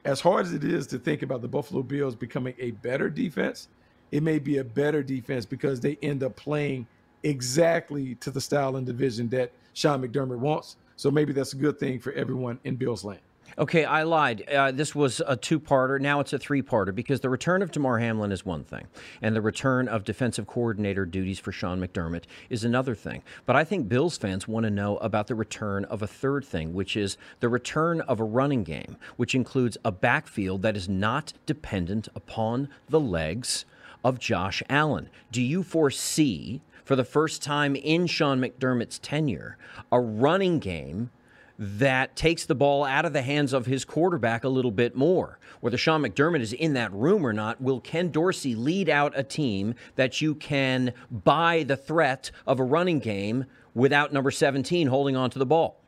as 0.05 0.21
hard 0.21 0.47
as 0.47 0.53
it 0.53 0.63
is 0.63 0.87
to 0.89 0.99
think 0.99 1.23
about 1.23 1.43
the 1.43 1.49
Buffalo 1.49 1.83
Bills 1.83 2.15
becoming 2.15 2.55
a 2.59 2.71
better 2.71 3.11
defense, 3.11 3.69
it 4.13 4.23
may 4.23 4.39
be 4.39 4.59
a 4.59 4.65
better 4.65 5.03
defense 5.03 5.45
because 5.45 5.81
they 5.81 5.99
end 6.03 6.23
up 6.23 6.37
playing 6.37 6.87
exactly 7.25 8.15
to 8.17 8.31
the 8.31 8.41
style 8.41 8.77
and 8.77 8.87
division 8.87 9.29
that 9.31 9.51
Sean 9.75 10.07
McDermott 10.07 10.39
wants. 10.39 10.77
So 10.97 11.11
maybe 11.11 11.33
that's 11.33 11.53
a 11.53 11.57
good 11.57 11.79
thing 11.79 11.99
for 11.99 12.13
everyone 12.13 12.61
in 12.65 12.77
Bills 12.77 13.05
land. 13.05 13.21
Okay, 13.57 13.85
I 13.85 14.03
lied. 14.03 14.49
Uh, 14.49 14.71
this 14.71 14.95
was 14.95 15.23
a 15.27 15.37
two 15.37 15.59
parter. 15.59 16.01
Now 16.01 16.21
it's 16.21 16.33
a 16.33 16.39
three 16.39 16.63
parter 16.63 16.95
because 16.95 17.21
the 17.21 17.31
return 17.31 17.63
of 17.63 17.73
Damar 17.73 17.99
Hamlin 17.99 18.31
is 18.31 18.45
one 18.45 18.63
thing, 18.63 18.87
and 19.23 19.35
the 19.35 19.41
return 19.41 19.89
of 19.89 20.05
defensive 20.05 20.47
coordinator 20.47 21.07
duties 21.07 21.39
for 21.39 21.51
Sean 21.51 21.81
McDermott 21.81 22.25
is 22.51 22.65
another 22.65 22.95
thing. 22.95 23.23
But 23.47 23.57
I 23.57 23.65
think 23.65 23.89
Bills 23.89 24.19
fans 24.19 24.47
want 24.47 24.65
to 24.65 24.71
know 24.71 24.97
about 24.99 25.27
the 25.27 25.35
return 25.35 25.85
of 25.87 26.03
a 26.03 26.07
third 26.07 26.45
thing, 26.45 26.73
which 26.73 26.97
is 26.97 27.17
the 27.41 27.49
return 27.49 28.01
of 28.03 28.21
a 28.21 28.25
running 28.25 28.65
game, 28.65 28.97
which 29.17 29.35
includes 29.35 29.79
a 29.85 29.93
backfield 29.93 30.63
that 30.63 30.77
is 30.77 30.89
not 30.89 31.33
dependent 31.47 32.09
upon 32.15 32.69
the 32.89 33.01
legs 33.01 33.65
of 34.05 34.19
Josh 34.19 34.63
Allen. 34.69 35.11
Do 35.33 35.43
you 35.43 35.63
foresee, 35.63 36.61
for 36.85 36.97
the 36.97 37.05
first 37.05 37.43
time 37.43 37.75
in 37.75 38.07
Sean 38.07 38.41
McDermott's 38.41 38.99
tenure, 38.99 39.59
a 39.91 40.01
running 40.01 40.59
game? 40.59 41.11
That 41.59 42.15
takes 42.15 42.47
the 42.47 42.55
ball 42.55 42.85
out 42.85 43.05
of 43.05 43.13
the 43.13 43.23
hands 43.23 43.53
of 43.53 43.67
his 43.67 43.85
quarterback 43.85 44.45
a 44.45 44.49
little 44.49 44.71
bit 44.71 44.95
more. 44.95 45.39
Whether 45.61 45.77
Sean 45.77 46.03
McDermott 46.03 46.41
is 46.41 46.53
in 46.53 46.75
that 46.75 46.93
room 46.93 47.27
or 47.27 47.33
not, 47.33 47.61
will 47.61 47.81
Ken 47.81 48.11
Dorsey 48.11 48.55
lead 48.55 48.89
out 48.89 49.13
a 49.17 49.25
team 49.25 49.75
that 49.97 50.21
you 50.21 50.37
can 50.37 50.93
buy 51.11 51.65
the 51.65 51.77
threat 51.77 52.31
of 52.47 52.61
a 52.61 52.65
running 52.65 53.01
game 53.01 53.47
without 53.75 54.13
number 54.13 54.31
17 54.31 54.87
holding 54.87 55.17
on 55.17 55.31
to 55.31 55.39
the 55.39 55.47
ball? 55.47 55.81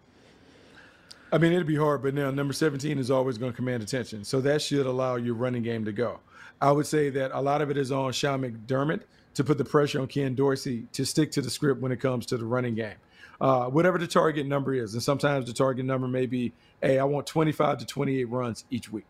I 1.33 1.39
mean, 1.39 1.53
it'd 1.53 1.69
be 1.69 1.77
hard, 1.77 2.03
but 2.03 2.15
now 2.15 2.33
number 2.33 2.53
17 2.53 2.99
is 2.99 3.09
always 3.09 3.39
going 3.39 3.53
to 3.53 3.57
command 3.57 3.85
attention. 3.85 4.25
So 4.25 4.41
that 4.41 4.61
should 4.61 4.87
allow 4.87 5.15
your 5.15 5.35
running 5.35 5.63
game 5.63 5.85
to 5.85 5.93
go. 5.93 6.19
I 6.61 6.73
would 6.73 6.87
say 6.87 7.11
that 7.11 7.31
a 7.33 7.41
lot 7.41 7.63
of 7.63 7.71
it 7.71 7.77
is 7.77 7.93
on 7.93 8.13
Sean 8.13 8.43
McDermott 8.43 9.03
to 9.35 9.45
put 9.45 9.57
the 9.57 9.65
pressure 9.65 10.01
on 10.01 10.09
Ken 10.09 10.35
Dorsey 10.35 10.89
to 10.93 11.07
stick 11.07 11.31
to 11.33 11.41
the 11.41 11.49
script 11.49 11.81
when 11.81 11.93
it 11.93 12.01
comes 12.01 12.27
to 12.27 12.37
the 12.37 12.45
running 12.45 12.75
game 12.75 12.97
uh, 13.41 13.67
whatever 13.67 13.99
the 13.99 14.07
target 14.07 14.47
number 14.47 14.75
is. 14.75 14.95
And 14.95 15.03
sometimes 15.03 15.47
the 15.47 15.53
target 15.53 15.85
number 15.85 16.07
may 16.07 16.27
be, 16.27 16.53
hey, 16.83 16.99
I 16.99 17.05
want 17.05 17.27
25 17.27 17.79
to 17.79 17.87
28 17.87 18.25
runs 18.25 18.65
each 18.71 18.93
week. 18.93 19.07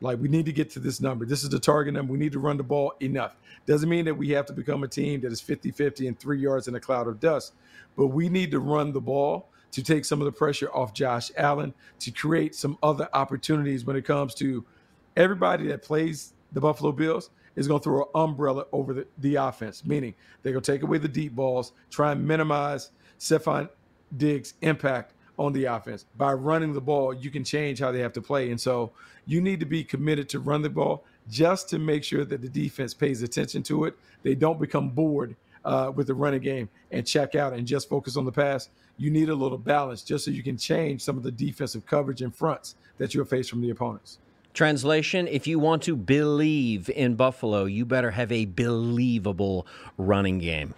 Like 0.00 0.18
we 0.18 0.28
need 0.28 0.46
to 0.46 0.52
get 0.52 0.70
to 0.70 0.80
this 0.80 1.00
number. 1.00 1.24
This 1.24 1.42
is 1.42 1.50
the 1.50 1.58
target 1.58 1.94
number. 1.94 2.12
We 2.12 2.18
need 2.18 2.32
to 2.32 2.38
run 2.38 2.56
the 2.56 2.62
ball 2.62 2.94
enough. 3.00 3.36
Doesn't 3.66 3.88
mean 3.88 4.04
that 4.04 4.14
we 4.14 4.30
have 4.30 4.46
to 4.46 4.52
become 4.52 4.84
a 4.84 4.88
team 4.88 5.20
that 5.22 5.32
is 5.32 5.40
50 5.40 5.70
50 5.72 6.06
and 6.06 6.18
three 6.18 6.40
yards 6.40 6.68
in 6.68 6.74
a 6.74 6.80
cloud 6.80 7.08
of 7.08 7.20
dust, 7.20 7.54
but 7.96 8.08
we 8.08 8.28
need 8.28 8.50
to 8.52 8.60
run 8.60 8.92
the 8.92 9.00
ball 9.00 9.48
to 9.72 9.82
take 9.82 10.04
some 10.04 10.20
of 10.20 10.24
the 10.24 10.32
pressure 10.32 10.70
off 10.72 10.94
Josh 10.94 11.30
Allen, 11.36 11.74
to 12.00 12.10
create 12.10 12.54
some 12.54 12.78
other 12.82 13.08
opportunities 13.12 13.84
when 13.84 13.96
it 13.96 14.04
comes 14.04 14.34
to 14.36 14.64
everybody 15.16 15.66
that 15.66 15.82
plays 15.82 16.32
the 16.52 16.60
Buffalo 16.60 16.92
Bills 16.92 17.30
is 17.56 17.66
going 17.66 17.80
to 17.80 17.84
throw 17.84 18.02
an 18.02 18.08
umbrella 18.14 18.64
over 18.72 18.94
the, 18.94 19.06
the 19.18 19.34
offense, 19.34 19.84
meaning 19.84 20.14
they're 20.42 20.52
going 20.52 20.62
to 20.62 20.72
take 20.72 20.82
away 20.82 20.98
the 20.98 21.08
deep 21.08 21.34
balls, 21.34 21.72
try 21.90 22.12
and 22.12 22.26
minimize 22.26 22.92
Stefon 23.18 23.68
Diggs' 24.16 24.54
impact 24.62 25.14
on 25.38 25.52
the 25.52 25.66
offense. 25.66 26.06
By 26.16 26.32
running 26.32 26.72
the 26.72 26.80
ball, 26.80 27.14
you 27.14 27.30
can 27.30 27.44
change 27.44 27.78
how 27.78 27.92
they 27.92 28.00
have 28.00 28.12
to 28.14 28.22
play. 28.22 28.50
And 28.50 28.60
so 28.60 28.92
you 29.26 29.40
need 29.40 29.60
to 29.60 29.66
be 29.66 29.84
committed 29.84 30.28
to 30.30 30.40
run 30.40 30.62
the 30.62 30.70
ball 30.70 31.04
just 31.30 31.68
to 31.70 31.78
make 31.78 32.02
sure 32.02 32.24
that 32.24 32.40
the 32.40 32.48
defense 32.48 32.94
pays 32.94 33.22
attention 33.22 33.62
to 33.64 33.84
it. 33.84 33.94
They 34.22 34.34
don't 34.34 34.58
become 34.58 34.90
bored 34.90 35.36
uh, 35.64 35.92
with 35.94 36.06
the 36.06 36.14
running 36.14 36.40
game 36.40 36.68
and 36.90 37.06
check 37.06 37.34
out 37.34 37.52
and 37.52 37.66
just 37.66 37.88
focus 37.88 38.16
on 38.16 38.24
the 38.24 38.32
pass. 38.32 38.70
You 38.96 39.10
need 39.10 39.28
a 39.28 39.34
little 39.34 39.58
balance 39.58 40.02
just 40.02 40.24
so 40.24 40.30
you 40.30 40.42
can 40.42 40.56
change 40.56 41.02
some 41.02 41.16
of 41.16 41.22
the 41.22 41.30
defensive 41.30 41.86
coverage 41.86 42.22
and 42.22 42.34
fronts 42.34 42.74
that 42.98 43.14
you'll 43.14 43.26
face 43.26 43.48
from 43.48 43.60
the 43.60 43.70
opponents. 43.70 44.18
Translation 44.54 45.28
If 45.28 45.46
you 45.46 45.60
want 45.60 45.82
to 45.84 45.94
believe 45.94 46.90
in 46.90 47.14
Buffalo, 47.14 47.66
you 47.66 47.84
better 47.84 48.10
have 48.10 48.32
a 48.32 48.46
believable 48.46 49.66
running 49.96 50.38
game. 50.38 50.74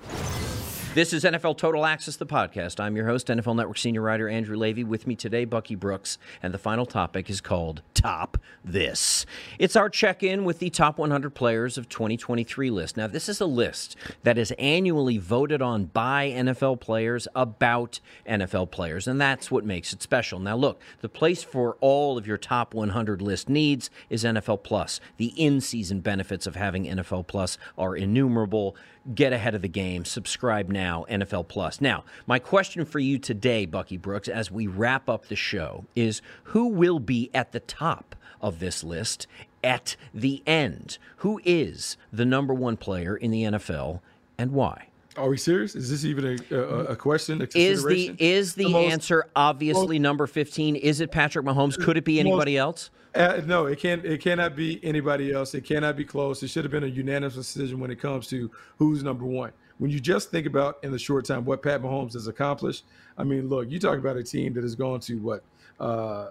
This 0.92 1.12
is 1.12 1.22
NFL 1.22 1.56
Total 1.56 1.86
Access, 1.86 2.16
the 2.16 2.26
podcast. 2.26 2.80
I'm 2.80 2.96
your 2.96 3.06
host, 3.06 3.28
NFL 3.28 3.54
Network 3.54 3.78
senior 3.78 4.02
writer 4.02 4.28
Andrew 4.28 4.56
Lavey. 4.56 4.84
With 4.84 5.06
me 5.06 5.14
today, 5.14 5.44
Bucky 5.44 5.76
Brooks, 5.76 6.18
and 6.42 6.52
the 6.52 6.58
final 6.58 6.84
topic 6.84 7.30
is 7.30 7.40
called 7.40 7.82
Top 7.94 8.38
This. 8.64 9.24
It's 9.60 9.76
our 9.76 9.88
check 9.88 10.24
in 10.24 10.44
with 10.44 10.58
the 10.58 10.68
top 10.68 10.98
100 10.98 11.30
players 11.30 11.78
of 11.78 11.88
2023 11.88 12.70
list. 12.70 12.96
Now, 12.96 13.06
this 13.06 13.28
is 13.28 13.40
a 13.40 13.46
list 13.46 13.94
that 14.24 14.36
is 14.36 14.52
annually 14.58 15.16
voted 15.16 15.62
on 15.62 15.84
by 15.84 16.30
NFL 16.30 16.80
players 16.80 17.28
about 17.36 18.00
NFL 18.28 18.72
players, 18.72 19.06
and 19.06 19.20
that's 19.20 19.48
what 19.48 19.64
makes 19.64 19.92
it 19.92 20.02
special. 20.02 20.40
Now, 20.40 20.56
look, 20.56 20.82
the 21.02 21.08
place 21.08 21.44
for 21.44 21.76
all 21.80 22.18
of 22.18 22.26
your 22.26 22.36
top 22.36 22.74
100 22.74 23.22
list 23.22 23.48
needs 23.48 23.90
is 24.08 24.24
NFL 24.24 24.64
Plus. 24.64 24.98
The 25.18 25.32
in 25.36 25.60
season 25.60 26.00
benefits 26.00 26.48
of 26.48 26.56
having 26.56 26.86
NFL 26.86 27.28
Plus 27.28 27.58
are 27.78 27.94
innumerable 27.94 28.74
get 29.14 29.32
ahead 29.32 29.54
of 29.54 29.62
the 29.62 29.68
game. 29.68 30.04
Subscribe 30.04 30.68
now, 30.68 31.04
NFL 31.10 31.48
Plus. 31.48 31.80
Now, 31.80 32.04
my 32.26 32.38
question 32.38 32.84
for 32.84 32.98
you 32.98 33.18
today, 33.18 33.66
Bucky 33.66 33.96
Brooks, 33.96 34.28
as 34.28 34.50
we 34.50 34.66
wrap 34.66 35.08
up 35.08 35.26
the 35.26 35.36
show, 35.36 35.84
is 35.94 36.22
who 36.44 36.68
will 36.68 37.00
be 37.00 37.30
at 37.34 37.52
the 37.52 37.60
top 37.60 38.14
of 38.40 38.58
this 38.58 38.84
list 38.84 39.26
at 39.64 39.96
the 40.14 40.42
end? 40.46 40.98
Who 41.18 41.40
is 41.44 41.96
the 42.12 42.24
number 42.24 42.54
one 42.54 42.76
player 42.76 43.16
in 43.16 43.30
the 43.30 43.44
NFL 43.44 44.00
and 44.38 44.52
why? 44.52 44.89
Are 45.16 45.28
we 45.28 45.36
serious? 45.36 45.74
Is 45.74 45.90
this 45.90 46.04
even 46.04 46.38
a, 46.50 46.54
a, 46.54 46.84
a 46.86 46.96
question? 46.96 47.42
A 47.42 47.48
is 47.58 47.84
the 47.84 48.14
is 48.18 48.54
the, 48.54 48.64
the 48.64 48.70
most, 48.70 48.92
answer 48.92 49.24
obviously 49.34 49.98
most, 49.98 50.02
number 50.02 50.26
fifteen? 50.26 50.76
Is 50.76 51.00
it 51.00 51.10
Patrick 51.10 51.44
Mahomes? 51.44 51.76
Could 51.82 51.96
it 51.96 52.04
be 52.04 52.20
anybody 52.20 52.54
most, 52.54 52.60
else? 52.60 52.90
Uh, 53.16 53.40
no, 53.44 53.66
it 53.66 53.80
can't. 53.80 54.04
It 54.04 54.20
cannot 54.20 54.54
be 54.54 54.78
anybody 54.84 55.32
else. 55.32 55.54
It 55.54 55.64
cannot 55.64 55.96
be 55.96 56.04
close. 56.04 56.42
It 56.44 56.48
should 56.48 56.64
have 56.64 56.70
been 56.70 56.84
a 56.84 56.88
unanimous 56.88 57.34
decision 57.34 57.80
when 57.80 57.90
it 57.90 58.00
comes 58.00 58.28
to 58.28 58.50
who's 58.78 59.02
number 59.02 59.24
one. 59.24 59.50
When 59.78 59.90
you 59.90 59.98
just 59.98 60.30
think 60.30 60.46
about 60.46 60.78
in 60.84 60.92
the 60.92 60.98
short 60.98 61.24
time 61.24 61.44
what 61.44 61.62
Pat 61.62 61.82
Mahomes 61.82 62.12
has 62.12 62.28
accomplished, 62.28 62.84
I 63.18 63.24
mean, 63.24 63.48
look, 63.48 63.68
you 63.68 63.80
talk 63.80 63.98
about 63.98 64.16
a 64.16 64.22
team 64.22 64.52
that 64.52 64.62
has 64.62 64.76
gone 64.76 65.00
to 65.00 65.16
what 65.16 65.42
uh, 65.80 66.28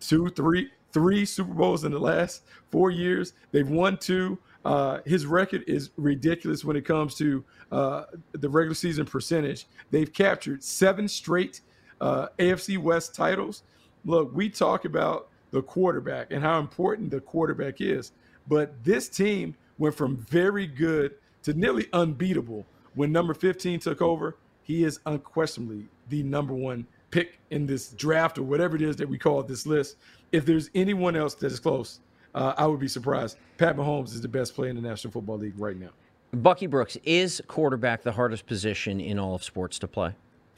two, 0.00 0.28
three, 0.30 0.70
three 0.92 1.24
Super 1.26 1.52
Bowls 1.52 1.84
in 1.84 1.92
the 1.92 1.98
last 1.98 2.44
four 2.70 2.90
years. 2.90 3.34
They've 3.52 3.68
won 3.68 3.98
two. 3.98 4.38
Uh, 4.64 5.00
his 5.04 5.26
record 5.26 5.62
is 5.66 5.90
ridiculous 5.98 6.64
when 6.64 6.74
it 6.76 6.86
comes 6.86 7.14
to 7.16 7.44
uh, 7.74 8.04
the 8.32 8.48
regular 8.48 8.74
season 8.74 9.04
percentage. 9.04 9.66
They've 9.90 10.12
captured 10.12 10.62
seven 10.62 11.08
straight 11.08 11.60
uh, 12.00 12.28
AFC 12.38 12.78
West 12.78 13.16
titles. 13.16 13.64
Look, 14.04 14.32
we 14.32 14.48
talk 14.48 14.84
about 14.84 15.28
the 15.50 15.60
quarterback 15.60 16.28
and 16.30 16.40
how 16.40 16.60
important 16.60 17.10
the 17.10 17.20
quarterback 17.20 17.80
is, 17.80 18.12
but 18.46 18.72
this 18.84 19.08
team 19.08 19.56
went 19.78 19.96
from 19.96 20.16
very 20.16 20.68
good 20.68 21.14
to 21.42 21.52
nearly 21.54 21.88
unbeatable 21.92 22.64
when 22.94 23.10
number 23.10 23.34
15 23.34 23.80
took 23.80 24.00
over. 24.00 24.36
He 24.62 24.84
is 24.84 25.00
unquestionably 25.06 25.88
the 26.10 26.22
number 26.22 26.54
one 26.54 26.86
pick 27.10 27.40
in 27.50 27.66
this 27.66 27.88
draft 27.88 28.38
or 28.38 28.44
whatever 28.44 28.76
it 28.76 28.82
is 28.82 28.94
that 28.96 29.08
we 29.08 29.18
call 29.18 29.42
this 29.42 29.66
list. 29.66 29.96
If 30.30 30.46
there's 30.46 30.70
anyone 30.76 31.16
else 31.16 31.34
that 31.34 31.50
is 31.50 31.58
close, 31.58 31.98
uh, 32.36 32.54
I 32.56 32.66
would 32.66 32.80
be 32.80 32.88
surprised. 32.88 33.36
Pat 33.58 33.76
Mahomes 33.76 34.08
is 34.14 34.20
the 34.20 34.28
best 34.28 34.54
player 34.54 34.70
in 34.70 34.76
the 34.76 34.82
National 34.82 35.12
Football 35.12 35.38
League 35.38 35.58
right 35.58 35.76
now. 35.76 35.90
Bucky 36.34 36.66
Brooks 36.66 36.96
is 37.04 37.42
quarterback 37.46 38.02
the 38.02 38.12
hardest 38.12 38.46
position 38.46 39.00
in 39.00 39.18
all 39.18 39.34
of 39.34 39.44
sports 39.44 39.78
to 39.80 39.88
play. 39.88 40.14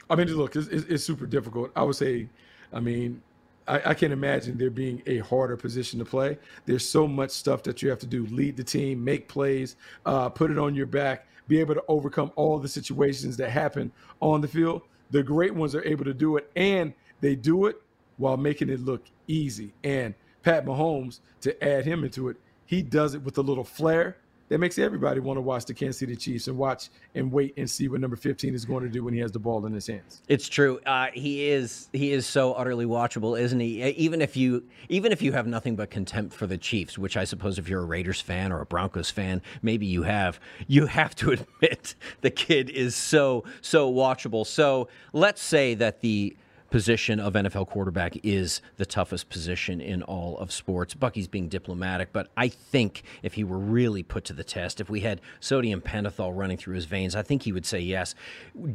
I 0.09 0.15
mean, 0.15 0.27
look, 0.33 0.55
it's, 0.55 0.67
it's 0.67 1.03
super 1.03 1.25
difficult. 1.25 1.71
I 1.75 1.83
would 1.83 1.95
say, 1.95 2.29
I 2.71 2.79
mean, 2.79 3.21
I, 3.67 3.91
I, 3.91 3.93
can't 3.93 4.13
imagine 4.13 4.57
there 4.57 4.69
being 4.69 5.01
a 5.05 5.19
harder 5.19 5.57
position 5.57 5.99
to 5.99 6.05
play. 6.05 6.37
There's 6.65 6.87
so 6.87 7.07
much 7.07 7.31
stuff 7.31 7.63
that 7.63 7.81
you 7.81 7.89
have 7.89 7.99
to 7.99 8.07
do: 8.07 8.25
lead 8.27 8.55
the 8.55 8.63
team, 8.63 9.03
make 9.03 9.27
plays, 9.27 9.75
uh, 10.05 10.29
put 10.29 10.51
it 10.51 10.57
on 10.57 10.75
your 10.75 10.85
back, 10.85 11.27
be 11.47 11.59
able 11.59 11.75
to 11.75 11.83
overcome 11.87 12.31
all 12.35 12.59
the 12.59 12.67
situations 12.67 13.35
that 13.37 13.49
happen 13.49 13.91
on 14.21 14.41
the 14.41 14.47
field. 14.47 14.83
The 15.11 15.23
great 15.23 15.53
ones 15.53 15.75
are 15.75 15.83
able 15.85 16.05
to 16.05 16.13
do 16.13 16.37
it, 16.37 16.49
and 16.55 16.93
they 17.19 17.35
do 17.35 17.65
it 17.65 17.81
while 18.17 18.37
making 18.37 18.69
it 18.69 18.79
look 18.79 19.05
easy. 19.27 19.73
And 19.83 20.13
Pat 20.43 20.65
Mahomes, 20.65 21.19
to 21.41 21.63
add 21.63 21.85
him 21.85 22.03
into 22.03 22.29
it, 22.29 22.37
he 22.65 22.81
does 22.81 23.15
it 23.15 23.21
with 23.21 23.37
a 23.37 23.41
little 23.41 23.63
flair 23.63 24.17
that 24.49 24.59
makes 24.59 24.77
everybody 24.79 25.19
want 25.19 25.37
to 25.37 25.41
watch 25.41 25.65
the 25.65 25.73
Kansas 25.73 25.99
City 25.99 26.15
Chiefs 26.15 26.47
and 26.47 26.57
watch 26.57 26.89
and 27.15 27.31
wait 27.31 27.53
and 27.57 27.69
see 27.69 27.87
what 27.87 27.99
number 27.99 28.15
15 28.15 28.53
is 28.53 28.65
going 28.65 28.83
to 28.83 28.89
do 28.89 29.03
when 29.03 29.13
he 29.13 29.19
has 29.19 29.31
the 29.31 29.39
ball 29.39 29.65
in 29.65 29.73
his 29.73 29.87
hands. 29.87 30.21
It's 30.27 30.47
true. 30.47 30.79
Uh, 30.85 31.07
he 31.13 31.49
is 31.49 31.89
he 31.93 32.11
is 32.11 32.25
so 32.25 32.53
utterly 32.53 32.85
watchable, 32.85 33.39
isn't 33.39 33.59
he? 33.59 33.83
Even 33.83 34.21
if 34.21 34.37
you 34.37 34.63
even 34.89 35.11
if 35.11 35.21
you 35.21 35.31
have 35.33 35.47
nothing 35.47 35.75
but 35.75 35.89
contempt 35.89 36.33
for 36.33 36.47
the 36.47 36.57
Chiefs, 36.57 36.97
which 36.97 37.17
I 37.17 37.23
suppose 37.23 37.59
if 37.59 37.67
you're 37.67 37.81
a 37.81 37.85
Raiders 37.85 38.21
fan 38.21 38.51
or 38.51 38.61
a 38.61 38.65
Broncos 38.65 39.11
fan, 39.11 39.41
maybe 39.61 39.85
you 39.85 40.03
have, 40.03 40.39
you 40.67 40.85
have 40.87 41.15
to 41.15 41.31
admit 41.61 41.95
the 42.21 42.31
kid 42.31 42.69
is 42.69 42.95
so 42.95 43.43
so 43.61 43.91
watchable. 43.91 44.45
So 44.45 44.87
let's 45.13 45.41
say 45.41 45.73
that 45.75 46.01
the 46.01 46.35
position 46.69 47.19
of 47.19 47.33
NFL 47.33 47.67
quarterback 47.67 48.17
is 48.23 48.61
the 48.77 48.85
toughest 48.85 49.29
position 49.29 49.79
in 49.81 50.03
all 50.03 50.37
of 50.37 50.51
sports. 50.51 50.93
Bucky's 50.93 51.27
being 51.27 51.47
diplomatic, 51.47 52.11
but 52.11 52.29
I 52.35 52.49
think 52.49 53.03
if 53.23 53.33
he 53.33 53.43
were 53.43 53.57
really 53.57 54.03
put 54.03 54.25
to 54.25 54.33
the 54.33 54.43
test, 54.43 54.81
if 54.81 54.89
we 54.89 55.01
had 55.01 55.21
sodium 55.39 55.81
pentothal 55.81 56.35
running 56.35 56.57
through 56.57 56.75
his 56.75 56.85
veins, 56.85 57.15
I 57.15 57.21
think 57.21 57.43
he 57.43 57.51
would 57.51 57.65
say 57.65 57.79
yes. 57.79 58.15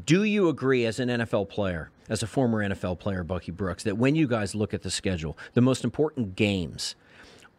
Do 0.05 0.25
you 0.25 0.49
agree, 0.49 0.87
as 0.87 0.99
an 0.99 1.09
NFL 1.09 1.49
player, 1.49 1.91
as 2.09 2.23
a 2.23 2.27
former 2.27 2.67
NFL 2.67 2.99
player, 2.99 3.25
Bucky 3.25 3.53
Brooks, 3.53 3.83
that 3.85 3.99
when 3.99 4.15
you 4.15 4.27
guys 4.27 4.55
look 4.55 4.75
at 4.75 4.83
the 4.83 4.91
schedule, 4.91 5.37
the 5.55 5.61
most 5.61 5.85
important 5.85 6.37
games 6.37 6.95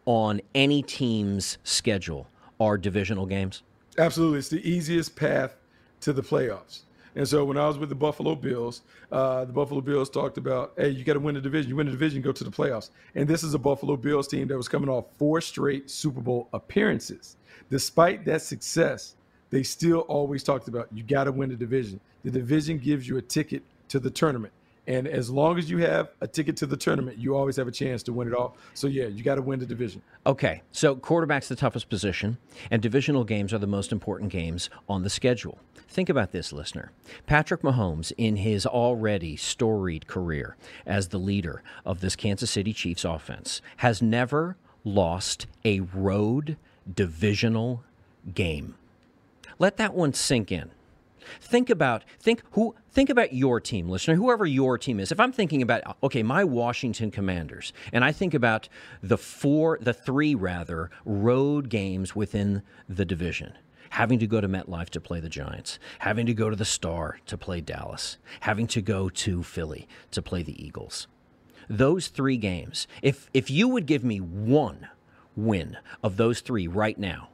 on 0.06 0.40
any 0.54 0.82
team's 0.82 1.58
schedule 1.64 2.26
are 2.60 2.76
divisional 2.76 3.26
games? 3.26 3.62
Absolutely. 3.98 4.38
It's 4.38 4.48
the 4.48 4.68
easiest 4.68 5.16
path 5.16 5.56
to 6.00 6.12
the 6.12 6.22
playoffs. 6.22 6.80
And 7.16 7.28
so 7.28 7.44
when 7.44 7.56
I 7.56 7.66
was 7.68 7.78
with 7.78 7.88
the 7.88 7.94
Buffalo 7.94 8.34
Bills, 8.34 8.82
uh, 9.12 9.44
the 9.44 9.52
Buffalo 9.52 9.80
Bills 9.80 10.10
talked 10.10 10.36
about, 10.36 10.72
hey, 10.76 10.88
you 10.88 11.04
got 11.04 11.12
to 11.14 11.20
win 11.20 11.36
the 11.36 11.40
division. 11.40 11.68
You 11.68 11.76
win 11.76 11.86
the 11.86 11.92
division, 11.92 12.22
go 12.22 12.32
to 12.32 12.44
the 12.44 12.50
playoffs. 12.50 12.90
And 13.14 13.28
this 13.28 13.44
is 13.44 13.54
a 13.54 13.58
Buffalo 13.58 13.96
Bills 13.96 14.26
team 14.26 14.48
that 14.48 14.56
was 14.56 14.68
coming 14.68 14.88
off 14.88 15.06
four 15.16 15.40
straight 15.40 15.90
Super 15.90 16.20
Bowl 16.20 16.48
appearances. 16.52 17.36
Despite 17.70 18.24
that 18.24 18.42
success, 18.42 19.14
they 19.50 19.62
still 19.62 20.00
always 20.00 20.42
talked 20.42 20.66
about 20.66 20.88
you 20.92 21.04
got 21.04 21.24
to 21.24 21.32
win 21.32 21.50
the 21.50 21.56
division. 21.56 22.00
The 22.24 22.30
division 22.30 22.78
gives 22.78 23.06
you 23.08 23.18
a 23.18 23.22
ticket 23.22 23.62
to 23.88 24.00
the 24.00 24.10
tournament. 24.10 24.52
And 24.86 25.06
as 25.06 25.30
long 25.30 25.58
as 25.58 25.70
you 25.70 25.78
have 25.78 26.10
a 26.20 26.26
ticket 26.26 26.56
to 26.58 26.66
the 26.66 26.76
tournament, 26.76 27.18
you 27.18 27.36
always 27.36 27.56
have 27.56 27.68
a 27.68 27.72
chance 27.72 28.02
to 28.04 28.12
win 28.12 28.28
it 28.28 28.34
all. 28.34 28.56
So, 28.74 28.86
yeah, 28.86 29.06
you 29.06 29.22
got 29.22 29.36
to 29.36 29.42
win 29.42 29.58
the 29.58 29.66
division. 29.66 30.02
Okay. 30.26 30.62
So, 30.72 30.94
quarterback's 30.96 31.48
the 31.48 31.56
toughest 31.56 31.88
position, 31.88 32.36
and 32.70 32.82
divisional 32.82 33.24
games 33.24 33.54
are 33.54 33.58
the 33.58 33.66
most 33.66 33.92
important 33.92 34.30
games 34.30 34.68
on 34.88 35.02
the 35.02 35.10
schedule. 35.10 35.58
Think 35.88 36.08
about 36.08 36.32
this, 36.32 36.52
listener. 36.52 36.90
Patrick 37.26 37.62
Mahomes, 37.62 38.12
in 38.18 38.36
his 38.36 38.66
already 38.66 39.36
storied 39.36 40.06
career 40.06 40.56
as 40.84 41.08
the 41.08 41.18
leader 41.18 41.62
of 41.86 42.00
this 42.00 42.16
Kansas 42.16 42.50
City 42.50 42.72
Chiefs 42.72 43.04
offense, 43.04 43.62
has 43.78 44.02
never 44.02 44.56
lost 44.84 45.46
a 45.64 45.80
road 45.80 46.56
divisional 46.92 47.84
game. 48.34 48.74
Let 49.58 49.76
that 49.76 49.94
one 49.94 50.12
sink 50.12 50.50
in. 50.50 50.70
Think 51.40 51.70
about 51.70 52.04
think 52.18 52.42
who 52.52 52.74
think 52.90 53.10
about 53.10 53.32
your 53.32 53.60
team, 53.60 53.88
listener, 53.88 54.14
whoever 54.14 54.46
your 54.46 54.78
team 54.78 55.00
is. 55.00 55.12
If 55.12 55.20
I'm 55.20 55.32
thinking 55.32 55.62
about 55.62 55.96
okay, 56.02 56.22
my 56.22 56.44
Washington 56.44 57.10
Commanders, 57.10 57.72
and 57.92 58.04
I 58.04 58.12
think 58.12 58.34
about 58.34 58.68
the 59.02 59.18
four, 59.18 59.78
the 59.80 59.92
three 59.92 60.34
rather 60.34 60.90
road 61.04 61.68
games 61.68 62.14
within 62.14 62.62
the 62.88 63.04
division. 63.04 63.54
Having 63.90 64.18
to 64.20 64.26
go 64.26 64.40
to 64.40 64.48
MetLife 64.48 64.90
to 64.90 65.00
play 65.00 65.20
the 65.20 65.28
Giants, 65.28 65.78
having 66.00 66.26
to 66.26 66.34
go 66.34 66.50
to 66.50 66.56
the 66.56 66.64
Star 66.64 67.20
to 67.26 67.38
play 67.38 67.60
Dallas, 67.60 68.18
having 68.40 68.66
to 68.68 68.82
go 68.82 69.08
to 69.08 69.44
Philly 69.44 69.86
to 70.10 70.20
play 70.20 70.42
the 70.42 70.64
Eagles. 70.64 71.06
Those 71.68 72.08
three 72.08 72.36
games, 72.36 72.88
if 73.02 73.30
if 73.32 73.50
you 73.50 73.68
would 73.68 73.86
give 73.86 74.02
me 74.02 74.18
one 74.18 74.88
win 75.36 75.76
of 76.02 76.16
those 76.16 76.40
three 76.40 76.66
right 76.66 76.98
now, 76.98 77.28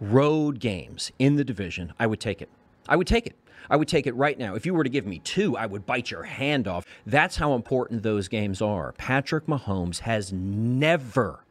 road 0.00 0.58
games 0.58 1.12
in 1.18 1.36
the 1.36 1.44
division, 1.44 1.92
I 1.98 2.06
would 2.06 2.20
take 2.20 2.42
it. 2.42 2.50
I 2.88 2.96
would 2.96 3.06
take 3.06 3.26
it. 3.26 3.36
I 3.70 3.76
would 3.76 3.88
take 3.88 4.06
it 4.06 4.14
right 4.16 4.38
now. 4.38 4.54
If 4.54 4.66
you 4.66 4.74
were 4.74 4.84
to 4.84 4.90
give 4.90 5.06
me 5.06 5.20
two, 5.20 5.56
I 5.56 5.66
would 5.66 5.86
bite 5.86 6.10
your 6.10 6.24
hand 6.24 6.66
off. 6.66 6.84
That's 7.06 7.36
how 7.36 7.54
important 7.54 8.02
those 8.02 8.28
games 8.28 8.60
are. 8.60 8.92
Patrick 8.92 9.46
Mahomes 9.46 10.00
has 10.00 10.32
never 10.32 11.44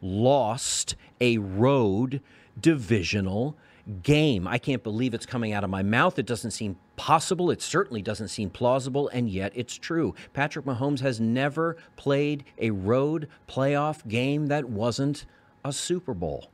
lost 0.00 0.96
a 1.20 1.38
road 1.38 2.20
divisional 2.60 3.56
game. 4.02 4.46
I 4.46 4.58
can't 4.58 4.82
believe 4.82 5.14
it's 5.14 5.26
coming 5.26 5.52
out 5.52 5.64
of 5.64 5.70
my 5.70 5.82
mouth. 5.82 6.18
It 6.18 6.26
doesn't 6.26 6.50
seem 6.50 6.76
possible. 6.96 7.50
It 7.50 7.62
certainly 7.62 8.02
doesn't 8.02 8.28
seem 8.28 8.50
plausible, 8.50 9.08
and 9.08 9.28
yet 9.30 9.52
it's 9.54 9.76
true. 9.76 10.14
Patrick 10.32 10.64
Mahomes 10.64 11.00
has 11.00 11.20
never 11.20 11.76
played 11.96 12.44
a 12.58 12.70
road 12.70 13.28
playoff 13.48 14.06
game 14.06 14.46
that 14.48 14.68
wasn't 14.68 15.26
a 15.64 15.72
Super 15.72 16.14
Bowl. 16.14 16.50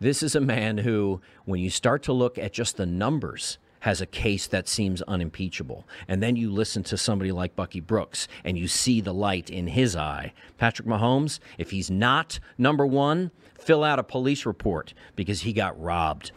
This 0.00 0.22
is 0.22 0.34
a 0.34 0.40
man 0.40 0.78
who, 0.78 1.20
when 1.44 1.60
you 1.60 1.70
start 1.70 2.02
to 2.04 2.12
look 2.12 2.38
at 2.38 2.52
just 2.52 2.76
the 2.76 2.86
numbers, 2.86 3.58
has 3.84 4.00
a 4.00 4.06
case 4.06 4.46
that 4.46 4.66
seems 4.66 5.02
unimpeachable. 5.02 5.86
And 6.08 6.22
then 6.22 6.36
you 6.36 6.50
listen 6.50 6.82
to 6.84 6.96
somebody 6.96 7.30
like 7.32 7.54
Bucky 7.54 7.80
Brooks 7.80 8.26
and 8.42 8.56
you 8.56 8.66
see 8.66 9.02
the 9.02 9.12
light 9.12 9.50
in 9.50 9.66
his 9.66 9.94
eye. 9.94 10.32
Patrick 10.56 10.88
Mahomes, 10.88 11.38
if 11.58 11.70
he's 11.70 11.90
not 11.90 12.40
number 12.56 12.86
one, 12.86 13.30
fill 13.58 13.84
out 13.84 13.98
a 13.98 14.02
police 14.02 14.46
report 14.46 14.94
because 15.16 15.42
he 15.42 15.52
got 15.52 15.78
robbed. 15.78 16.32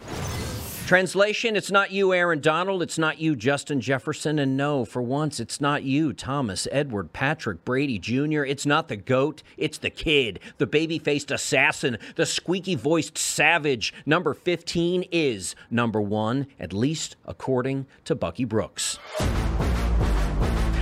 Translation 0.87 1.57
It's 1.57 1.69
not 1.69 1.91
you, 1.91 2.13
Aaron 2.13 2.39
Donald. 2.39 2.81
It's 2.81 2.97
not 2.97 3.19
you, 3.19 3.35
Justin 3.35 3.81
Jefferson. 3.81 4.39
And 4.39 4.55
no, 4.55 4.85
for 4.85 5.01
once, 5.01 5.37
it's 5.37 5.59
not 5.59 5.83
you, 5.83 6.13
Thomas, 6.13 6.65
Edward, 6.71 7.11
Patrick, 7.11 7.65
Brady 7.65 7.99
Jr. 7.99 8.45
It's 8.45 8.65
not 8.65 8.87
the 8.87 8.95
GOAT. 8.95 9.43
It's 9.57 9.77
the 9.77 9.89
kid, 9.89 10.39
the 10.59 10.65
baby 10.65 10.97
faced 10.97 11.29
assassin, 11.29 11.97
the 12.15 12.25
squeaky 12.25 12.75
voiced 12.75 13.17
savage. 13.17 13.93
Number 14.05 14.33
15 14.33 15.03
is 15.11 15.55
number 15.69 15.99
one, 15.99 16.47
at 16.57 16.71
least 16.71 17.17
according 17.25 17.85
to 18.05 18.15
Bucky 18.15 18.45
Brooks. 18.45 18.97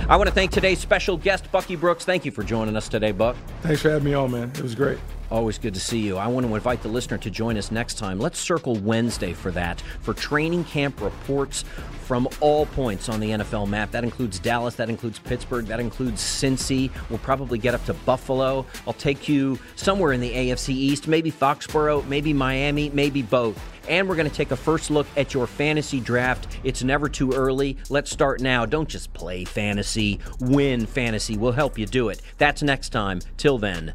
I 0.08 0.14
want 0.14 0.28
to 0.28 0.34
thank 0.34 0.52
today's 0.52 0.78
special 0.78 1.16
guest, 1.16 1.50
Bucky 1.50 1.74
Brooks. 1.74 2.04
Thank 2.04 2.24
you 2.24 2.30
for 2.30 2.44
joining 2.44 2.76
us 2.76 2.88
today, 2.88 3.10
Buck. 3.10 3.34
Thanks 3.62 3.82
for 3.82 3.90
having 3.90 4.04
me 4.04 4.14
on, 4.14 4.30
man. 4.30 4.50
It 4.50 4.62
was 4.62 4.76
great. 4.76 5.00
Always 5.30 5.58
good 5.58 5.74
to 5.74 5.80
see 5.80 5.98
you. 5.98 6.16
I 6.16 6.28
want 6.28 6.46
to 6.46 6.54
invite 6.54 6.82
the 6.82 6.88
listener 6.88 7.18
to 7.18 7.30
join 7.30 7.56
us 7.56 7.72
next 7.72 7.94
time. 7.98 8.20
Let's 8.20 8.38
circle 8.38 8.76
Wednesday 8.76 9.32
for 9.32 9.50
that, 9.52 9.80
for 10.00 10.14
training 10.14 10.64
camp 10.64 11.00
reports 11.00 11.64
from 12.06 12.28
all 12.40 12.66
points 12.66 13.08
on 13.08 13.18
the 13.18 13.30
NFL 13.30 13.68
map. 13.68 13.90
That 13.90 14.04
includes 14.04 14.38
Dallas, 14.38 14.76
that 14.76 14.88
includes 14.88 15.18
Pittsburgh, 15.18 15.66
that 15.66 15.80
includes 15.80 16.22
Cincy. 16.22 16.90
We'll 17.10 17.18
probably 17.18 17.58
get 17.58 17.74
up 17.74 17.84
to 17.86 17.94
Buffalo. 17.94 18.64
I'll 18.86 18.92
take 18.92 19.28
you 19.28 19.58
somewhere 19.74 20.12
in 20.12 20.20
the 20.20 20.30
AFC 20.32 20.68
East, 20.68 21.08
maybe 21.08 21.32
Foxborough, 21.32 22.06
maybe 22.06 22.32
Miami, 22.32 22.90
maybe 22.90 23.22
both. 23.22 23.60
And 23.88 24.08
we're 24.08 24.16
going 24.16 24.30
to 24.30 24.34
take 24.34 24.52
a 24.52 24.56
first 24.56 24.90
look 24.90 25.06
at 25.16 25.34
your 25.34 25.46
fantasy 25.46 26.00
draft. 26.00 26.58
It's 26.62 26.82
never 26.82 27.08
too 27.08 27.32
early. 27.32 27.76
Let's 27.88 28.10
start 28.10 28.40
now. 28.40 28.66
Don't 28.66 28.88
just 28.88 29.12
play 29.12 29.44
fantasy, 29.44 30.20
win 30.40 30.86
fantasy. 30.86 31.36
We'll 31.36 31.52
help 31.52 31.78
you 31.78 31.86
do 31.86 32.08
it. 32.08 32.20
That's 32.38 32.62
next 32.62 32.90
time. 32.90 33.20
Till 33.36 33.58
then, 33.58 33.94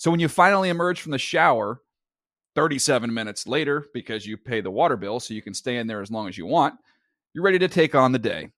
So 0.00 0.10
when 0.10 0.18
you 0.18 0.28
finally 0.28 0.70
emerge 0.70 1.02
from 1.02 1.12
the 1.12 1.18
shower, 1.18 1.82
37 2.54 3.12
minutes 3.12 3.46
later, 3.46 3.84
because 3.92 4.26
you 4.26 4.38
pay 4.38 4.62
the 4.62 4.70
water 4.70 4.96
bill 4.96 5.20
so 5.20 5.34
you 5.34 5.42
can 5.42 5.52
stay 5.52 5.76
in 5.76 5.88
there 5.88 6.00
as 6.00 6.10
long 6.10 6.26
as 6.26 6.38
you 6.38 6.46
want, 6.46 6.76
you're 7.34 7.44
ready 7.44 7.58
to 7.58 7.68
take 7.68 7.94
on 7.94 8.12
the 8.12 8.18
day 8.18 8.48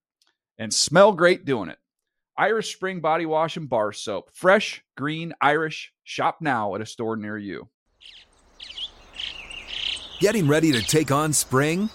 and 0.56 0.72
smell 0.72 1.10
great 1.10 1.44
doing 1.44 1.68
it. 1.68 1.78
Irish 2.38 2.72
Spring 2.72 3.00
Body 3.00 3.26
Wash 3.26 3.56
and 3.56 3.68
Bar 3.68 3.92
Soap. 3.92 4.30
Fresh, 4.32 4.84
green, 4.96 5.34
Irish. 5.40 5.92
Shop 6.04 6.36
now 6.40 6.76
at 6.76 6.80
a 6.80 6.86
store 6.86 7.16
near 7.16 7.36
you. 7.36 7.68
Getting 10.20 10.46
ready 10.46 10.70
to 10.70 10.80
take 10.80 11.10
on 11.10 11.32
spring? 11.32 11.90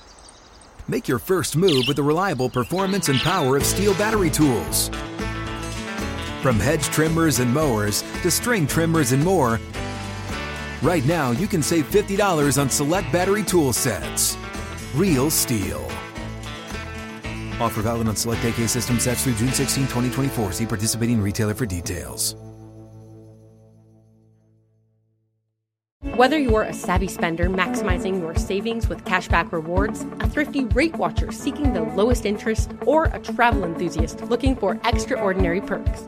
Make 0.89 1.07
your 1.07 1.19
first 1.19 1.55
move 1.55 1.85
with 1.87 1.95
the 1.95 2.03
reliable 2.03 2.49
performance 2.49 3.07
and 3.07 3.19
power 3.19 3.55
of 3.55 3.63
STIHL 3.63 3.97
battery 3.97 4.29
tools. 4.29 4.91
From 6.47 6.61
hedge 6.61 6.85
trimmers 6.85 7.39
and 7.39 7.53
mowers 7.53 8.03
to 8.21 8.31
string 8.31 8.65
trimmers 8.67 9.11
and 9.11 9.21
more, 9.21 9.59
right 10.81 11.05
now 11.05 11.31
you 11.31 11.45
can 11.45 11.61
save 11.61 11.91
$50 11.91 12.57
on 12.57 12.69
select 12.69 13.11
battery 13.11 13.43
tool 13.43 13.73
sets. 13.73 14.37
Real 14.95 15.29
STIHL. 15.29 15.83
Offer 17.59 17.81
valid 17.81 18.07
on 18.07 18.15
select 18.15 18.45
AK 18.45 18.69
system 18.69 18.97
sets 18.97 19.25
through 19.25 19.33
June 19.33 19.51
16, 19.51 19.87
2024. 19.87 20.53
See 20.53 20.65
participating 20.65 21.21
retailer 21.21 21.53
for 21.53 21.65
details. 21.65 22.37
Whether 26.15 26.39
you're 26.39 26.63
a 26.63 26.73
savvy 26.73 27.09
spender 27.09 27.49
maximizing 27.49 28.21
your 28.21 28.35
savings 28.35 28.87
with 28.87 29.03
cashback 29.03 29.51
rewards, 29.51 30.05
a 30.21 30.29
thrifty 30.29 30.63
rate 30.63 30.95
watcher 30.95 31.33
seeking 31.33 31.73
the 31.73 31.81
lowest 31.81 32.25
interest, 32.25 32.71
or 32.85 33.05
a 33.05 33.19
travel 33.19 33.65
enthusiast 33.65 34.21
looking 34.21 34.55
for 34.55 34.79
extraordinary 34.85 35.59
perks, 35.59 36.07